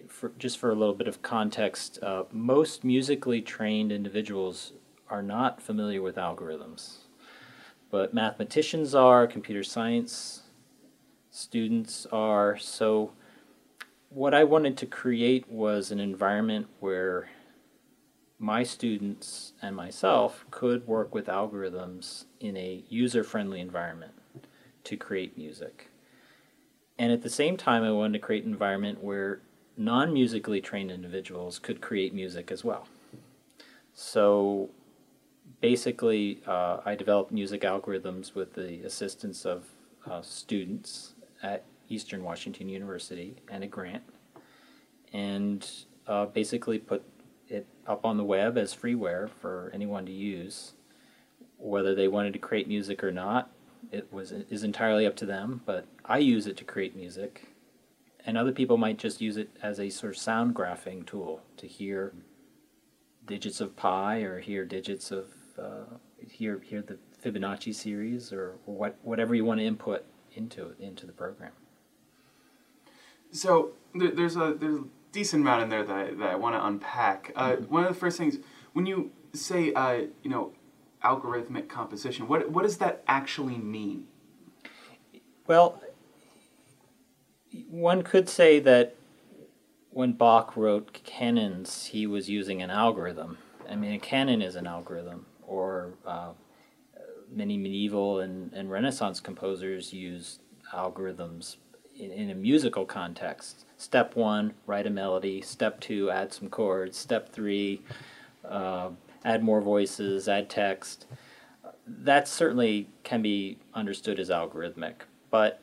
for, 0.07 0.31
just 0.37 0.57
for 0.57 0.71
a 0.71 0.75
little 0.75 0.93
bit 0.93 1.07
of 1.07 1.21
context, 1.21 1.99
uh, 2.03 2.23
most 2.31 2.83
musically 2.83 3.41
trained 3.41 3.91
individuals 3.91 4.73
are 5.09 5.23
not 5.23 5.61
familiar 5.61 6.01
with 6.01 6.15
algorithms. 6.15 6.97
But 7.89 8.13
mathematicians 8.13 8.95
are, 8.95 9.27
computer 9.27 9.63
science 9.63 10.43
students 11.31 12.05
are. 12.11 12.57
So, 12.57 13.13
what 14.09 14.33
I 14.33 14.43
wanted 14.43 14.77
to 14.77 14.85
create 14.85 15.49
was 15.49 15.91
an 15.91 15.99
environment 15.99 16.67
where 16.79 17.29
my 18.37 18.63
students 18.63 19.53
and 19.61 19.75
myself 19.75 20.45
could 20.51 20.85
work 20.85 21.15
with 21.15 21.27
algorithms 21.27 22.25
in 22.41 22.57
a 22.57 22.83
user 22.89 23.23
friendly 23.23 23.59
environment 23.59 24.13
to 24.83 24.97
create 24.97 25.37
music. 25.37 25.89
And 26.97 27.11
at 27.11 27.21
the 27.21 27.29
same 27.29 27.57
time, 27.57 27.83
I 27.83 27.91
wanted 27.91 28.13
to 28.13 28.19
create 28.19 28.43
an 28.43 28.51
environment 28.51 29.03
where 29.03 29.41
non 29.77 30.13
musically 30.13 30.61
trained 30.61 30.91
individuals 30.91 31.59
could 31.59 31.81
create 31.81 32.13
music 32.13 32.51
as 32.51 32.63
well. 32.63 32.87
So 33.93 34.69
basically, 35.61 36.41
uh, 36.45 36.77
I 36.85 36.95
developed 36.95 37.31
music 37.31 37.61
algorithms 37.61 38.35
with 38.35 38.53
the 38.53 38.83
assistance 38.83 39.45
of 39.45 39.65
uh, 40.09 40.21
students 40.21 41.13
at 41.43 41.63
Eastern 41.89 42.23
Washington 42.23 42.69
University 42.69 43.35
and 43.49 43.63
a 43.63 43.67
grant, 43.67 44.03
and 45.13 45.67
uh, 46.07 46.25
basically 46.25 46.79
put 46.79 47.03
it 47.47 47.67
up 47.85 48.05
on 48.05 48.17
the 48.17 48.23
web 48.23 48.57
as 48.57 48.75
freeware 48.75 49.29
for 49.29 49.71
anyone 49.73 50.05
to 50.05 50.11
use. 50.11 50.73
Whether 51.61 51.95
they 51.95 52.07
wanted 52.07 52.33
to 52.33 52.39
create 52.39 52.67
music 52.67 53.03
or 53.03 53.11
not, 53.11 53.51
it 53.91 54.11
was 54.11 54.31
is 54.31 54.63
entirely 54.63 55.05
up 55.05 55.15
to 55.17 55.25
them. 55.25 55.61
But 55.65 55.85
I 56.03 56.17
use 56.17 56.47
it 56.47 56.57
to 56.57 56.63
create 56.63 56.95
music, 56.95 57.53
and 58.25 58.37
other 58.37 58.51
people 58.51 58.77
might 58.77 58.97
just 58.97 59.21
use 59.21 59.37
it 59.37 59.49
as 59.61 59.79
a 59.79 59.89
sort 59.89 60.15
of 60.15 60.21
sound 60.21 60.55
graphing 60.55 61.05
tool 61.05 61.41
to 61.57 61.67
hear 61.67 62.13
digits 63.25 63.61
of 63.61 63.75
pi 63.75 64.21
or 64.21 64.39
hear 64.39 64.65
digits 64.65 65.11
of 65.11 65.27
uh, 65.59 65.85
hear 66.29 66.59
hear 66.63 66.81
the 66.81 66.97
Fibonacci 67.23 67.73
series 67.73 68.33
or 68.33 68.55
what 68.65 68.97
whatever 69.03 69.35
you 69.35 69.45
want 69.45 69.59
to 69.59 69.65
input 69.65 70.05
into 70.33 70.73
into 70.79 71.05
the 71.05 71.13
program. 71.13 71.51
So 73.31 73.71
there, 73.95 74.11
there's 74.11 74.35
a 74.35 74.55
there's 74.59 74.77
a 74.77 74.83
decent 75.11 75.41
amount 75.41 75.63
in 75.63 75.69
there 75.69 75.83
that 75.83 75.95
I, 75.95 76.13
that 76.15 76.29
I 76.29 76.35
want 76.35 76.55
to 76.55 76.65
unpack. 76.65 77.31
Uh, 77.35 77.51
mm-hmm. 77.51 77.73
One 77.73 77.83
of 77.83 77.93
the 77.93 77.99
first 77.99 78.17
things 78.17 78.37
when 78.73 78.85
you 78.85 79.11
say 79.33 79.73
uh, 79.73 80.01
you 80.23 80.29
know 80.29 80.53
algorithmic 81.03 81.69
composition, 81.69 82.27
what 82.27 82.49
what 82.51 82.63
does 82.63 82.77
that 82.77 83.03
actually 83.07 83.57
mean? 83.57 84.05
Well, 85.47 85.81
one 87.69 88.03
could 88.03 88.29
say 88.29 88.59
that 88.59 88.95
when 89.89 90.13
Bach 90.13 90.55
wrote 90.55 90.93
canons, 91.03 91.87
he 91.87 92.07
was 92.07 92.29
using 92.29 92.61
an 92.61 92.69
algorithm. 92.69 93.37
I 93.69 93.75
mean, 93.75 93.93
a 93.93 93.99
canon 93.99 94.41
is 94.41 94.55
an 94.55 94.65
algorithm, 94.65 95.25
or 95.45 95.93
uh, 96.05 96.31
many 97.29 97.57
medieval 97.57 98.19
and, 98.19 98.51
and 98.53 98.69
Renaissance 98.71 99.19
composers 99.19 99.93
use 99.93 100.39
algorithms 100.73 101.57
in, 101.97 102.11
in, 102.11 102.29
a 102.29 102.35
musical 102.35 102.85
context. 102.85 103.65
Step 103.77 104.15
one, 104.15 104.53
write 104.65 104.87
a 104.87 104.89
melody. 104.89 105.41
Step 105.41 105.79
two, 105.79 106.09
add 106.09 106.33
some 106.33 106.49
chords. 106.49 106.97
Step 106.97 107.29
three, 107.29 107.81
uh, 108.47 108.89
add 109.23 109.43
more 109.43 109.61
voices, 109.61 110.27
add 110.27 110.49
text. 110.49 111.05
That 111.87 112.27
certainly 112.27 112.89
can 113.03 113.21
be 113.21 113.59
understood 113.73 114.19
as 114.19 114.29
algorithmic. 114.29 115.01
But 115.29 115.61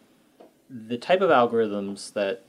the 0.69 0.99
type 0.99 1.21
of 1.21 1.31
algorithms 1.31 2.13
that 2.13 2.45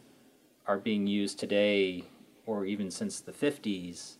are 0.67 0.77
being 0.77 1.07
used 1.07 1.39
today, 1.39 2.03
or 2.45 2.65
even 2.65 2.91
since 2.91 3.19
the 3.19 3.31
50s, 3.31 4.17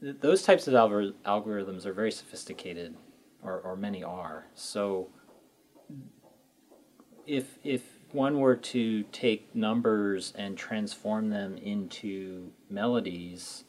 those 0.00 0.42
types 0.42 0.68
of 0.68 0.74
algor- 0.74 1.14
algorithms 1.26 1.84
are 1.84 1.92
very 1.92 2.12
sophisticated 2.12 2.94
or, 3.42 3.60
or 3.60 3.76
many 3.76 4.02
are. 4.02 4.46
So 4.54 5.08
if 7.26 7.58
if 7.64 7.82
one 8.12 8.40
were 8.40 8.56
to 8.56 9.02
take 9.04 9.54
numbers 9.54 10.32
and 10.36 10.56
transform 10.56 11.28
them 11.28 11.58
into 11.58 12.50
melodies, 12.70 13.64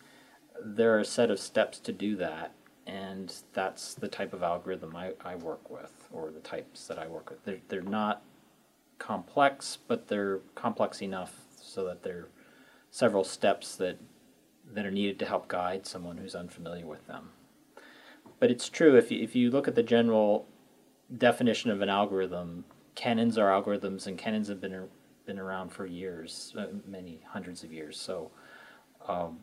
there 0.63 0.95
are 0.95 0.99
a 0.99 1.05
set 1.05 1.31
of 1.31 1.39
steps 1.39 1.79
to 1.79 1.91
do 1.91 2.15
that, 2.17 2.53
and 2.85 3.33
that's 3.53 3.93
the 3.93 4.07
type 4.07 4.33
of 4.33 4.43
algorithm 4.43 4.95
I, 4.95 5.13
I 5.23 5.35
work 5.35 5.69
with, 5.69 6.07
or 6.11 6.31
the 6.31 6.39
types 6.39 6.87
that 6.87 6.99
I 6.99 7.07
work 7.07 7.29
with. 7.29 7.43
They're, 7.43 7.59
they're 7.67 7.81
not 7.81 8.23
complex, 8.97 9.77
but 9.87 10.07
they're 10.07 10.39
complex 10.55 11.01
enough 11.01 11.33
so 11.61 11.85
that 11.85 12.03
there 12.03 12.17
are 12.17 12.29
several 12.91 13.23
steps 13.23 13.75
that 13.75 13.97
that 14.71 14.85
are 14.85 14.91
needed 14.91 15.17
to 15.17 15.25
help 15.25 15.47
guide 15.47 15.87
someone 15.87 16.17
who's 16.17 16.35
unfamiliar 16.35 16.85
with 16.85 17.07
them. 17.07 17.29
But 18.39 18.51
it's 18.51 18.69
true 18.69 18.95
if 18.95 19.11
you, 19.11 19.21
if 19.23 19.35
you 19.35 19.49
look 19.49 19.67
at 19.67 19.73
the 19.73 19.81
general 19.81 20.47
definition 21.17 21.71
of 21.71 21.81
an 21.81 21.89
algorithm, 21.89 22.65
canons 22.93 23.37
are 23.37 23.49
algorithms, 23.49 24.05
and 24.05 24.17
canons 24.17 24.47
have 24.47 24.61
been 24.61 24.87
been 25.25 25.39
around 25.39 25.69
for 25.69 25.85
years, 25.85 26.53
uh, 26.57 26.67
many 26.87 27.21
hundreds 27.29 27.63
of 27.63 27.71
years. 27.71 27.99
So 27.99 28.31
um, 29.07 29.39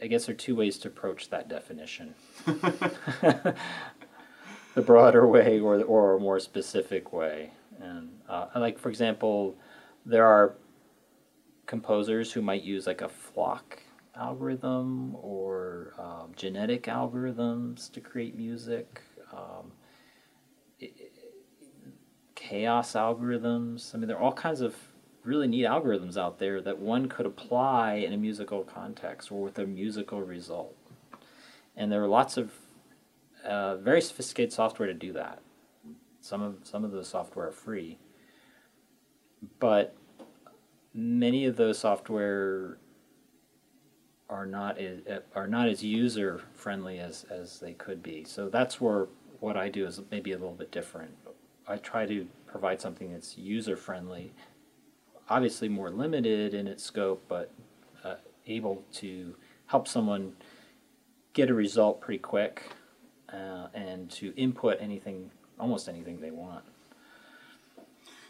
I 0.00 0.06
guess 0.06 0.26
there 0.26 0.34
are 0.34 0.36
two 0.36 0.54
ways 0.54 0.78
to 0.78 0.88
approach 0.88 1.30
that 1.30 1.48
definition. 1.48 2.14
the 4.74 4.82
broader 4.82 5.26
way 5.26 5.58
or, 5.58 5.82
or 5.82 6.16
a 6.16 6.20
more 6.20 6.38
specific 6.38 7.12
way. 7.12 7.50
And 7.80 8.10
uh, 8.28 8.46
like, 8.56 8.78
for 8.78 8.90
example, 8.90 9.56
there 10.06 10.26
are 10.26 10.54
composers 11.66 12.32
who 12.32 12.42
might 12.42 12.62
use 12.62 12.86
like 12.86 13.00
a 13.00 13.08
flock 13.08 13.80
algorithm 14.16 15.16
or 15.16 15.94
um, 15.98 16.32
genetic 16.36 16.84
algorithms 16.84 17.90
to 17.92 18.00
create 18.00 18.36
music. 18.36 19.02
Um, 19.32 19.72
chaos 22.34 22.92
algorithms. 22.92 23.94
I 23.94 23.98
mean, 23.98 24.08
there 24.08 24.16
are 24.16 24.22
all 24.22 24.32
kinds 24.32 24.60
of 24.60 24.74
really 25.28 25.46
neat 25.46 25.66
algorithms 25.66 26.16
out 26.16 26.38
there 26.38 26.60
that 26.62 26.78
one 26.78 27.08
could 27.08 27.26
apply 27.26 27.94
in 27.94 28.12
a 28.14 28.16
musical 28.16 28.64
context 28.64 29.30
or 29.30 29.42
with 29.42 29.58
a 29.58 29.66
musical 29.66 30.22
result. 30.22 30.74
And 31.76 31.92
there 31.92 32.02
are 32.02 32.08
lots 32.08 32.36
of 32.38 32.52
uh, 33.44 33.76
very 33.76 34.00
sophisticated 34.00 34.52
software 34.52 34.88
to 34.88 34.94
do 34.94 35.12
that. 35.12 35.40
Some 36.20 36.42
of 36.42 36.56
some 36.64 36.84
of 36.84 36.90
the 36.90 37.04
software 37.04 37.48
are 37.48 37.52
free, 37.52 37.98
but 39.60 39.94
many 40.92 41.44
of 41.44 41.56
those 41.56 41.78
software 41.78 42.78
are 44.28 44.46
not 44.46 44.78
as, 44.78 45.00
are 45.34 45.46
not 45.46 45.68
as 45.68 45.82
user 45.82 46.40
friendly 46.52 46.98
as, 46.98 47.24
as 47.30 47.60
they 47.60 47.72
could 47.72 48.02
be. 48.02 48.24
So 48.24 48.48
that's 48.48 48.80
where 48.80 49.06
what 49.40 49.56
I 49.56 49.68
do 49.68 49.86
is 49.86 50.00
maybe 50.10 50.32
a 50.32 50.38
little 50.38 50.54
bit 50.54 50.72
different. 50.72 51.12
I 51.66 51.76
try 51.76 52.06
to 52.06 52.26
provide 52.46 52.80
something 52.80 53.12
that's 53.12 53.38
user 53.38 53.76
friendly, 53.76 54.32
obviously 55.28 55.68
more 55.68 55.90
limited 55.90 56.54
in 56.54 56.66
its 56.66 56.82
scope, 56.82 57.22
but 57.28 57.50
uh, 58.04 58.16
able 58.46 58.84
to 58.92 59.34
help 59.66 59.86
someone 59.86 60.32
get 61.32 61.50
a 61.50 61.54
result 61.54 62.00
pretty 62.00 62.18
quick 62.18 62.62
uh, 63.32 63.68
and 63.74 64.10
to 64.10 64.34
input 64.36 64.78
anything, 64.80 65.30
almost 65.58 65.88
anything 65.88 66.20
they 66.20 66.30
want. 66.30 66.64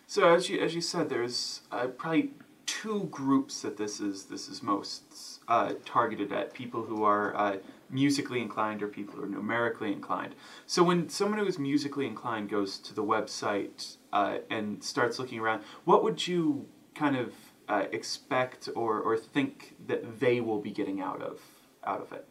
So 0.07 0.35
as 0.35 0.49
you 0.49 0.59
as 0.61 0.75
you 0.75 0.81
said, 0.81 1.11
there's 1.11 1.61
uh, 1.71 1.89
probably 1.89 2.31
two 2.65 3.05
groups 3.11 3.63
that 3.63 3.77
this 3.77 4.01
is 4.01 4.25
this 4.25 4.49
is 4.49 4.63
most 4.63 5.41
uh, 5.49 5.75
targeted 5.85 6.33
at 6.33 6.53
people 6.55 6.83
who 6.83 7.05
are 7.05 7.37
uh, 7.37 7.57
musically 7.91 8.41
inclined 8.41 8.83
or 8.83 8.89
people 8.89 9.15
who 9.15 9.25
are 9.25 9.29
numerically 9.29 9.93
inclined. 9.93 10.35
So 10.67 10.83
when 10.83 11.09
someone 11.09 11.39
who 11.39 11.47
is 11.47 11.59
musically 11.59 12.07
inclined 12.07 12.49
goes 12.51 12.79
to 12.79 12.95
the 12.95 13.05
website 13.05 13.97
uh, 14.13 14.39
and 14.51 14.83
starts 14.83 15.19
looking 15.19 15.41
around, 15.41 15.63
what 15.85 16.03
would 16.03 16.27
you 16.27 16.67
kind 16.99 17.17
of 17.17 17.33
uh, 17.69 17.85
expect 17.93 18.69
or, 18.75 19.01
or 19.01 19.17
think 19.17 19.77
that 19.87 20.21
they 20.21 20.41
will 20.41 20.61
be 20.61 20.71
getting 20.71 21.01
out 21.01 21.23
of 21.23 21.41
out 21.85 22.01
of 22.01 22.13
it? 22.13 22.27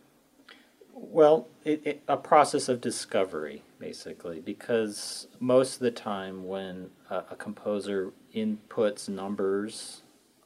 Well, 0.94 1.48
it, 1.64 1.82
it, 1.86 2.04
a 2.08 2.18
process 2.18 2.70
of 2.70 2.82
discovery, 2.82 3.64
basically, 3.80 4.40
because 4.40 5.28
most 5.40 5.76
of 5.76 5.80
the 5.82 5.92
time 5.92 6.48
when 6.48 6.90
a, 7.10 7.18
a 7.32 7.36
composer 7.36 8.14
inputs 8.36 9.08
numbers, 9.08 10.02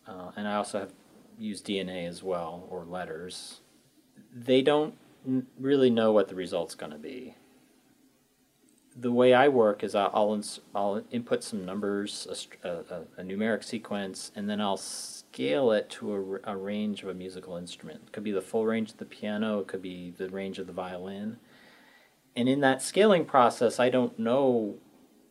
uh, 0.08 0.32
and 0.36 0.48
I 0.48 0.56
also 0.56 0.80
have 0.80 0.92
used 1.40 1.66
DNA 1.66 2.06
as 2.08 2.22
well 2.22 2.68
or 2.70 2.84
letters, 2.84 3.62
they 4.36 4.62
don't 4.62 4.94
really 5.58 5.90
know 5.90 6.12
what 6.12 6.28
the 6.28 6.36
result's 6.36 6.76
going 6.76 6.92
to 6.92 6.98
be. 6.98 7.36
The 8.96 9.12
way 9.12 9.34
I 9.34 9.48
work 9.48 9.84
is 9.84 9.96
I'll, 9.96 10.34
ins- 10.34 10.60
I'll 10.76 11.02
input 11.12 11.44
some 11.44 11.66
numbers, 11.66 12.50
a, 12.64 12.70
a, 12.70 13.02
a, 13.18 13.24
numeric 13.24 13.64
sequence, 13.64 14.32
and 14.36 14.50
then 14.50 14.60
I'll 14.60 14.78
scale 14.78 15.72
it 15.72 15.90
to 15.92 16.40
a, 16.46 16.52
a 16.54 16.58
range 16.58 17.02
of 17.02 17.10
a 17.10 17.14
musical 17.14 17.56
instrument. 17.56 18.02
It 18.08 18.12
could 18.12 18.24
be 18.24 18.34
the 18.34 18.42
full 18.42 18.66
range 18.66 18.92
of 18.92 18.98
the 18.98 19.06
piano, 19.06 19.60
it 19.60 19.68
could 19.68 19.82
be 19.82 20.12
the 20.12 20.30
range 20.30 20.60
of 20.60 20.68
the 20.68 20.74
violin. 20.74 21.38
And 22.36 22.50
in 22.50 22.60
that 22.62 22.82
scaling 22.82 23.26
process, 23.26 23.80
I 23.80 23.90
don't 23.90 24.20
know 24.20 24.76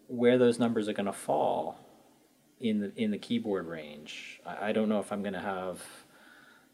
where 0.09 0.39
those 0.39 0.59
numbers 0.59 0.89
are 0.89 0.95
going 0.95 1.07
to 1.07 1.13
fall 1.13 1.79
in 2.61 2.81
the 2.81 2.93
in 2.97 3.11
the 3.11 3.19
keyboard 3.19 3.67
range. 3.67 4.41
I, 4.45 4.69
I 4.69 4.73
don't 4.73 4.89
know 4.89 5.01
if 5.01 5.13
I'm 5.13 5.23
going 5.23 5.35
to 5.35 5.41
have 5.41 5.83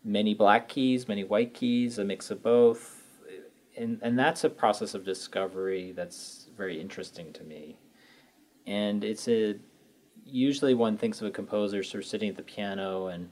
many 0.04 0.34
black 0.34 0.68
keys, 0.68 1.08
many 1.08 1.24
white 1.24 1.52
keys, 1.52 1.98
a 1.98 2.04
mix 2.04 2.30
of 2.30 2.42
both 2.42 3.02
and 3.76 3.98
and 4.02 4.18
that's 4.18 4.44
a 4.44 4.50
process 4.50 4.94
of 4.94 5.04
discovery 5.04 5.92
that's 5.92 6.45
very 6.56 6.80
interesting 6.80 7.32
to 7.34 7.44
me. 7.44 7.76
And 8.66 9.04
it's 9.04 9.28
a 9.28 9.56
usually 10.24 10.74
one 10.74 10.96
thinks 10.96 11.20
of 11.20 11.28
a 11.28 11.30
composer 11.30 11.82
sort 11.82 12.02
of 12.02 12.08
sitting 12.08 12.28
at 12.28 12.36
the 12.36 12.42
piano 12.42 13.06
and 13.06 13.30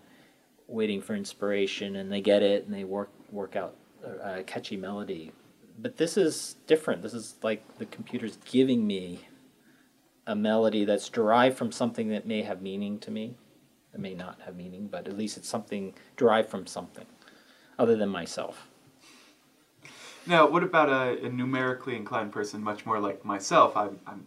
waiting 0.69 1.03
for 1.03 1.15
inspiration, 1.15 1.97
and 1.97 2.11
they 2.13 2.21
get 2.21 2.43
it 2.43 2.65
and 2.65 2.75
they 2.75 2.85
work 2.85 3.11
work 3.31 3.57
out 3.57 3.75
a, 4.23 4.43
catchy 4.45 4.77
melody. 4.77 5.33
But 5.79 5.97
this 5.97 6.17
is 6.17 6.57
different. 6.67 7.03
This 7.03 7.15
is 7.15 7.35
like 7.43 7.79
the 7.79 7.87
computer's 7.87 8.39
giving 8.45 8.87
me 8.87 9.27
a 10.27 10.35
melody 10.35 10.85
that's 10.85 11.09
derived 11.09 11.59
from 11.59 11.73
something 11.73 12.09
that 12.09 12.27
may 12.27 12.43
have 12.43 12.63
meaning 12.63 12.99
to 13.01 13.11
me. 13.11 13.37
It 13.93 14.01
may 14.01 14.15
not 14.15 14.41
have 14.45 14.57
meaning, 14.57 14.89
but 14.89 15.07
at 15.07 15.17
least 15.17 15.37
it's 15.37 15.49
something 15.49 15.95
derived 16.17 16.49
from 16.49 16.67
something 16.67 17.07
other 17.79 17.97
than 17.97 18.09
myself. 18.09 18.69
Now, 20.27 20.49
what 20.49 20.63
about 20.63 20.89
a, 20.89 21.27
a, 21.27 21.29
numerically 21.29 21.97
inclined 21.97 22.33
person, 22.33 22.63
much 22.63 22.87
more 22.87 22.99
like 22.99 23.25
myself? 23.25 23.77
I'm, 23.77 23.99
I'm, 24.07 24.27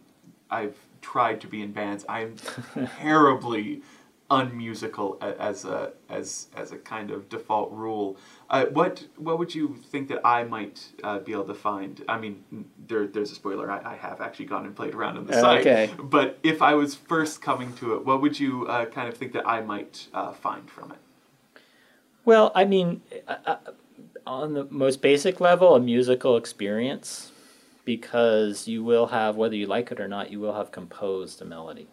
I've 0.50 0.76
tried 1.02 1.40
to 1.42 1.46
be 1.46 1.62
in 1.62 1.72
bands. 1.72 2.04
I'm 2.08 2.36
terribly 3.00 3.82
unmusical 4.30 5.16
as 5.22 5.64
a 5.64 5.90
as 6.10 6.48
as 6.54 6.72
a 6.72 6.76
kind 6.76 7.10
of 7.10 7.28
default 7.28 7.72
rule. 7.72 8.16
Uh, 8.50 8.66
what 8.66 9.06
what 9.16 9.38
would 9.38 9.54
you 9.54 9.76
think 9.90 10.08
that 10.08 10.20
I 10.24 10.44
might 10.44 10.84
uh, 11.02 11.18
be 11.20 11.32
able 11.32 11.44
to 11.44 11.54
find? 11.54 12.04
I 12.08 12.18
mean, 12.18 12.44
there 12.86 13.06
there's 13.06 13.32
a 13.32 13.34
spoiler. 13.34 13.70
I, 13.70 13.92
I 13.92 13.96
have 13.96 14.20
actually 14.20 14.46
gone 14.46 14.66
and 14.66 14.76
played 14.76 14.94
around 14.94 15.16
on 15.16 15.26
the 15.26 15.32
site. 15.32 15.60
Okay. 15.60 15.90
But 15.98 16.38
if 16.42 16.60
I 16.60 16.74
was 16.74 16.94
first 16.94 17.40
coming 17.40 17.72
to 17.76 17.94
it, 17.94 18.04
what 18.04 18.20
would 18.20 18.38
you 18.38 18.66
uh, 18.66 18.84
kind 18.86 19.08
of 19.08 19.16
think 19.16 19.32
that 19.32 19.48
I 19.48 19.62
might 19.62 20.08
uh, 20.12 20.32
find 20.32 20.70
from 20.70 20.92
it? 20.92 20.98
Well, 22.24 22.52
I 22.54 22.66
mean, 22.66 23.00
uh, 23.26 23.36
uh, 23.46 23.56
on 24.28 24.52
the 24.52 24.66
most 24.70 25.00
basic 25.00 25.40
level, 25.40 25.74
a 25.74 25.80
musical 25.80 26.36
experience 26.36 27.32
because 27.86 28.68
you 28.68 28.84
will 28.84 29.06
have, 29.06 29.36
whether 29.36 29.56
you 29.56 29.66
like 29.66 29.90
it 29.90 29.98
or 29.98 30.06
not, 30.06 30.30
you 30.30 30.38
will 30.38 30.52
have 30.52 30.70
composed 30.70 31.40
a 31.40 31.44
melody. 31.46 31.88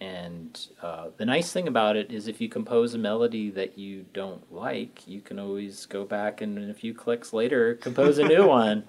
And 0.00 0.58
uh, 0.80 1.08
the 1.16 1.24
nice 1.24 1.52
thing 1.52 1.66
about 1.66 1.96
it 1.96 2.12
is 2.12 2.28
if 2.28 2.40
you 2.40 2.48
compose 2.48 2.94
a 2.94 2.98
melody 2.98 3.50
that 3.50 3.76
you 3.76 4.06
don't 4.14 4.52
like, 4.52 5.06
you 5.08 5.20
can 5.20 5.40
always 5.40 5.86
go 5.86 6.04
back 6.04 6.40
and 6.40 6.56
in 6.56 6.70
a 6.70 6.74
few 6.74 6.94
clicks 6.94 7.32
later 7.32 7.74
compose 7.74 8.18
a 8.18 8.24
new 8.24 8.46
one. 8.46 8.84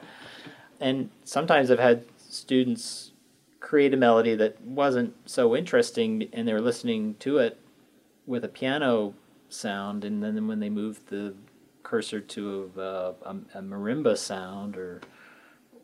And 0.79 1.09
sometimes 1.23 1.71
I've 1.71 1.79
had 1.79 2.05
students 2.19 3.11
create 3.59 3.93
a 3.93 3.97
melody 3.97 4.35
that 4.35 4.61
wasn't 4.61 5.15
so 5.27 5.55
interesting 5.55 6.29
and 6.31 6.47
they're 6.47 6.61
listening 6.61 7.15
to 7.21 7.39
it 7.39 7.59
with 8.27 8.43
a 8.43 8.49
piano 8.49 9.15
sound 9.49 10.05
and 10.05 10.21
then 10.21 10.47
when 10.47 10.59
they 10.59 10.69
move 10.69 10.99
the 11.07 11.33
cursor 11.85 12.19
to 12.19 12.71
a, 12.75 12.81
a, 12.81 13.35
a 13.53 13.61
marimba 13.61 14.17
sound 14.17 14.75
or 14.75 15.01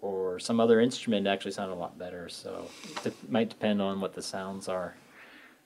or 0.02 0.40
some 0.40 0.60
other 0.60 0.82
instrument 0.82 1.28
actually 1.28 1.52
sound 1.52 1.72
a 1.72 1.76
lot 1.76 1.98
better. 1.98 2.28
So 2.28 2.68
it 3.06 3.14
might 3.30 3.50
depend 3.50 3.82
on 3.82 4.02
what 4.02 4.14
the 4.16 4.22
sounds 4.22 4.68
are, 4.68 4.96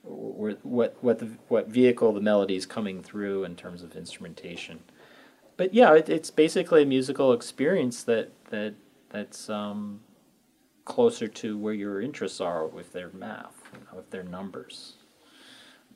what 0.04 0.96
what 1.02 1.20
the 1.20 1.32
what 1.48 1.70
vehicle 1.70 2.14
the 2.14 2.22
melody 2.22 2.56
is 2.56 2.66
coming 2.66 3.02
through 3.02 3.46
in 3.46 3.56
terms 3.56 3.82
of 3.82 3.96
instrumentation. 3.96 4.80
But 5.58 5.74
yeah, 5.74 5.94
it, 5.94 6.10
it's 6.10 6.30
basically 6.30 6.84
a 6.84 6.86
musical 6.86 7.34
experience 7.34 8.04
that 8.04 8.32
that 8.50 8.76
that's 9.10 9.50
um, 9.50 10.02
closer 10.84 11.28
to 11.28 11.58
where 11.58 11.74
your 11.74 12.02
interests 12.02 12.42
are 12.42 12.68
with 12.68 12.92
their 12.92 13.10
math, 13.14 13.62
with 13.96 14.12
their 14.12 14.24
numbers. 14.24 14.96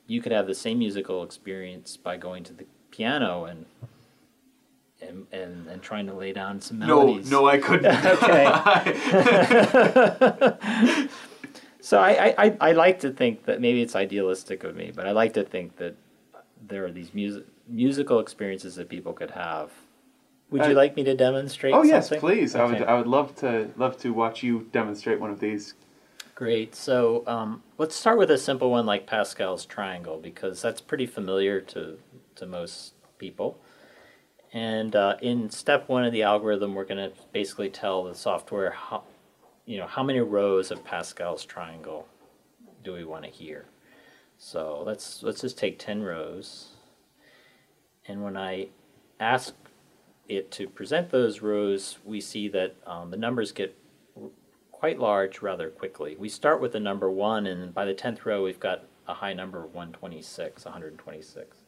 You 0.06 0.22
could 0.22 0.32
have 0.32 0.46
the 0.46 0.54
same 0.54 0.78
musical 0.78 1.22
experience 1.22 1.96
by 1.96 2.16
going 2.16 2.42
to 2.44 2.52
the 2.54 2.64
piano 2.90 3.44
and 3.44 3.66
and, 5.02 5.26
and, 5.32 5.66
and 5.68 5.82
trying 5.82 6.06
to 6.06 6.14
lay 6.14 6.32
down 6.32 6.60
some 6.60 6.78
melodies. 6.78 7.30
No, 7.30 7.42
no, 7.42 7.48
I 7.48 7.58
couldn't. 7.58 7.86
okay. 8.06 8.44
so 11.80 11.98
I, 11.98 12.34
I, 12.38 12.56
I 12.60 12.72
like 12.72 13.00
to 13.00 13.10
think 13.10 13.44
that 13.44 13.60
maybe 13.60 13.82
it's 13.82 13.96
idealistic 13.96 14.64
of 14.64 14.76
me, 14.76 14.92
but 14.94 15.06
I 15.06 15.12
like 15.12 15.34
to 15.34 15.44
think 15.44 15.76
that 15.76 15.96
there 16.66 16.84
are 16.84 16.92
these 16.92 17.14
music 17.14 17.44
musical 17.68 18.18
experiences 18.18 18.74
that 18.76 18.88
people 18.88 19.12
could 19.12 19.30
have. 19.30 19.70
Would 20.50 20.62
uh, 20.62 20.68
you 20.68 20.74
like 20.74 20.96
me 20.96 21.04
to 21.04 21.14
demonstrate? 21.14 21.74
Oh 21.74 21.82
yes, 21.82 22.08
please. 22.08 22.54
Okay. 22.54 22.62
I 22.62 22.66
would 22.66 22.82
I 22.82 22.94
would 22.94 23.06
love 23.06 23.34
to 23.36 23.70
love 23.76 23.96
to 23.98 24.12
watch 24.12 24.42
you 24.42 24.68
demonstrate 24.72 25.20
one 25.20 25.30
of 25.30 25.40
these. 25.40 25.74
Great. 26.34 26.74
So 26.74 27.22
um, 27.26 27.62
let's 27.78 27.94
start 27.94 28.18
with 28.18 28.30
a 28.30 28.38
simple 28.38 28.70
one 28.70 28.86
like 28.86 29.06
Pascal's 29.06 29.64
triangle 29.66 30.18
because 30.18 30.62
that's 30.62 30.80
pretty 30.80 31.06
familiar 31.06 31.60
to 31.60 31.98
to 32.36 32.46
most 32.46 32.94
people. 33.18 33.58
And 34.52 34.96
uh, 34.96 35.16
in 35.22 35.50
step 35.50 35.88
one 35.88 36.04
of 36.04 36.12
the 36.12 36.22
algorithm, 36.22 36.74
we're 36.74 36.84
going 36.84 37.10
to 37.10 37.16
basically 37.32 37.70
tell 37.70 38.04
the 38.04 38.14
software 38.14 38.70
how, 38.70 39.04
you 39.64 39.78
know, 39.78 39.86
how 39.86 40.02
many 40.02 40.20
rows 40.20 40.70
of 40.70 40.84
Pascal's 40.84 41.44
triangle 41.44 42.08
do 42.82 42.92
we 42.92 43.04
want 43.04 43.24
to 43.24 43.30
hear. 43.30 43.66
So 44.38 44.82
let's 44.84 45.22
let's 45.22 45.42
just 45.42 45.58
take 45.58 45.78
ten 45.78 46.02
rows, 46.02 46.70
and 48.08 48.24
when 48.24 48.38
I 48.38 48.68
ask 49.20 49.54
it 50.28 50.50
to 50.52 50.66
present 50.66 51.10
those 51.10 51.42
rows, 51.42 51.98
we 52.04 52.22
see 52.22 52.48
that 52.48 52.74
um, 52.86 53.10
the 53.10 53.18
numbers 53.18 53.52
get 53.52 53.76
quite 54.72 54.98
large 54.98 55.42
rather 55.42 55.68
quickly. 55.68 56.16
We 56.18 56.30
start 56.30 56.60
with 56.60 56.72
the 56.72 56.80
number 56.80 57.10
one, 57.10 57.46
and 57.46 57.74
by 57.74 57.84
the 57.84 57.92
tenth 57.92 58.24
row, 58.24 58.42
we've 58.42 58.58
got 58.58 58.84
a 59.06 59.12
high 59.12 59.34
number 59.34 59.58
of 59.58 59.74
126, 59.74 60.64
126. 60.64 61.58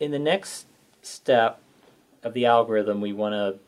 In 0.00 0.10
the 0.10 0.18
next 0.18 0.66
step 1.08 1.60
of 2.22 2.34
the 2.34 2.46
algorithm, 2.46 3.00
we 3.00 3.12
want 3.12 3.32
to 3.32 3.58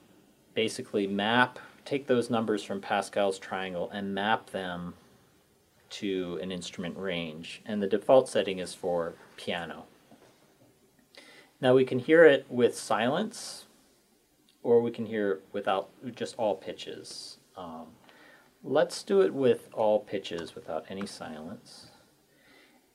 basically 0.55 1.07
map, 1.07 1.59
take 1.84 2.07
those 2.07 2.30
numbers 2.30 2.62
from 2.62 2.80
Pascal's 2.80 3.38
triangle 3.38 3.91
and 3.91 4.14
map 4.14 4.51
them 4.51 4.95
to 5.91 6.38
an 6.43 6.53
instrument 6.53 6.97
range. 6.97 7.62
And 7.64 7.82
the 7.82 7.86
default 7.86 8.28
setting 8.28 8.59
is 8.59 8.74
for 8.74 9.14
piano. 9.36 9.84
Now 11.61 11.74
we 11.74 11.84
can 11.84 11.99
hear 11.99 12.24
it 12.24 12.47
with 12.49 12.76
silence, 12.76 13.66
or 14.62 14.80
we 14.80 14.91
can 14.91 15.07
hear 15.07 15.32
it 15.32 15.45
without 15.53 15.91
just 16.14 16.34
all 16.38 16.55
pitches. 16.55 17.38
Um, 17.57 17.86
let's 18.62 19.03
do 19.03 19.20
it 19.20 19.34
with 19.34 19.68
all 19.72 20.01
pitches 20.01 20.55
without 20.55 20.84
any 20.88 21.07
silence. 21.07 21.86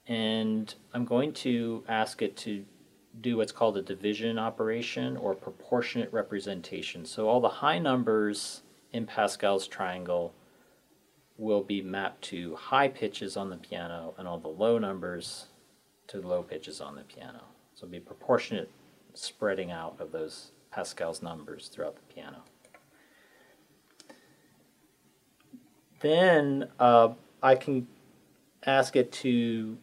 And 0.08 0.74
I'm 0.94 1.06
going 1.06 1.34
to 1.34 1.84
ask 1.88 2.22
it 2.22 2.38
to 2.38 2.64
do 3.22 3.38
what's 3.38 3.52
called 3.52 3.78
a 3.78 3.82
division 3.82 4.38
operation 4.38 5.18
or 5.18 5.34
proportionate 5.34 6.12
representation. 6.12 7.06
So 7.06 7.28
all 7.28 7.40
the 7.40 7.50
high 7.50 7.80
numbers 7.80 8.62
in 8.92 9.06
Pascal's 9.06 9.68
triangle 9.68 10.34
will 11.38 11.64
be 11.64 11.82
mapped 11.82 12.22
to 12.24 12.56
high 12.56 12.88
pitches 12.88 13.36
on 13.36 13.50
the 13.50 13.58
piano 13.58 14.14
and 14.18 14.28
all 14.28 14.38
the 14.38 14.48
low 14.48 14.78
numbers 14.78 15.48
to 16.08 16.22
low 16.22 16.44
pitches 16.44 16.82
on 16.82 16.96
the 16.96 17.02
piano. 17.02 17.44
So 17.74 17.86
it'll 17.86 17.92
be 17.92 18.00
proportionate 18.00 18.72
spreading 19.14 19.72
out 19.72 19.96
of 20.00 20.12
those 20.12 20.52
Pascal's 20.72 21.22
numbers 21.22 21.68
throughout 21.68 21.96
the 21.96 22.14
piano. 22.14 22.44
Then 26.02 26.70
uh, 26.80 27.10
I 27.42 27.56
can 27.56 27.88
ask 28.66 28.96
it 28.96 29.12
to 29.12 29.78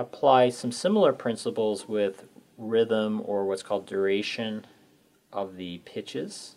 apply 0.00 0.48
some 0.48 0.72
similar 0.72 1.12
principles 1.12 1.86
with 1.86 2.24
rhythm 2.56 3.22
or 3.26 3.44
what's 3.44 3.62
called 3.62 3.84
duration 3.86 4.66
of 5.30 5.56
the 5.56 5.76
pitches. 5.84 6.56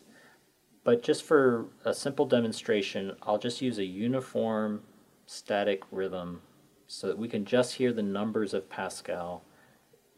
But 0.85 1.03
just 1.03 1.23
for 1.23 1.65
a 1.83 1.93
simple 1.93 2.25
demonstration, 2.25 3.17
I'll 3.21 3.37
just 3.37 3.61
use 3.61 3.79
a 3.79 3.83
uniform 3.85 4.83
static 5.25 5.83
rhythm 5.91 6.41
so 6.87 7.07
that 7.07 7.17
we 7.17 7.27
can 7.27 7.43
just 7.43 7.73
hear 7.73 7.91
the 7.91 8.01
numbers 8.01 8.53
of 8.53 8.69
Pascal 8.69 9.43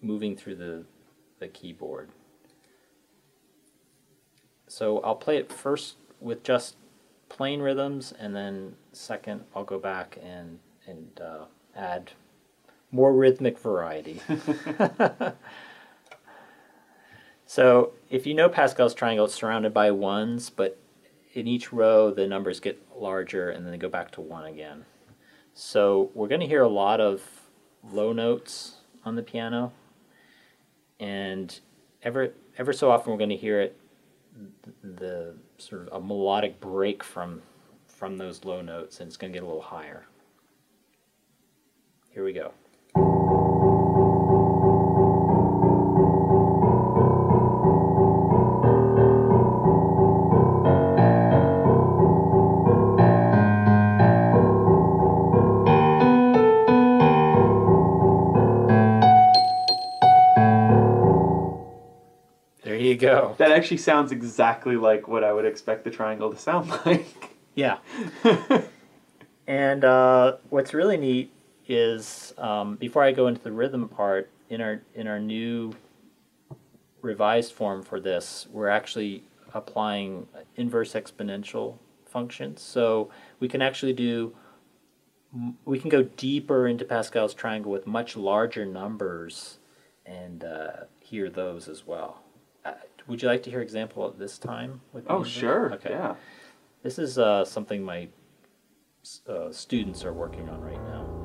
moving 0.01 0.37
through 0.37 0.55
the, 0.55 0.85
the 1.39 1.47
keyboard. 1.47 2.09
So 4.67 4.99
I'll 4.99 5.15
play 5.15 5.37
it 5.37 5.51
first 5.51 5.95
with 6.19 6.43
just 6.43 6.75
plain 7.29 7.59
rhythms, 7.59 8.13
and 8.19 8.35
then 8.35 8.75
second 8.91 9.45
I'll 9.55 9.63
go 9.63 9.79
back 9.79 10.19
and, 10.23 10.59
and 10.85 11.19
uh, 11.19 11.45
add 11.75 12.11
more 12.95 13.13
rhythmic 13.13 13.59
variety. 13.59 14.21
so 17.45 17.91
if 18.09 18.25
you 18.25 18.33
know 18.33 18.47
Pascal's 18.47 18.93
triangle, 18.93 19.25
it's 19.25 19.35
surrounded 19.35 19.73
by 19.73 19.91
ones, 19.91 20.49
but 20.49 20.79
in 21.33 21.45
each 21.45 21.73
row 21.73 22.09
the 22.09 22.25
numbers 22.25 22.61
get 22.61 22.81
larger 22.95 23.49
and 23.49 23.65
then 23.65 23.71
they 23.71 23.77
go 23.77 23.89
back 23.89 24.11
to 24.11 24.21
one 24.21 24.45
again. 24.45 24.85
So 25.53 26.09
we're 26.13 26.29
going 26.29 26.41
to 26.41 26.47
hear 26.47 26.63
a 26.63 26.69
lot 26.69 27.01
of 27.01 27.21
low 27.83 28.13
notes 28.13 28.75
on 29.03 29.15
the 29.15 29.23
piano, 29.23 29.73
and 30.99 31.59
ever 32.01 32.33
ever 32.57 32.73
so 32.73 32.89
often 32.89 33.11
we're 33.11 33.17
going 33.17 33.29
to 33.29 33.35
hear 33.35 33.61
it 33.61 33.77
the 34.83 35.35
sort 35.57 35.87
of 35.87 36.03
a 36.03 36.05
melodic 36.05 36.59
break 36.59 37.03
from 37.03 37.41
from 37.87 38.17
those 38.17 38.43
low 38.43 38.61
notes, 38.61 38.99
and 38.99 39.07
it's 39.07 39.17
going 39.17 39.31
to 39.31 39.37
get 39.37 39.43
a 39.43 39.47
little 39.47 39.61
higher. 39.61 40.05
Here 42.09 42.23
we 42.23 42.33
go. 42.33 42.53
You 62.85 62.95
go. 62.95 63.35
That 63.37 63.51
actually 63.51 63.77
sounds 63.77 64.11
exactly 64.11 64.75
like 64.75 65.07
what 65.07 65.23
I 65.23 65.33
would 65.33 65.45
expect 65.45 65.83
the 65.83 65.91
triangle 65.91 66.31
to 66.31 66.37
sound 66.37 66.69
like. 66.85 67.35
Yeah. 67.55 67.77
and 69.47 69.83
uh, 69.83 70.37
what's 70.49 70.73
really 70.73 70.97
neat 70.97 71.31
is 71.67 72.33
um, 72.37 72.75
before 72.75 73.03
I 73.03 73.11
go 73.11 73.27
into 73.27 73.41
the 73.41 73.51
rhythm 73.51 73.87
part, 73.89 74.29
in 74.49 74.61
our 74.61 74.81
in 74.93 75.07
our 75.07 75.19
new 75.19 75.73
revised 77.01 77.53
form 77.53 77.83
for 77.83 77.99
this, 77.99 78.47
we're 78.51 78.69
actually 78.69 79.23
applying 79.53 80.27
inverse 80.55 80.93
exponential 80.93 81.77
functions. 82.05 82.61
So 82.61 83.09
we 83.39 83.47
can 83.47 83.61
actually 83.61 83.93
do 83.93 84.35
we 85.65 85.79
can 85.79 85.89
go 85.89 86.03
deeper 86.03 86.67
into 86.67 86.85
Pascal's 86.85 87.33
triangle 87.33 87.71
with 87.71 87.85
much 87.85 88.15
larger 88.15 88.65
numbers 88.65 89.59
and 90.05 90.43
uh, 90.43 90.71
hear 90.99 91.29
those 91.29 91.67
as 91.67 91.85
well. 91.85 92.24
Would 93.07 93.21
you 93.21 93.27
like 93.27 93.43
to 93.43 93.49
hear 93.49 93.61
example 93.61 94.07
at 94.07 94.17
this 94.17 94.37
time? 94.37 94.81
With 94.93 95.05
oh, 95.09 95.23
sure. 95.23 95.73
Okay. 95.73 95.91
Yeah. 95.91 96.15
This 96.83 96.99
is 96.99 97.17
uh, 97.17 97.45
something 97.45 97.83
my 97.83 98.07
uh, 99.27 99.51
students 99.51 100.03
are 100.03 100.13
working 100.13 100.49
on 100.49 100.61
right 100.61 100.81
now. 100.85 101.24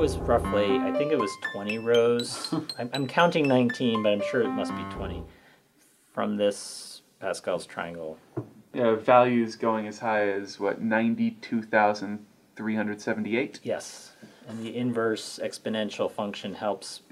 Was 0.00 0.16
roughly, 0.16 0.78
I 0.78 0.90
think 0.92 1.12
it 1.12 1.18
was 1.18 1.30
20 1.52 1.76
rows. 1.76 2.54
I'm, 2.78 2.88
I'm, 2.94 3.06
counting 3.06 3.46
19, 3.46 4.02
but 4.02 4.14
I'm 4.14 4.22
sure 4.30 4.40
it 4.40 4.48
must 4.48 4.74
be 4.74 4.82
20 4.84 5.22
from 6.14 6.38
this 6.38 7.02
Pascal's 7.20 7.66
triangle. 7.66 8.16
Yeah, 8.72 8.94
values 8.94 9.56
going 9.56 9.86
as 9.86 9.98
high 9.98 10.30
as 10.30 10.58
what, 10.58 10.80
92,378? 10.80 13.60
Yes. 13.62 14.12
And 14.48 14.64
the 14.64 14.74
inverse 14.74 15.38
exponential 15.42 16.10
function 16.10 16.54
helps 16.54 17.02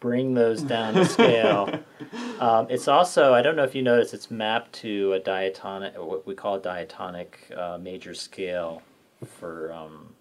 bring 0.00 0.34
those 0.34 0.60
down 0.60 0.94
to 0.94 1.04
scale. 1.04 1.78
um, 2.40 2.66
it's 2.68 2.88
also, 2.88 3.32
I 3.32 3.42
don't 3.42 3.54
know 3.54 3.62
if 3.62 3.76
you 3.76 3.82
notice, 3.82 4.12
it's 4.12 4.28
mapped 4.28 4.72
to 4.80 5.12
a 5.12 5.20
diatonic, 5.20 5.94
what 5.96 6.26
we 6.26 6.34
call 6.34 6.56
a 6.56 6.60
diatonic 6.60 7.38
uh, 7.56 7.78
major 7.80 8.12
scale 8.12 8.82
for 9.24 9.72
um, 9.72 10.16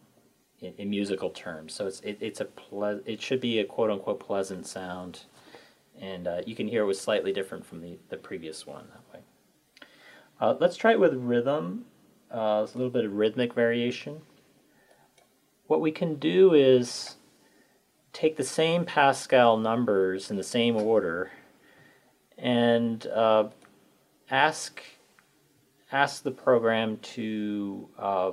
in, 0.61 0.73
in 0.77 0.89
musical 0.89 1.29
terms. 1.29 1.73
So 1.73 1.87
it's 1.87 1.99
it, 2.01 2.17
it's 2.21 2.41
a 2.41 2.45
ple- 2.45 3.01
it 3.05 3.21
should 3.21 3.41
be 3.41 3.59
a 3.59 3.65
quote 3.65 3.89
unquote 3.89 4.19
pleasant 4.19 4.67
sound, 4.67 5.21
and 5.99 6.27
uh, 6.27 6.41
you 6.45 6.55
can 6.55 6.67
hear 6.67 6.83
it 6.83 6.87
was 6.87 6.99
slightly 6.99 7.33
different 7.33 7.65
from 7.65 7.81
the 7.81 7.97
the 8.09 8.17
previous 8.17 8.65
one 8.65 8.85
that 8.89 9.13
way. 9.13 9.23
Uh, 10.39 10.55
let's 10.59 10.77
try 10.77 10.91
it 10.91 10.99
with 10.99 11.13
rhythm. 11.13 11.85
Uh, 12.33 12.65
a 12.65 12.77
little 12.77 12.89
bit 12.89 13.05
of 13.05 13.13
rhythmic 13.13 13.53
variation. 13.53 14.21
What 15.67 15.79
we 15.81 15.91
can 15.91 16.15
do 16.15 16.53
is 16.53 17.15
take 18.11 18.35
the 18.35 18.43
same 18.43 18.83
Pascal 18.83 19.57
numbers 19.57 20.29
in 20.29 20.37
the 20.37 20.43
same 20.43 20.75
order 20.75 21.31
and 22.37 23.05
uh, 23.07 23.47
ask 24.29 24.81
ask 25.91 26.23
the 26.23 26.31
program 26.31 26.97
to 26.97 27.87
uh, 27.97 28.31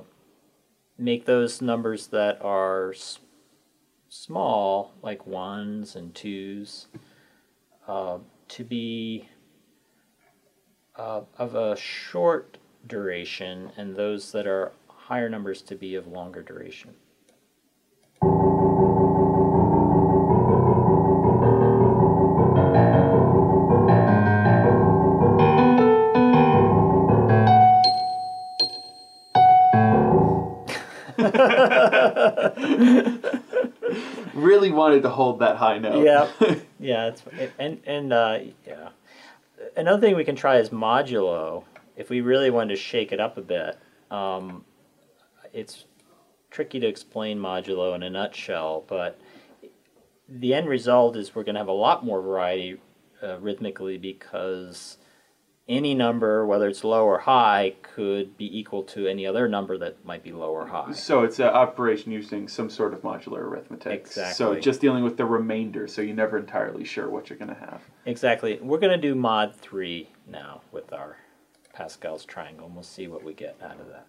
make 0.99 1.25
those 1.25 1.61
numbers 1.61 2.09
that 2.09 2.41
are 2.43 2.95
small, 4.09 4.93
like 5.03 5.27
ones 5.27 5.97
and 5.97 6.15
twos, 6.15 6.87
uh, 7.89 8.19
to 8.49 8.65
be 8.65 9.29
uh, 10.97 11.23
of 11.39 11.55
a 11.55 11.77
short 11.77 12.59
duration, 12.87 13.73
and 13.77 13.97
those 13.97 14.33
that 14.33 14.47
are 14.47 14.73
higher 14.89 15.29
numbers 15.29 15.63
to 15.63 15.75
be 15.75 15.95
of 15.95 16.07
longer 16.07 16.43
duration. 16.43 16.95
Really 34.35 34.73
wanted 34.73 35.03
to 35.05 35.11
hold 35.11 35.39
that 35.39 35.57
high 35.57 35.79
note. 35.79 36.05
Yeah, 36.05 36.29
yeah, 36.81 37.07
it's 37.07 37.23
and 37.59 37.81
and 37.87 38.13
uh, 38.13 38.39
yeah. 38.67 38.89
Another 39.77 40.01
thing 40.01 40.17
we 40.17 40.25
can 40.25 40.35
try 40.35 40.57
is 40.59 40.71
modulo. 40.71 41.63
If 41.97 42.11
we 42.11 42.21
really 42.21 42.51
wanted 42.51 42.75
to 42.75 42.81
shake 42.81 43.13
it 43.13 43.21
up 43.21 43.39
a 43.39 43.41
bit, 43.41 43.79
um, 44.11 44.65
it's 45.53 45.85
tricky 46.51 46.81
to 46.81 46.87
explain 46.87 47.39
modulo 47.39 47.95
in 47.95 48.03
a 48.03 48.11
nutshell, 48.11 48.85
but 48.89 49.21
the 50.29 50.55
end 50.55 50.69
result 50.69 51.17
is 51.17 51.35
we're 51.35 51.45
going 51.45 51.55
to 51.55 51.61
have 51.61 51.69
a 51.69 51.73
lot 51.73 52.05
more 52.05 52.21
variety 52.21 52.81
uh, 53.23 53.39
rhythmically 53.39 53.99
because 53.99 54.99
any 55.69 55.95
number, 55.95 56.45
whether 56.47 56.69
it's 56.69 56.85
low 56.85 57.07
or 57.07 57.21
high, 57.21 57.75
could 57.83 58.37
be 58.37 58.59
equal 58.59 58.83
to 58.83 59.07
any 59.07 59.27
other 59.27 59.49
number 59.49 59.79
that 59.79 60.05
might 60.05 60.23
be 60.23 60.33
low 60.33 60.51
or 60.51 60.67
high. 60.67 60.93
So 60.93 61.23
it's 61.23 61.39
an 61.39 61.47
operation 61.47 62.13
using 62.13 62.49
some 62.49 62.69
sort 62.69 62.93
of 62.93 63.01
modular 63.01 63.39
arithmetic. 63.39 64.01
Exactly. 64.01 64.35
So 64.35 64.61
just 64.61 64.81
dealing 64.81 65.05
with 65.05 65.17
the 65.17 65.25
remainder, 65.25 65.89
so 65.89 66.03
you're 66.03 66.15
never 66.15 66.39
entirely 66.39 66.85
sure 66.85 67.09
what 67.09 67.31
you're 67.31 67.39
going 67.39 67.55
to 67.55 67.61
have. 67.61 67.81
Exactly. 68.05 68.59
We're 68.61 68.79
going 68.79 69.01
to 69.01 69.09
do 69.09 69.15
mod 69.15 69.55
3 69.55 70.09
now 70.27 70.61
with 70.71 70.93
our 70.93 71.17
Pascal's 71.73 72.25
triangle, 72.25 72.67
and 72.67 72.75
we'll 72.75 72.85
see 72.85 73.09
what 73.09 73.25
we 73.25 73.33
get 73.33 73.57
out 73.63 73.81
of 73.81 73.89
that. 73.89 74.07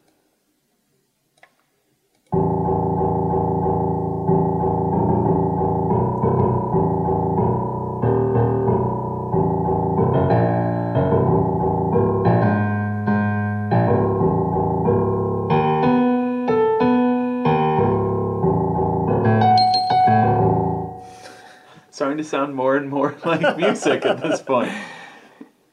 Starting 22.16 22.24
to 22.24 22.30
sound 22.30 22.56
more 22.56 22.78
and 22.78 22.90
more 22.90 23.14
like 23.26 23.58
music 23.58 24.06
at 24.06 24.22
this 24.22 24.42
point. 24.42 24.72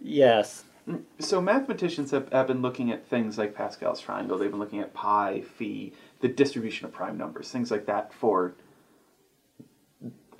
Yes. 0.00 0.64
So 1.20 1.40
mathematicians 1.40 2.10
have, 2.10 2.32
have 2.32 2.48
been 2.48 2.62
looking 2.62 2.90
at 2.90 3.06
things 3.06 3.38
like 3.38 3.54
Pascal's 3.54 4.00
triangle. 4.00 4.36
They've 4.36 4.50
been 4.50 4.58
looking 4.58 4.80
at 4.80 4.92
pi, 4.92 5.42
phi, 5.42 5.92
the 6.18 6.26
distribution 6.26 6.86
of 6.86 6.92
prime 6.92 7.16
numbers, 7.16 7.48
things 7.52 7.70
like 7.70 7.86
that 7.86 8.12
for 8.12 8.54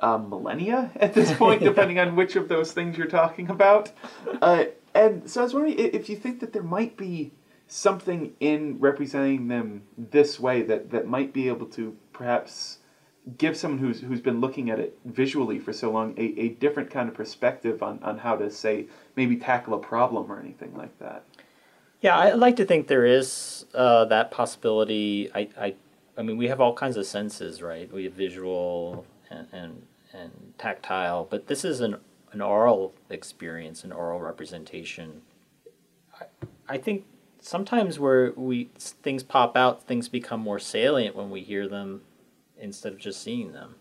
uh, 0.01 0.19
millennia 0.19 0.91
at 0.97 1.15
this 1.15 1.33
point, 1.37 1.63
depending 1.63 2.01
on 2.01 2.17
which 2.17 2.35
of 2.35 2.49
those 2.49 2.73
things 2.73 2.99
you're 2.99 3.07
talking 3.07 3.49
about. 3.49 3.93
Uh, 4.41 4.65
and 4.97 5.31
so 5.31 5.43
I 5.43 5.45
was 5.45 5.55
wondering 5.55 5.79
if 5.79 6.09
you 6.09 6.17
think 6.17 6.41
that 6.41 6.53
there 6.53 6.65
might 6.65 6.97
be 6.97 7.31
something 7.69 8.33
in 8.41 8.81
representing 8.81 9.47
them 9.47 9.83
this 9.97 10.41
way 10.41 10.63
that, 10.63 10.91
that 10.91 11.07
might 11.07 11.33
be 11.33 11.47
able 11.47 11.67
to 11.67 11.97
perhaps 12.13 12.79
give 13.39 13.57
someone 13.57 13.79
who's 13.79 14.01
who's 14.01 14.21
been 14.21 14.41
looking 14.41 14.71
at 14.71 14.81
it 14.81 14.99
visually 15.05 15.59
for 15.59 15.73
so 15.73 15.91
long 15.91 16.13
a, 16.17 16.41
a 16.41 16.49
different 16.49 16.91
kind 16.91 17.09
of 17.09 17.15
perspective 17.15 17.83
on, 17.83 18.03
on 18.03 18.19
how 18.19 18.37
to 18.37 18.51
say 18.51 18.87
maybe 19.17 19.37
tackle 19.37 19.75
a 19.75 19.79
problem 19.79 20.31
or 20.31 20.41
anything 20.41 20.77
like 20.77 20.99
that. 20.99 21.25
Yeah, 22.01 22.19
I 22.19 22.33
like 22.33 22.57
to 22.57 22.65
think 22.65 22.89
there 22.89 23.07
is 23.07 23.65
uh, 23.75 24.07
that 24.07 24.33
possibility. 24.33 25.31
I, 25.33 25.49
I, 25.57 25.75
I 26.19 26.23
mean, 26.23 26.37
we 26.37 26.49
have 26.49 26.61
all 26.61 26.75
kinds 26.75 26.97
of 26.97 27.07
senses, 27.07 27.63
right? 27.63 27.93
We 27.93 28.05
have 28.05 28.13
visual 28.13 29.07
and, 29.31 29.47
and, 29.53 29.83
and 30.13 30.55
tactile, 30.59 31.29
but 31.31 31.47
this 31.47 31.65
is 31.65 31.81
an, 31.81 31.99
an 32.33 32.41
aural 32.41 32.93
experience, 33.09 33.85
an 33.85 33.93
aural 33.93 34.21
representation. 34.21 35.23
I, 36.21 36.25
I 36.69 36.79
think 36.79 37.05
sometimes 37.39 38.01
where 38.01 38.33
we 38.33 38.71
things 38.75 39.23
pop 39.23 39.57
out, 39.57 39.85
things 39.85 40.09
become 40.09 40.41
more 40.41 40.59
salient 40.59 41.15
when 41.15 41.31
we 41.31 41.43
hear 41.43 41.69
them 41.69 42.03
instead 42.63 42.93
of 42.93 42.99
just 42.99 43.23
seeing 43.23 43.53
them. 43.53 43.75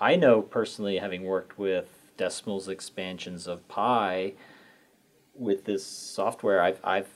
I 0.00 0.16
know 0.16 0.42
personally, 0.42 0.98
having 0.98 1.22
worked 1.22 1.58
with 1.58 1.86
decimals 2.16 2.68
expansions 2.68 3.46
of 3.46 3.66
pi, 3.68 4.32
with 5.34 5.64
this 5.64 5.84
software, 5.84 6.60
I've 6.62 6.80
I've 6.84 7.08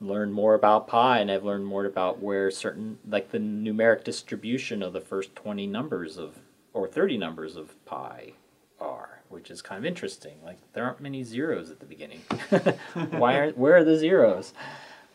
learned 0.00 0.34
more 0.34 0.54
about 0.54 0.86
pi, 0.86 1.18
and 1.18 1.30
I've 1.30 1.44
learned 1.44 1.66
more 1.66 1.84
about 1.84 2.22
where 2.22 2.50
certain 2.50 2.98
like 3.08 3.30
the 3.30 3.38
numeric 3.38 4.04
distribution 4.04 4.82
of 4.82 4.92
the 4.92 5.00
first 5.00 5.34
twenty 5.34 5.66
numbers 5.66 6.18
of 6.18 6.38
or 6.72 6.86
thirty 6.86 7.16
numbers 7.16 7.56
of 7.56 7.72
pi 7.86 8.32
are, 8.80 9.20
which 9.28 9.50
is 9.50 9.62
kind 9.62 9.78
of 9.78 9.84
interesting. 9.84 10.34
Like 10.44 10.58
there 10.72 10.84
aren't 10.84 11.00
many 11.00 11.22
zeros 11.22 11.70
at 11.70 11.80
the 11.80 11.86
beginning. 11.86 12.20
Why 13.10 13.38
aren't 13.38 13.58
where 13.58 13.76
are 13.76 13.84
the 13.84 13.96
zeros? 13.96 14.52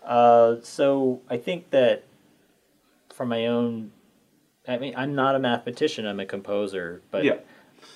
Uh, 0.03 0.55
so 0.63 1.21
I 1.29 1.37
think 1.37 1.69
that 1.69 2.03
from 3.13 3.29
my 3.29 3.45
own, 3.45 3.91
I 4.69 4.77
mean, 4.77 4.93
I'm 4.95 5.15
not 5.15 5.35
a 5.35 5.39
mathematician. 5.39 6.05
I'm 6.05 6.19
a 6.19 6.25
composer, 6.25 7.01
but 7.09 7.23
Yeah. 7.23 7.39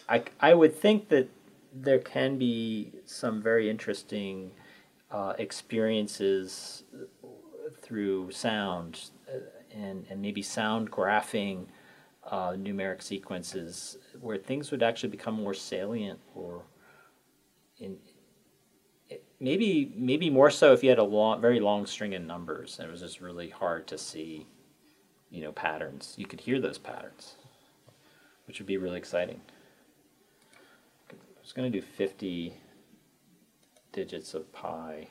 I, 0.09 0.23
I 0.39 0.53
would 0.53 0.75
think 0.75 1.09
that 1.09 1.29
there 1.73 1.99
can 1.99 2.37
be 2.37 2.91
some 3.05 3.41
very 3.41 3.69
interesting 3.69 4.51
uh, 5.11 5.33
experiences 5.37 6.83
through 7.81 8.31
sound 8.31 9.09
uh, 9.29 9.37
and, 9.71 10.05
and 10.09 10.21
maybe 10.21 10.41
sound 10.41 10.91
graphing 10.91 11.67
uh, 12.25 12.51
numeric 12.51 13.01
sequences 13.03 13.97
where 14.19 14.37
things 14.37 14.71
would 14.71 14.81
actually 14.81 15.09
become 15.09 15.35
more 15.35 15.53
salient 15.53 16.19
or 16.33 16.63
in 17.79 17.97
maybe 19.39 19.91
maybe 19.95 20.29
more 20.29 20.49
so 20.49 20.71
if 20.71 20.83
you 20.83 20.89
had 20.89 20.99
a 20.99 21.03
long 21.03 21.41
very 21.41 21.59
long 21.59 21.85
string 21.85 22.15
of 22.15 22.21
numbers 22.21 22.79
and 22.79 22.87
it 22.87 22.91
was 22.91 23.01
just 23.01 23.19
really 23.19 23.49
hard 23.49 23.85
to 23.85 23.97
see 23.97 24.47
you 25.33 25.41
know 25.41 25.51
patterns 25.51 26.13
you 26.17 26.25
could 26.25 26.39
hear 26.41 26.61
those 26.61 26.77
patterns 26.77 27.35
which 28.47 28.59
would 28.59 28.67
be 28.67 28.77
really 28.77 28.97
exciting 28.97 29.41
I 31.11 31.15
was 31.41 31.51
going 31.51 31.69
to 31.69 31.77
do 31.77 31.85
50 31.85 32.53
digits 33.93 34.33
of 34.33 34.51
pi. 34.51 35.07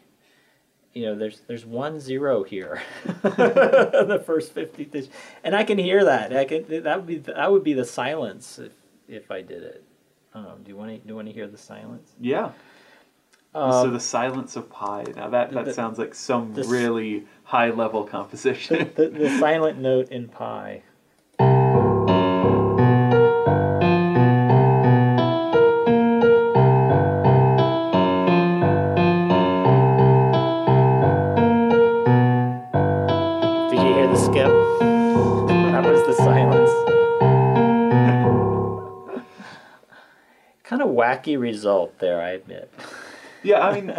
You 0.93 1.07
know, 1.07 1.15
there's 1.15 1.41
there's 1.47 1.65
one 1.65 1.99
zero 2.01 2.43
here, 2.43 2.83
the 3.23 4.23
first 4.27 4.53
50 4.53 4.85
digits, 4.85 5.15
and 5.43 5.57
I 5.57 5.65
can 5.65 5.79
hear 5.79 6.05
that. 6.05 6.37
I 6.37 6.45
can 6.45 6.67
that 6.83 6.97
would 6.97 7.07
be 7.07 7.19
that 7.19 7.51
would 7.51 7.65
be 7.65 7.73
the 7.73 7.87
silence 7.87 8.59
if 8.59 8.73
if 9.09 9.31
I 9.31 9.41
did 9.41 9.63
it. 9.63 9.85
Um, 10.35 10.63
do 10.63 10.69
you 10.69 10.77
want 10.77 10.91
to 10.91 10.99
do 10.99 11.09
you 11.09 11.15
want 11.15 11.29
to 11.29 11.33
hear 11.33 11.49
the 11.49 11.57
silence? 11.57 12.13
Yeah. 12.21 12.51
So 13.55 13.61
Um, 13.61 13.93
the 13.93 14.01
silence 14.01 14.57
of 14.57 14.71
pi. 14.71 15.05
Now 15.15 15.29
that, 15.29 15.53
that 15.53 15.67
the- 15.67 15.75
sounds 15.75 15.99
like 15.99 16.15
some 16.15 16.55
the 16.55 16.65
really 16.65 17.25
high 17.45 17.71
level 17.71 18.05
composition. 18.05 18.91
the, 18.97 19.09
the 19.09 19.39
silent 19.39 19.79
note 19.79 20.09
in 20.11 20.29
pi. 20.29 20.83
Did 33.71 33.81
you 33.81 33.95
hear 33.95 34.07
the 34.09 34.17
skip? 34.17 34.53
That 35.73 35.85
was 35.85 36.07
the 36.07 36.15
silence. 36.15 36.71
kind 40.65 40.83
of 40.83 40.89
wacky 40.89 41.39
result 41.41 41.99
there, 41.99 42.21
I 42.21 42.31
admit. 42.33 42.71
Yeah, 43.43 43.61
I 43.61 43.81
mean, 43.81 43.95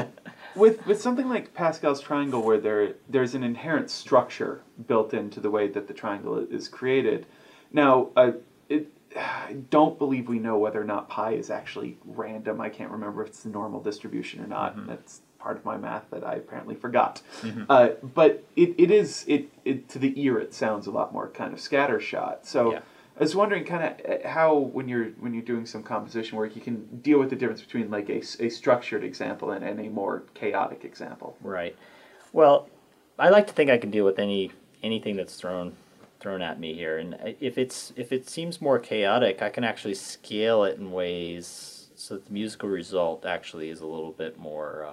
with 0.56 0.86
with 0.86 1.02
something 1.02 1.30
like 1.30 1.54
Pascal's 1.54 2.02
triangle, 2.02 2.42
where 2.42 2.60
there 2.60 2.94
there's 3.10 3.36
an 3.36 3.44
inherent 3.44 3.90
structure 3.90 4.62
built 4.88 5.14
into 5.14 5.40
the 5.40 5.50
way 5.50 5.68
that 5.68 5.88
the 5.88 5.94
triangle 5.94 6.38
is 6.38 6.68
created. 6.68 7.26
Now, 7.72 8.10
uh, 8.16 8.34
it, 8.70 8.88
I 9.16 9.58
don't 9.70 9.98
believe 9.98 10.28
we 10.28 10.40
know 10.40 10.58
whether 10.58 10.82
or 10.82 10.86
not 10.86 11.10
pi 11.10 11.34
is 11.34 11.50
actually 11.50 11.98
random. 12.06 12.62
I 12.62 12.70
can't 12.70 12.92
remember 12.92 13.24
if 13.24 13.30
it's 13.30 13.44
the 13.44 13.50
normal 13.50 13.82
distribution 13.82 14.44
or 14.44 14.48
not. 14.48 14.76
That's 14.88 15.22
part 15.40 15.58
of 15.58 15.66
my 15.66 15.76
math 15.78 16.10
that 16.12 16.24
I 16.24 16.36
apparently 16.36 16.76
forgot. 16.76 17.22
Uh, 17.70 17.90
but 18.02 18.44
it, 18.56 18.76
it 18.78 18.92
is 18.92 19.26
it, 19.28 19.50
it 19.66 19.90
to 19.90 20.00
the 20.00 20.14
ear 20.22 20.40
it 20.40 20.54
sounds 20.54 20.88
a 20.88 20.92
lot 20.92 21.14
more 21.14 21.30
kind 21.30 21.54
of 21.54 21.60
scattershot. 21.60 22.46
So. 22.46 22.74
Yeah. 22.74 22.80
I 23.16 23.20
was 23.20 23.36
wondering 23.36 23.64
kind 23.64 23.84
of 23.84 24.24
how 24.24 24.58
when 24.58 24.88
you're 24.88 25.10
when 25.20 25.34
you're 25.34 25.44
doing 25.44 25.66
some 25.66 25.84
composition 25.84 26.38
work 26.38 26.56
you 26.56 26.62
can 26.62 26.86
deal 27.02 27.20
with 27.20 27.30
the 27.30 27.36
difference 27.36 27.62
between 27.62 27.92
like 27.92 28.10
a, 28.10 28.24
a 28.40 28.50
structured 28.50 29.04
example 29.04 29.52
and, 29.52 29.64
and 29.64 29.80
a 29.80 29.90
more 29.90 30.24
chaotic 30.34 30.84
example. 30.84 31.38
Right. 31.42 31.76
Well, 32.32 32.70
I 33.20 33.30
like 33.30 33.48
to 33.48 33.54
think 33.54 33.70
I 33.70 33.78
can 33.78 33.92
deal 33.92 34.06
with 34.06 34.18
any 34.20 34.52
anything 34.82 35.16
that's 35.16 35.36
thrown 35.36 35.76
thrown 36.20 36.42
at 36.42 36.60
me 36.60 36.74
here, 36.74 36.98
and 36.98 37.36
if 37.40 37.58
it's 37.58 37.94
if 37.96 38.12
it 38.12 38.30
seems 38.30 38.62
more 38.62 38.80
chaotic, 38.80 39.42
I 39.42 39.50
can 39.50 39.64
actually 39.64 39.94
scale 39.94 40.64
it 40.64 40.80
in 40.80 40.92
ways 40.92 41.90
so 41.96 42.16
that 42.16 42.26
the 42.26 42.34
musical 42.34 42.70
result 42.70 43.26
actually 43.26 43.70
is 43.70 43.82
a 43.82 43.86
little 43.86 44.12
bit 44.12 44.40
more 44.40 44.86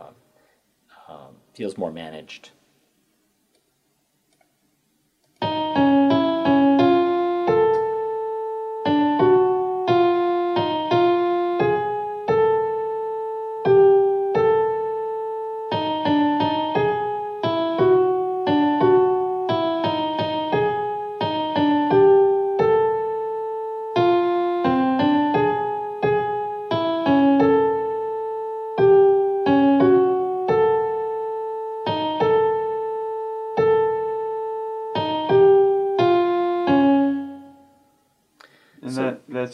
uh, 1.09 1.13
um, 1.13 1.37
feels 1.55 1.79
more 1.79 1.91
managed. 1.91 2.51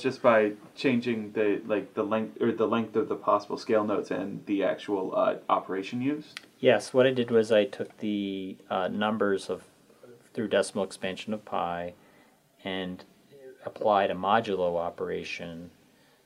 Just 0.07 0.23
by 0.23 0.53
changing 0.77 1.33
the 1.33 1.61
like 1.67 1.93
the 1.95 2.03
length 2.05 2.41
or 2.41 2.53
the 2.53 2.69
length 2.69 2.95
of 2.95 3.09
the 3.09 3.17
possible 3.17 3.59
scale 3.59 3.83
notes 3.83 4.13
and 4.13 4.47
the 4.47 4.63
actual 4.63 5.13
uh, 5.17 5.35
operation 5.49 6.01
used. 6.01 6.39
Yes, 6.61 6.95
what 6.95 7.09
I 7.09 7.11
did 7.11 7.33
was 7.33 7.51
I 7.51 7.65
took 7.65 7.99
the 7.99 8.57
uh, 8.71 8.87
numbers 8.87 9.51
of 9.51 9.65
through 10.33 10.47
decimal 10.47 10.85
expansion 10.85 11.35
of 11.35 11.45
pi 11.45 11.95
and 12.63 13.03
applied 13.65 14.13
a 14.13 14.15
modulo 14.15 14.77
operation. 14.79 15.73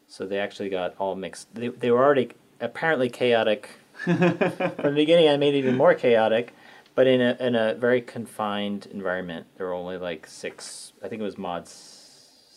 So 0.06 0.26
they 0.26 0.38
actually 0.38 0.68
got 0.68 0.94
all 0.98 1.16
mixed. 1.16 1.54
They, 1.54 1.68
they 1.68 1.90
were 1.90 2.04
already 2.04 2.32
apparently 2.60 3.08
chaotic 3.08 3.70
from 3.94 4.18
the 4.18 4.92
beginning. 4.94 5.26
I 5.26 5.38
made 5.38 5.54
it 5.54 5.58
even 5.58 5.78
more 5.78 5.94
chaotic, 5.94 6.52
but 6.94 7.06
in 7.06 7.22
a 7.22 7.34
in 7.40 7.54
a 7.54 7.72
very 7.72 8.02
confined 8.02 8.88
environment. 8.92 9.46
There 9.56 9.68
were 9.68 9.72
only 9.72 9.96
like 9.96 10.26
six. 10.26 10.92
I 11.02 11.08
think 11.08 11.22
it 11.22 11.24
was 11.24 11.38
mods 11.38 11.99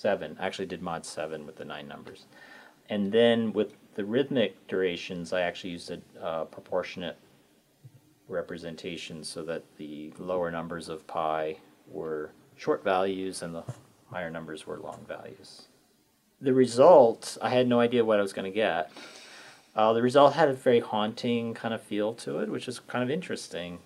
seven. 0.03 0.37
I 0.39 0.45
Actually, 0.45 0.67
did 0.67 0.81
mod 0.81 1.05
seven 1.05 1.45
with 1.45 1.55
the 1.55 1.65
nine 1.65 1.87
numbers, 1.87 2.25
and 2.89 3.11
then 3.11 3.53
with 3.53 3.73
the 3.95 4.03
rhythmic 4.03 4.67
durations, 4.67 5.33
I 5.33 5.41
actually 5.41 5.71
used 5.71 5.91
a 5.91 5.99
uh, 6.21 6.45
proportionate 6.45 7.17
representation 8.27 9.23
so 9.23 9.43
that 9.43 9.63
the 9.77 10.11
lower 10.17 10.51
numbers 10.51 10.89
of 10.89 11.05
pi 11.07 11.57
were 11.87 12.31
short 12.55 12.83
values 12.83 13.41
and 13.41 13.55
the 13.55 13.63
higher 14.11 14.29
numbers 14.29 14.65
were 14.65 14.77
long 14.77 15.05
values. 15.07 15.67
The 16.41 16.53
result, 16.53 17.37
I 17.41 17.49
had 17.49 17.67
no 17.67 17.79
idea 17.79 18.03
what 18.03 18.19
I 18.19 18.21
was 18.21 18.33
going 18.33 18.51
to 18.51 18.55
get. 18.55 18.91
Uh, 19.75 19.93
the 19.93 20.01
result 20.01 20.33
had 20.33 20.49
a 20.49 20.53
very 20.53 20.81
haunting 20.81 21.53
kind 21.53 21.73
of 21.73 21.81
feel 21.81 22.13
to 22.13 22.39
it, 22.39 22.49
which 22.49 22.67
is 22.67 22.79
kind 22.79 23.03
of 23.03 23.09
interesting. 23.09 23.79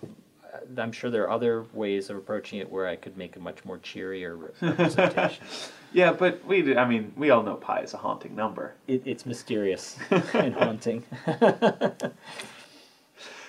I'm 0.76 0.92
sure 0.92 1.10
there 1.10 1.24
are 1.24 1.30
other 1.30 1.64
ways 1.72 2.10
of 2.10 2.16
approaching 2.16 2.58
it 2.58 2.70
where 2.70 2.86
I 2.86 2.96
could 2.96 3.16
make 3.16 3.36
a 3.36 3.40
much 3.40 3.64
more 3.64 3.78
cheerier 3.78 4.36
representation. 4.36 5.44
yeah, 5.92 6.12
but 6.12 6.44
we, 6.44 6.76
I 6.76 6.88
mean, 6.88 7.12
we 7.16 7.30
all 7.30 7.42
know 7.42 7.54
pi 7.54 7.80
is 7.80 7.94
a 7.94 7.98
haunting 7.98 8.34
number. 8.34 8.74
It, 8.86 9.02
it's 9.04 9.26
mysterious 9.26 9.98
and 10.34 10.54
haunting. 10.54 11.04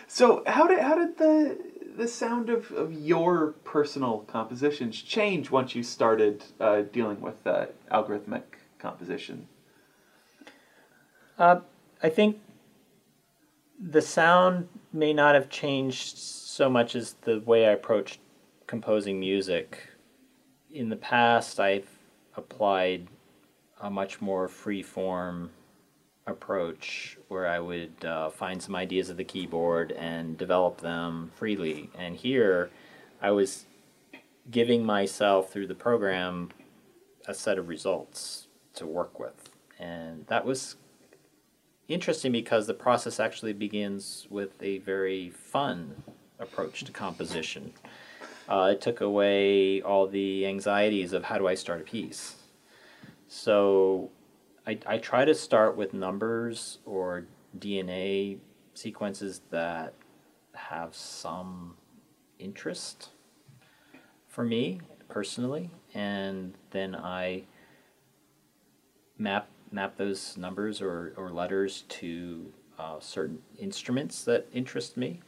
so 0.08 0.44
how 0.46 0.68
did 0.68 0.80
how 0.80 0.96
did 0.96 1.18
the 1.18 1.58
the 1.96 2.08
sound 2.08 2.50
of, 2.50 2.72
of 2.72 2.94
your 2.94 3.54
personal 3.64 4.20
compositions 4.28 5.02
change 5.02 5.52
once 5.52 5.76
you 5.76 5.84
started 5.84 6.44
uh, 6.60 6.82
dealing 6.94 7.20
with 7.20 7.46
uh, 7.46 7.66
algorithmic 7.92 8.44
composition? 8.78 9.48
Uh, 11.38 11.60
I 12.02 12.10
think 12.10 12.40
the 13.80 14.02
sound 14.02 14.68
may 14.92 15.14
not 15.14 15.36
have 15.36 15.50
changed 15.50 16.18
so 16.60 16.70
much 16.70 16.94
as 16.94 17.14
the 17.22 17.40
way 17.46 17.66
I 17.66 17.72
approached 17.72 18.20
composing 18.68 19.18
music. 19.18 19.80
In 20.70 20.90
the 20.90 20.98
past, 20.98 21.58
I've 21.58 21.88
applied 22.36 23.08
a 23.80 23.90
much 23.90 24.20
more 24.20 24.50
free 24.50 24.84
form 24.84 25.52
approach 26.28 27.18
where 27.30 27.48
I 27.48 27.62
would 27.62 28.04
uh, 28.04 28.30
find 28.30 28.62
some 28.62 28.76
ideas 28.76 29.10
of 29.10 29.16
the 29.16 29.24
keyboard 29.24 29.94
and 29.94 30.38
develop 30.38 30.82
them 30.82 31.32
freely. 31.34 31.92
And 31.98 32.18
here, 32.18 32.72
I 33.22 33.32
was 33.32 33.66
giving 34.52 34.86
myself 34.86 35.54
through 35.54 35.68
the 35.68 35.76
program 35.76 36.50
a 37.26 37.34
set 37.34 37.58
of 37.58 37.70
results 37.70 38.50
to 38.74 38.86
work 38.86 39.18
with. 39.18 39.50
And 39.80 40.28
that 40.28 40.44
was 40.44 40.76
interesting 41.88 42.34
because 42.34 42.68
the 42.68 42.74
process 42.74 43.18
actually 43.18 43.54
begins 43.54 44.28
with 44.30 44.62
a 44.62 44.80
very 44.80 45.30
fun 45.30 46.04
approach 46.40 46.84
to 46.86 46.92
composition. 46.92 47.74
Uh, 48.48 48.70
it 48.72 48.82
took 48.82 49.02
away 49.02 49.82
all 49.82 50.08
the 50.08 50.46
anxieties 50.46 51.14
of 51.14 51.24
how 51.24 51.38
do 51.38 51.48
I 51.48 51.56
start 51.56 51.82
a 51.82 51.84
piece. 51.84 52.36
So 53.28 54.10
I, 54.66 54.80
I 54.88 54.98
try 54.98 55.26
to 55.26 55.36
start 55.36 55.78
with 55.78 55.94
numbers 55.94 56.80
or 56.86 57.26
DNA 57.58 58.40
sequences 58.74 59.42
that 59.52 59.94
have 60.56 60.96
some 60.96 61.76
interest 62.40 63.10
for 64.28 64.44
me 64.44 64.80
personally, 65.10 65.70
and 65.94 66.54
then 66.72 66.96
I 66.96 67.44
map 69.18 69.50
map 69.72 69.98
those 69.98 70.36
numbers 70.38 70.82
or, 70.82 71.14
or 71.16 71.30
letters 71.30 71.84
to 71.90 72.52
uh, 72.80 73.00
certain 73.00 73.40
instruments 73.60 74.24
that 74.24 74.48
interest 74.52 74.98
me 74.98 75.20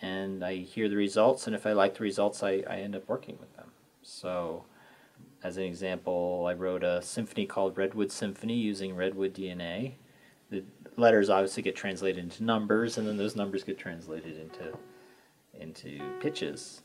and 0.00 0.44
I 0.44 0.56
hear 0.56 0.88
the 0.88 0.96
results, 0.96 1.46
and 1.46 1.56
if 1.56 1.66
I 1.66 1.72
like 1.72 1.94
the 1.94 2.04
results, 2.04 2.42
I, 2.42 2.62
I 2.68 2.76
end 2.76 2.94
up 2.94 3.08
working 3.08 3.36
with 3.40 3.54
them. 3.56 3.72
So, 4.02 4.64
as 5.42 5.56
an 5.56 5.64
example, 5.64 6.46
I 6.48 6.54
wrote 6.54 6.84
a 6.84 7.02
symphony 7.02 7.46
called 7.46 7.76
Redwood 7.76 8.12
Symphony 8.12 8.54
using 8.54 8.94
Redwood 8.94 9.34
DNA. 9.34 9.94
The 10.50 10.64
letters 10.96 11.30
obviously 11.30 11.62
get 11.62 11.76
translated 11.76 12.22
into 12.22 12.44
numbers, 12.44 12.98
and 12.98 13.06
then 13.06 13.16
those 13.16 13.36
numbers 13.36 13.64
get 13.64 13.78
translated 13.78 14.38
into 14.38 14.76
into 15.60 16.00
pitches. 16.20 16.82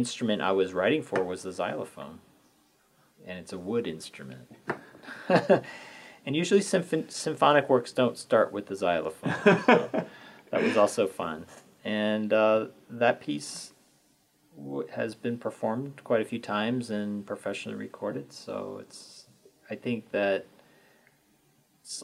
Instrument 0.00 0.40
I 0.40 0.52
was 0.52 0.72
writing 0.72 1.02
for 1.02 1.22
was 1.22 1.42
the 1.42 1.52
xylophone, 1.52 2.20
and 3.26 3.38
it's 3.38 3.52
a 3.52 3.58
wood 3.58 3.86
instrument. 3.86 4.48
and 5.28 6.34
usually 6.42 6.62
symphon- 6.62 7.10
symphonic 7.10 7.68
works 7.68 7.92
don't 7.92 8.16
start 8.16 8.50
with 8.50 8.66
the 8.66 8.76
xylophone. 8.76 9.34
So 9.44 10.06
that 10.50 10.62
was 10.62 10.76
also 10.78 11.06
fun, 11.06 11.44
and 11.84 12.32
uh, 12.32 12.66
that 12.88 13.20
piece 13.20 13.74
w- 14.56 14.88
has 14.88 15.14
been 15.14 15.36
performed 15.36 16.02
quite 16.02 16.22
a 16.22 16.24
few 16.24 16.38
times 16.38 16.90
and 16.90 17.26
professionally 17.26 17.76
recorded. 17.76 18.32
So 18.32 18.78
it's 18.80 19.26
I 19.70 19.74
think 19.74 20.10
that 20.12 20.46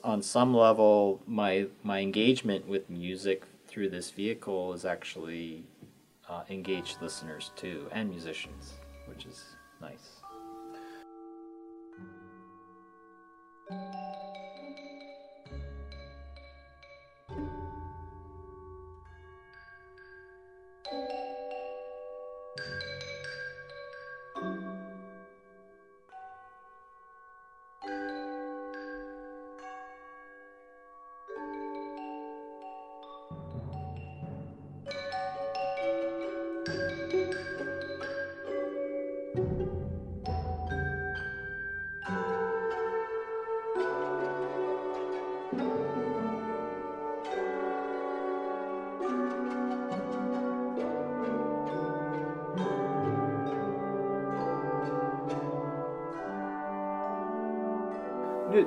on 0.04 0.20
some 0.20 0.54
level 0.54 1.22
my 1.26 1.66
my 1.82 2.00
engagement 2.00 2.68
with 2.68 2.90
music 2.90 3.44
through 3.66 3.88
this 3.90 4.10
vehicle 4.10 4.72
is 4.72 4.84
actually 4.84 5.64
uh, 6.28 6.42
listeners 7.00 7.52
too 7.56 7.88
and 7.92 8.08
musicians, 8.08 8.74
which 9.06 9.26
is 9.26 9.56
nice. 9.80 10.22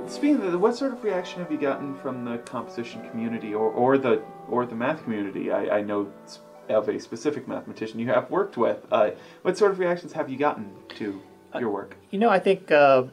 Speaking 0.07 0.35
of 0.35 0.51
that, 0.51 0.57
what 0.57 0.75
sort 0.75 0.93
of 0.93 1.03
reaction 1.03 1.39
have 1.39 1.51
you 1.51 1.57
gotten 1.57 1.95
from 1.95 2.23
the 2.23 2.37
composition 2.39 3.07
community 3.09 3.55
or, 3.55 3.71
or 3.71 3.97
the 3.97 4.21
or 4.47 4.65
the 4.65 4.75
math 4.75 5.03
community? 5.03 5.51
I, 5.51 5.79
I 5.79 5.81
know 5.81 6.11
of 6.69 6.87
a 6.89 6.99
specific 6.99 7.47
mathematician 7.47 7.99
you 7.99 8.07
have 8.07 8.29
worked 8.29 8.55
with. 8.55 8.85
Uh, 8.91 9.11
what 9.41 9.57
sort 9.57 9.71
of 9.71 9.79
reactions 9.79 10.13
have 10.13 10.29
you 10.29 10.37
gotten 10.37 10.71
to 10.89 11.19
your 11.59 11.71
work? 11.71 11.95
You 12.11 12.19
know, 12.19 12.29
I 12.29 12.37
think 12.37 12.71
uh, 12.71 13.05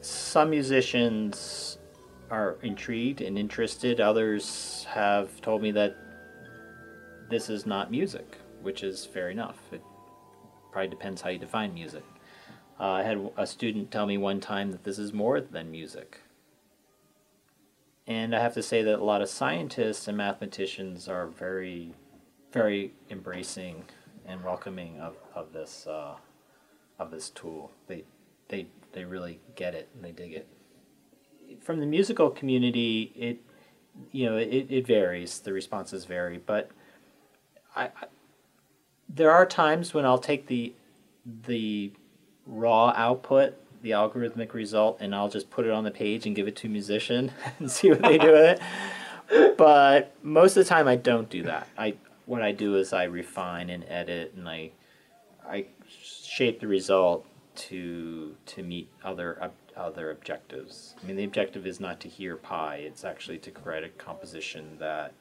some 0.00 0.50
musicians 0.50 1.78
are 2.30 2.56
intrigued 2.62 3.20
and 3.20 3.36
interested. 3.36 4.00
Others 4.00 4.86
have 4.88 5.40
told 5.40 5.62
me 5.62 5.72
that 5.72 5.96
this 7.28 7.50
is 7.50 7.66
not 7.66 7.90
music, 7.90 8.38
which 8.62 8.84
is 8.84 9.04
fair 9.04 9.30
enough. 9.30 9.58
It 9.72 9.82
probably 10.70 10.88
depends 10.88 11.20
how 11.20 11.30
you 11.30 11.38
define 11.38 11.74
music. 11.74 12.04
Uh, 12.78 12.84
I 12.84 13.02
had 13.02 13.30
a 13.36 13.46
student 13.46 13.90
tell 13.90 14.06
me 14.06 14.18
one 14.18 14.40
time 14.40 14.70
that 14.72 14.84
this 14.84 14.98
is 14.98 15.12
more 15.12 15.40
than 15.40 15.70
music. 15.70 16.20
And 18.06 18.36
I 18.36 18.40
have 18.40 18.54
to 18.54 18.62
say 18.62 18.82
that 18.82 18.98
a 18.98 19.04
lot 19.04 19.22
of 19.22 19.28
scientists 19.28 20.06
and 20.06 20.16
mathematicians 20.16 21.08
are 21.08 21.26
very, 21.26 21.94
very 22.52 22.92
embracing 23.10 23.84
and 24.26 24.44
welcoming 24.44 25.00
of, 25.00 25.16
of 25.34 25.52
this 25.52 25.86
uh, 25.86 26.16
of 26.98 27.10
this 27.10 27.30
tool. 27.30 27.72
They 27.86 28.04
they 28.48 28.66
they 28.92 29.04
really 29.04 29.40
get 29.54 29.74
it 29.74 29.88
and 29.94 30.04
they 30.04 30.12
dig 30.12 30.32
it. 30.32 30.48
From 31.60 31.80
the 31.80 31.86
musical 31.86 32.30
community, 32.30 33.12
it 33.16 33.40
you 34.12 34.26
know 34.26 34.36
it, 34.36 34.66
it 34.68 34.86
varies. 34.86 35.40
The 35.40 35.52
responses 35.52 36.04
vary, 36.04 36.38
but 36.38 36.70
I, 37.74 37.84
I 37.84 38.06
there 39.08 39.30
are 39.30 39.46
times 39.46 39.94
when 39.94 40.04
I'll 40.04 40.18
take 40.18 40.46
the 40.46 40.74
the 41.46 41.92
raw 42.46 42.92
output, 42.96 43.54
the 43.82 43.90
algorithmic 43.90 44.54
result, 44.54 44.98
and 45.00 45.14
I'll 45.14 45.28
just 45.28 45.50
put 45.50 45.66
it 45.66 45.72
on 45.72 45.84
the 45.84 45.90
page 45.90 46.26
and 46.26 46.34
give 46.34 46.48
it 46.48 46.56
to 46.56 46.66
a 46.66 46.70
musician 46.70 47.32
and 47.58 47.70
see 47.70 47.90
what 47.90 48.02
they 48.02 48.18
do 48.18 48.32
with 48.32 48.60
it. 49.30 49.56
But 49.56 50.14
most 50.22 50.56
of 50.56 50.64
the 50.64 50.68
time, 50.68 50.86
I 50.86 50.96
don't 50.96 51.28
do 51.28 51.42
that. 51.44 51.68
I 51.76 51.94
what 52.26 52.42
I 52.42 52.52
do 52.52 52.76
is 52.76 52.92
I 52.92 53.04
refine 53.04 53.70
and 53.70 53.84
edit, 53.88 54.34
and 54.36 54.48
I 54.48 54.70
I 55.48 55.66
shape 55.88 56.60
the 56.60 56.68
result 56.68 57.26
to 57.56 58.36
to 58.46 58.62
meet 58.62 58.88
other 59.04 59.50
other 59.76 60.10
objectives. 60.10 60.94
I 61.02 61.06
mean, 61.06 61.16
the 61.16 61.24
objective 61.24 61.66
is 61.66 61.80
not 61.80 62.00
to 62.00 62.08
hear 62.08 62.36
pi; 62.36 62.76
it's 62.76 63.04
actually 63.04 63.38
to 63.38 63.50
create 63.50 63.84
a 63.84 63.88
composition 63.90 64.76
that 64.78 65.12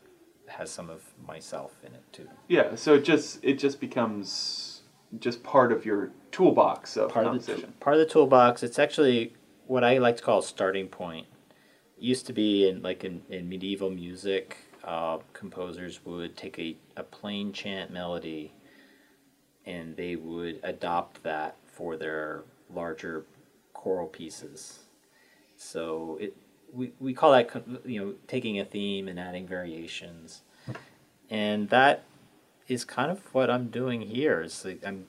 has 0.47 0.69
some 0.69 0.89
of 0.89 1.01
myself 1.25 1.73
in 1.83 1.93
it 1.93 2.03
too. 2.11 2.27
Yeah, 2.47 2.75
so 2.75 2.95
it 2.95 3.03
just 3.03 3.39
it 3.43 3.57
just 3.57 3.79
becomes 3.79 4.64
just 5.19 5.43
part 5.43 5.71
of 5.71 5.85
your 5.85 6.11
toolbox 6.31 6.97
of 6.97 7.11
part 7.11 7.25
of 7.25 7.33
the 7.33 7.39
composition. 7.39 7.73
part 7.79 7.95
of 7.95 7.99
the 7.99 8.11
toolbox. 8.11 8.63
It's 8.63 8.79
actually 8.79 9.33
what 9.67 9.83
I 9.83 9.97
like 9.97 10.17
to 10.17 10.23
call 10.23 10.39
a 10.39 10.43
starting 10.43 10.87
point. 10.87 11.27
It 11.97 12.03
used 12.03 12.25
to 12.27 12.33
be 12.33 12.67
in 12.67 12.81
like 12.81 13.03
in, 13.03 13.21
in 13.29 13.47
medieval 13.49 13.89
music, 13.89 14.57
uh, 14.83 15.19
composers 15.33 16.05
would 16.05 16.37
take 16.37 16.59
a, 16.59 16.77
a 16.95 17.03
plain 17.03 17.51
chant 17.53 17.91
melody 17.91 18.53
and 19.65 19.95
they 19.95 20.15
would 20.15 20.59
adopt 20.63 21.23
that 21.23 21.57
for 21.65 21.97
their 21.97 22.43
larger 22.73 23.25
choral 23.73 24.07
pieces. 24.07 24.79
So 25.57 26.17
it 26.21 26.35
we, 26.73 26.91
we 26.99 27.13
call 27.13 27.31
that 27.31 27.49
you 27.85 28.03
know 28.03 28.13
taking 28.27 28.59
a 28.59 28.65
theme 28.65 29.07
and 29.07 29.19
adding 29.19 29.47
variations, 29.47 30.41
and 31.29 31.69
that 31.69 32.03
is 32.67 32.85
kind 32.85 33.11
of 33.11 33.33
what 33.33 33.49
I'm 33.49 33.69
doing 33.69 34.01
here. 34.01 34.41
Is 34.41 34.65
like 34.65 34.85
I'm 34.85 35.07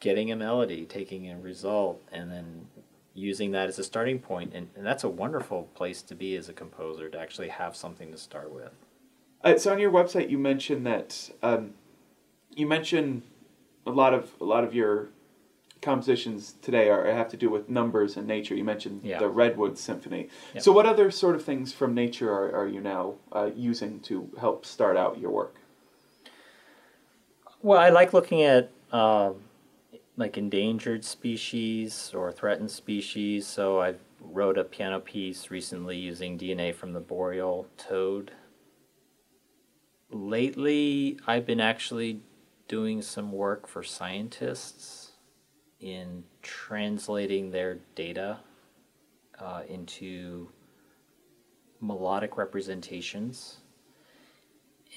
getting 0.00 0.30
a 0.30 0.36
melody, 0.36 0.84
taking 0.84 1.30
a 1.30 1.38
result, 1.38 2.02
and 2.12 2.30
then 2.30 2.66
using 3.14 3.50
that 3.52 3.68
as 3.68 3.78
a 3.78 3.84
starting 3.84 4.18
point, 4.18 4.52
and, 4.54 4.68
and 4.76 4.86
that's 4.86 5.04
a 5.04 5.08
wonderful 5.08 5.64
place 5.74 6.00
to 6.02 6.14
be 6.14 6.36
as 6.36 6.48
a 6.48 6.52
composer 6.52 7.08
to 7.08 7.18
actually 7.18 7.48
have 7.48 7.76
something 7.76 8.10
to 8.12 8.18
start 8.18 8.52
with. 8.52 8.70
Uh, 9.42 9.56
so 9.58 9.72
on 9.72 9.78
your 9.78 9.90
website, 9.90 10.30
you 10.30 10.38
mentioned 10.38 10.86
that 10.86 11.30
um, 11.42 11.74
you 12.54 12.66
mentioned 12.66 13.22
a 13.86 13.90
lot 13.90 14.14
of 14.14 14.32
a 14.40 14.44
lot 14.44 14.64
of 14.64 14.74
your 14.74 15.08
compositions 15.82 16.54
today 16.60 16.90
are 16.90 17.06
have 17.06 17.30
to 17.30 17.36
do 17.36 17.48
with 17.48 17.68
numbers 17.68 18.16
and 18.16 18.26
nature. 18.26 18.54
You 18.54 18.64
mentioned 18.64 19.00
Yeah. 19.02 19.18
the 19.18 19.28
Redwood 19.28 19.78
Symphony. 19.78 20.28
Yep. 20.54 20.62
So 20.62 20.72
what 20.72 20.84
other 20.84 21.10
sort 21.10 21.34
of 21.36 21.42
things 21.44 21.72
from 21.72 21.94
nature 21.94 22.30
are, 22.30 22.54
are 22.54 22.68
you 22.68 22.80
now 22.80 23.14
uh, 23.32 23.50
using 23.56 24.00
to 24.00 24.30
help 24.38 24.66
start 24.66 24.96
out 24.98 25.18
your 25.18 25.30
work? 25.30 25.56
Well, 27.62 27.78
I 27.78 27.90
like 27.90 28.14
looking 28.14 28.42
at 28.42 28.70
um, 28.90 29.42
like 30.16 30.38
endangered 30.38 31.04
species 31.04 32.12
or 32.14 32.32
threatened 32.32 32.70
species. 32.70 33.46
So 33.46 33.80
I 33.82 33.94
wrote 34.20 34.56
a 34.56 34.64
piano 34.64 34.98
piece 35.00 35.50
recently 35.50 35.96
using 35.96 36.38
DNA 36.38 36.74
from 36.74 36.92
the 36.92 37.00
boreal 37.00 37.66
toad. 37.76 38.32
Lately, 40.10 41.18
I've 41.26 41.44
been 41.44 41.60
actually 41.60 42.20
doing 42.66 43.02
some 43.02 43.30
work 43.30 43.66
for 43.66 43.82
scientists 43.82 45.12
in 45.80 46.24
translating 46.42 47.50
their 47.50 47.78
data 47.94 48.38
uh, 49.38 49.62
into 49.68 50.48
melodic 51.80 52.36
representations 52.36 53.58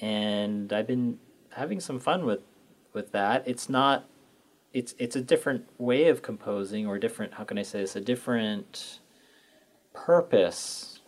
and 0.00 0.72
I've 0.72 0.86
been 0.86 1.18
having 1.50 1.80
some 1.80 1.98
fun 1.98 2.26
with 2.26 2.40
with 2.94 3.12
that. 3.12 3.42
It's 3.46 3.68
not 3.68 4.08
it's 4.72 4.94
it's 4.98 5.16
a 5.16 5.20
different 5.20 5.66
way 5.78 6.08
of 6.08 6.22
composing 6.22 6.86
or 6.86 6.98
different 6.98 7.34
how 7.34 7.44
can 7.44 7.58
I 7.58 7.62
say 7.62 7.80
this 7.80 7.96
a 7.96 8.00
different 8.00 9.00
purpose 9.92 11.00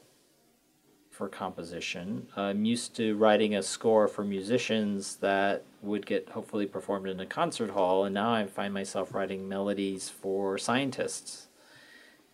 for 1.11 1.29
composition. 1.29 2.29
I'm 2.37 2.67
used 2.67 2.95
to 2.97 3.17
writing 3.17 3.55
a 3.55 3.63
score 3.63 4.07
for 4.07 4.23
musicians 4.23 5.17
that 5.17 5.65
would 5.81 6.05
get 6.05 6.29
hopefully 6.29 6.67
performed 6.67 7.09
in 7.09 7.19
a 7.21 7.25
concert 7.27 7.71
hall, 7.71 8.05
and 8.05 8.15
now 8.15 8.35
I 8.35 8.47
find 8.47 8.75
myself 8.75 9.15
writing 9.15 9.49
melodies 9.49 10.11
for 10.11 10.59
scientists, 10.59 11.49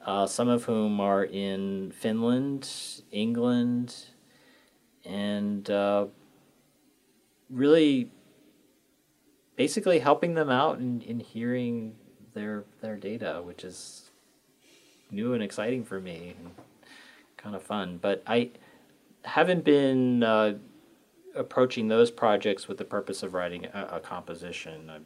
uh, 0.05 0.27
some 0.27 0.49
of 0.49 0.65
whom 0.65 1.01
are 1.01 1.25
in 1.25 1.93
Finland, 1.93 2.69
England, 3.13 3.95
and 5.05 5.71
uh, 5.71 6.07
really 7.51 8.11
basically 9.57 9.99
helping 9.99 10.35
them 10.35 10.51
out 10.51 10.79
in, 10.79 11.01
in 11.03 11.21
hearing 11.21 11.95
their 12.35 12.65
their 12.81 12.97
data, 12.97 13.43
which 13.45 13.65
is 13.65 14.11
new 15.11 15.35
and 15.35 15.43
exciting 15.43 15.85
for 15.85 16.01
me 16.01 16.35
and 16.39 16.51
kind 17.37 17.55
of 17.55 17.63
fun. 17.63 17.99
But 18.01 18.23
I 18.27 18.51
haven't 19.25 19.65
been 19.65 20.23
uh, 20.23 20.55
approaching 21.35 21.89
those 21.89 22.11
projects 22.11 22.69
with 22.69 22.79
the 22.79 22.85
purpose 22.85 23.23
of 23.23 23.35
writing 23.35 23.67
a, 23.67 23.89
a 23.93 24.01
composition. 24.01 24.91
I've 24.91 25.05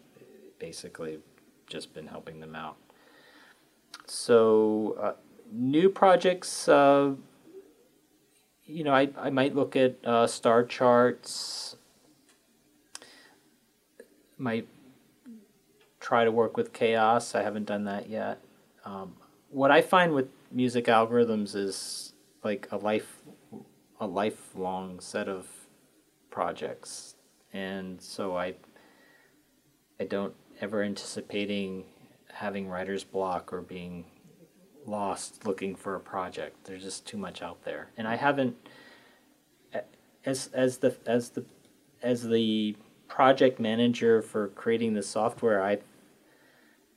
basically 0.59 1.19
just 1.67 1.93
been 1.93 2.07
helping 2.07 2.41
them 2.41 2.55
out. 2.55 2.77
So 4.07 4.97
uh, 5.01 5.13
new 5.53 5.89
projects. 5.89 6.69
Uh, 6.69 7.15
you 8.65 8.83
know, 8.83 8.93
I, 8.93 9.09
I 9.17 9.31
might 9.31 9.55
look 9.55 9.77
at 9.77 10.05
uh, 10.05 10.27
star 10.27 10.65
charts, 10.65 11.76
might 14.39 14.69
try 16.01 16.25
to 16.25 16.31
work 16.31 16.57
with 16.57 16.73
chaos. 16.73 17.35
I 17.35 17.43
haven't 17.43 17.67
done 17.67 17.85
that 17.85 18.09
yet. 18.09 18.41
Um, 18.85 19.17
what 19.51 19.71
I 19.71 19.83
find 19.83 20.15
with 20.15 20.29
music 20.51 20.87
algorithms 20.87 21.55
is 21.55 22.13
like 22.45 22.69
a 22.71 22.77
life, 22.77 23.23
a 24.01 24.07
lifelong 24.07 25.01
set 25.01 25.29
of 25.29 25.47
projects, 26.31 27.15
and 27.53 28.01
so 28.01 28.37
I, 28.37 28.55
I 29.99 30.05
don't 30.05 30.35
ever 30.61 30.83
anticipating 30.83 31.85
having 32.33 32.69
writer's 32.69 33.03
block 33.03 33.53
or 33.53 33.63
being 33.63 34.05
lost 34.85 35.45
looking 35.47 35.75
for 35.75 35.97
a 35.97 36.01
project. 36.01 36.65
There's 36.65 36.83
just 36.83 37.07
too 37.07 37.17
much 37.17 37.43
out 37.43 37.65
there, 37.65 37.91
and 37.97 38.07
I 38.07 38.17
haven't 38.17 38.57
as 40.27 40.51
as 40.53 40.79
the 40.79 40.97
as 41.07 41.31
the 41.31 41.45
as 42.03 42.29
the 42.29 42.77
project 43.09 43.59
manager 43.61 44.23
for 44.23 44.49
creating 44.49 44.95
the 44.95 45.03
software. 45.03 45.63
I 45.63 45.79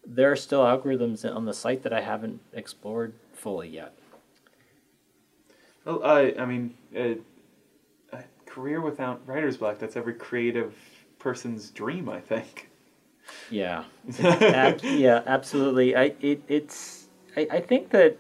there 0.05 0.31
are 0.31 0.35
still 0.35 0.61
algorithms 0.61 1.23
on 1.23 1.45
the 1.45 1.53
site 1.53 1.83
that 1.83 1.93
I 1.93 2.01
haven't 2.01 2.41
explored 2.53 3.13
fully 3.33 3.69
yet. 3.69 3.93
Well, 5.85 6.03
I 6.03 6.33
I 6.39 6.45
mean, 6.45 6.75
a, 6.95 7.17
a 8.13 8.23
career 8.45 8.81
without 8.81 9.21
writer's 9.25 9.57
block. 9.57 9.79
That's 9.79 9.95
every 9.95 10.13
creative 10.13 10.75
person's 11.19 11.69
dream, 11.69 12.09
I 12.09 12.19
think. 12.19 12.69
Yeah, 13.51 13.83
Ab- 14.19 14.83
yeah, 14.83 15.21
absolutely. 15.25 15.95
I 15.95 16.15
it 16.21 16.41
it's 16.47 17.07
I, 17.37 17.47
I 17.51 17.59
think 17.61 17.89
that 17.91 18.17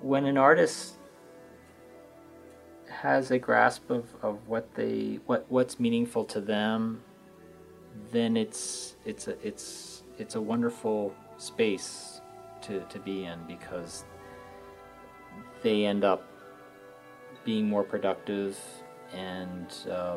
when 0.00 0.26
an 0.26 0.36
artist 0.36 0.95
has 3.02 3.30
a 3.30 3.38
grasp 3.38 3.90
of, 3.90 4.14
of 4.22 4.48
what 4.48 4.74
they 4.74 5.20
what 5.26 5.44
what's 5.48 5.78
meaningful 5.78 6.24
to 6.24 6.40
them, 6.40 7.02
then 8.12 8.36
it's 8.36 8.96
it's 9.04 9.28
a 9.28 9.46
it's 9.46 10.02
it's 10.18 10.34
a 10.34 10.40
wonderful 10.40 11.14
space 11.36 12.20
to, 12.62 12.80
to 12.88 12.98
be 12.98 13.24
in 13.24 13.38
because 13.46 14.04
they 15.62 15.84
end 15.84 16.04
up 16.04 16.26
being 17.44 17.68
more 17.68 17.84
productive 17.84 18.58
and 19.14 19.66
uh, 19.90 20.16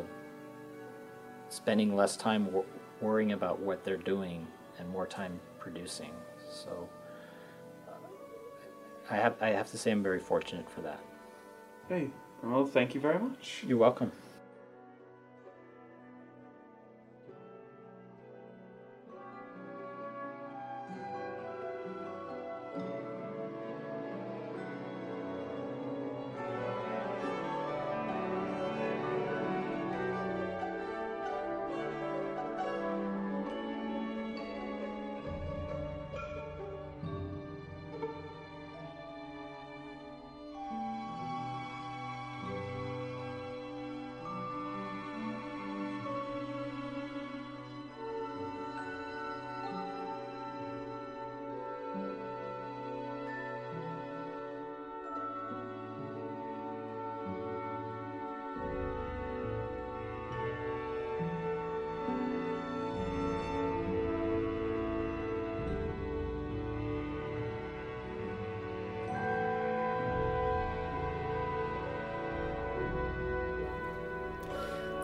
spending 1.49 1.95
less 1.95 2.15
time 2.15 2.51
wor- 2.51 2.65
worrying 3.01 3.33
about 3.33 3.59
what 3.59 3.83
they're 3.83 3.97
doing 3.97 4.47
and 4.77 4.89
more 4.89 5.05
time 5.05 5.39
producing. 5.59 6.11
So 6.49 6.89
uh, 7.87 9.11
I 9.11 9.15
have 9.17 9.35
I 9.41 9.49
have 9.49 9.69
to 9.71 9.77
say 9.77 9.91
I'm 9.91 10.01
very 10.01 10.19
fortunate 10.19 10.69
for 10.69 10.81
that. 10.81 11.01
Hey, 11.89 12.09
well, 12.43 12.65
thank 12.65 12.95
you 12.95 13.01
very 13.01 13.19
much. 13.19 13.63
You're 13.67 13.77
welcome. 13.77 14.11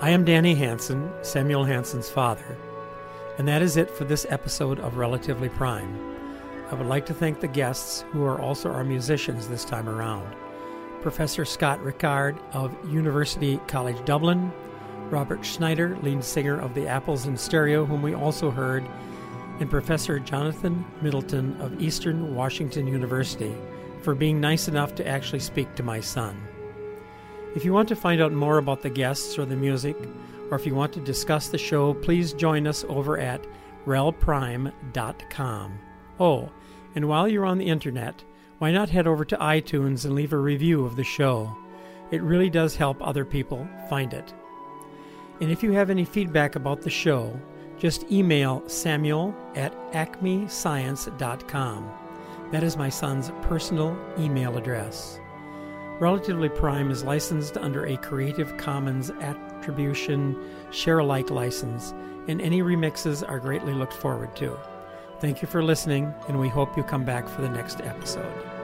I 0.05 0.11
am 0.11 0.23
Danny 0.23 0.53
Hansen, 0.53 1.11
Samuel 1.23 1.63
Hansen's 1.63 2.11
father, 2.11 2.59
and 3.39 3.47
that 3.47 3.63
is 3.63 3.75
it 3.75 3.89
for 3.89 4.03
this 4.03 4.27
episode 4.29 4.79
of 4.79 4.97
Relatively 4.97 5.49
Prime. 5.49 5.99
I 6.69 6.75
would 6.75 6.85
like 6.85 7.07
to 7.07 7.13
thank 7.15 7.39
the 7.39 7.47
guests 7.47 8.05
who 8.11 8.23
are 8.23 8.39
also 8.39 8.71
our 8.71 8.83
musicians 8.83 9.47
this 9.47 9.65
time 9.65 9.89
around. 9.89 10.35
Professor 11.01 11.43
Scott 11.43 11.83
Rickard 11.83 12.37
of 12.53 12.71
University 12.87 13.59
College 13.65 13.97
Dublin, 14.05 14.53
Robert 15.09 15.43
Schneider, 15.43 15.97
lead 16.03 16.23
singer 16.23 16.59
of 16.59 16.75
the 16.75 16.87
Apples 16.87 17.25
in 17.25 17.35
Stereo, 17.35 17.83
whom 17.83 18.03
we 18.03 18.13
also 18.13 18.51
heard, 18.51 18.85
and 19.59 19.71
Professor 19.71 20.19
Jonathan 20.19 20.85
Middleton 21.01 21.59
of 21.59 21.81
Eastern 21.81 22.35
Washington 22.35 22.85
University 22.85 23.55
for 24.03 24.13
being 24.13 24.39
nice 24.39 24.67
enough 24.67 24.93
to 24.93 25.07
actually 25.07 25.39
speak 25.39 25.73
to 25.73 25.81
my 25.81 25.99
son. 25.99 26.39
If 27.55 27.63
you 27.63 27.73
want 27.73 27.87
to 27.89 27.95
find 27.95 28.21
out 28.21 28.33
more 28.33 28.57
about 28.57 28.81
the 28.81 28.89
guests 28.89 29.39
or 29.39 29.45
the 29.45 29.55
music, 29.55 29.95
or 30.51 30.57
if 30.57 30.65
you 30.65 30.75
want 30.75 30.91
to 30.93 30.99
discuss 30.99 31.47
the 31.47 31.57
show, 31.57 31.93
please 31.93 32.33
join 32.33 32.67
us 32.67 32.83
over 32.89 33.17
at 33.17 33.47
relprime.com. 33.85 35.79
Oh, 36.19 36.51
and 36.95 37.07
while 37.07 37.27
you're 37.27 37.45
on 37.45 37.57
the 37.57 37.67
internet, 37.67 38.23
why 38.57 38.71
not 38.71 38.89
head 38.89 39.07
over 39.07 39.23
to 39.25 39.37
iTunes 39.37 40.05
and 40.05 40.15
leave 40.15 40.33
a 40.33 40.37
review 40.37 40.85
of 40.85 40.97
the 40.97 41.03
show? 41.03 41.55
It 42.11 42.21
really 42.21 42.49
does 42.49 42.75
help 42.75 42.97
other 43.01 43.25
people 43.25 43.67
find 43.89 44.13
it. 44.13 44.33
And 45.41 45.51
if 45.51 45.63
you 45.63 45.71
have 45.71 45.89
any 45.89 46.05
feedback 46.05 46.55
about 46.55 46.81
the 46.81 46.89
show, 46.89 47.37
just 47.77 48.09
email 48.11 48.63
samuel 48.67 49.35
at 49.55 49.73
acmescience.com. 49.91 51.91
That 52.51 52.63
is 52.63 52.77
my 52.77 52.89
son's 52.89 53.31
personal 53.41 53.97
email 54.17 54.57
address. 54.57 55.19
Relatively 55.99 56.49
Prime 56.49 56.91
is 56.91 57.05
licensed 57.05 57.55
under 57.55 57.85
a 57.85 57.95
Creative 57.95 58.57
Commons 58.57 59.11
Attribution 59.21 60.37
Share 60.69 60.99
Alike 60.99 61.29
license, 61.29 61.93
and 62.27 62.41
any 62.41 62.61
remixes 62.61 63.27
are 63.27 63.39
greatly 63.39 63.73
looked 63.73 63.93
forward 63.93 64.35
to. 64.35 64.59
Thank 65.21 65.41
you 65.41 65.47
for 65.47 65.63
listening, 65.63 66.13
and 66.27 66.37
we 66.37 66.49
hope 66.49 66.75
you 66.75 66.83
come 66.83 67.05
back 67.05 67.29
for 67.29 67.41
the 67.41 67.49
next 67.49 67.79
episode. 67.79 68.54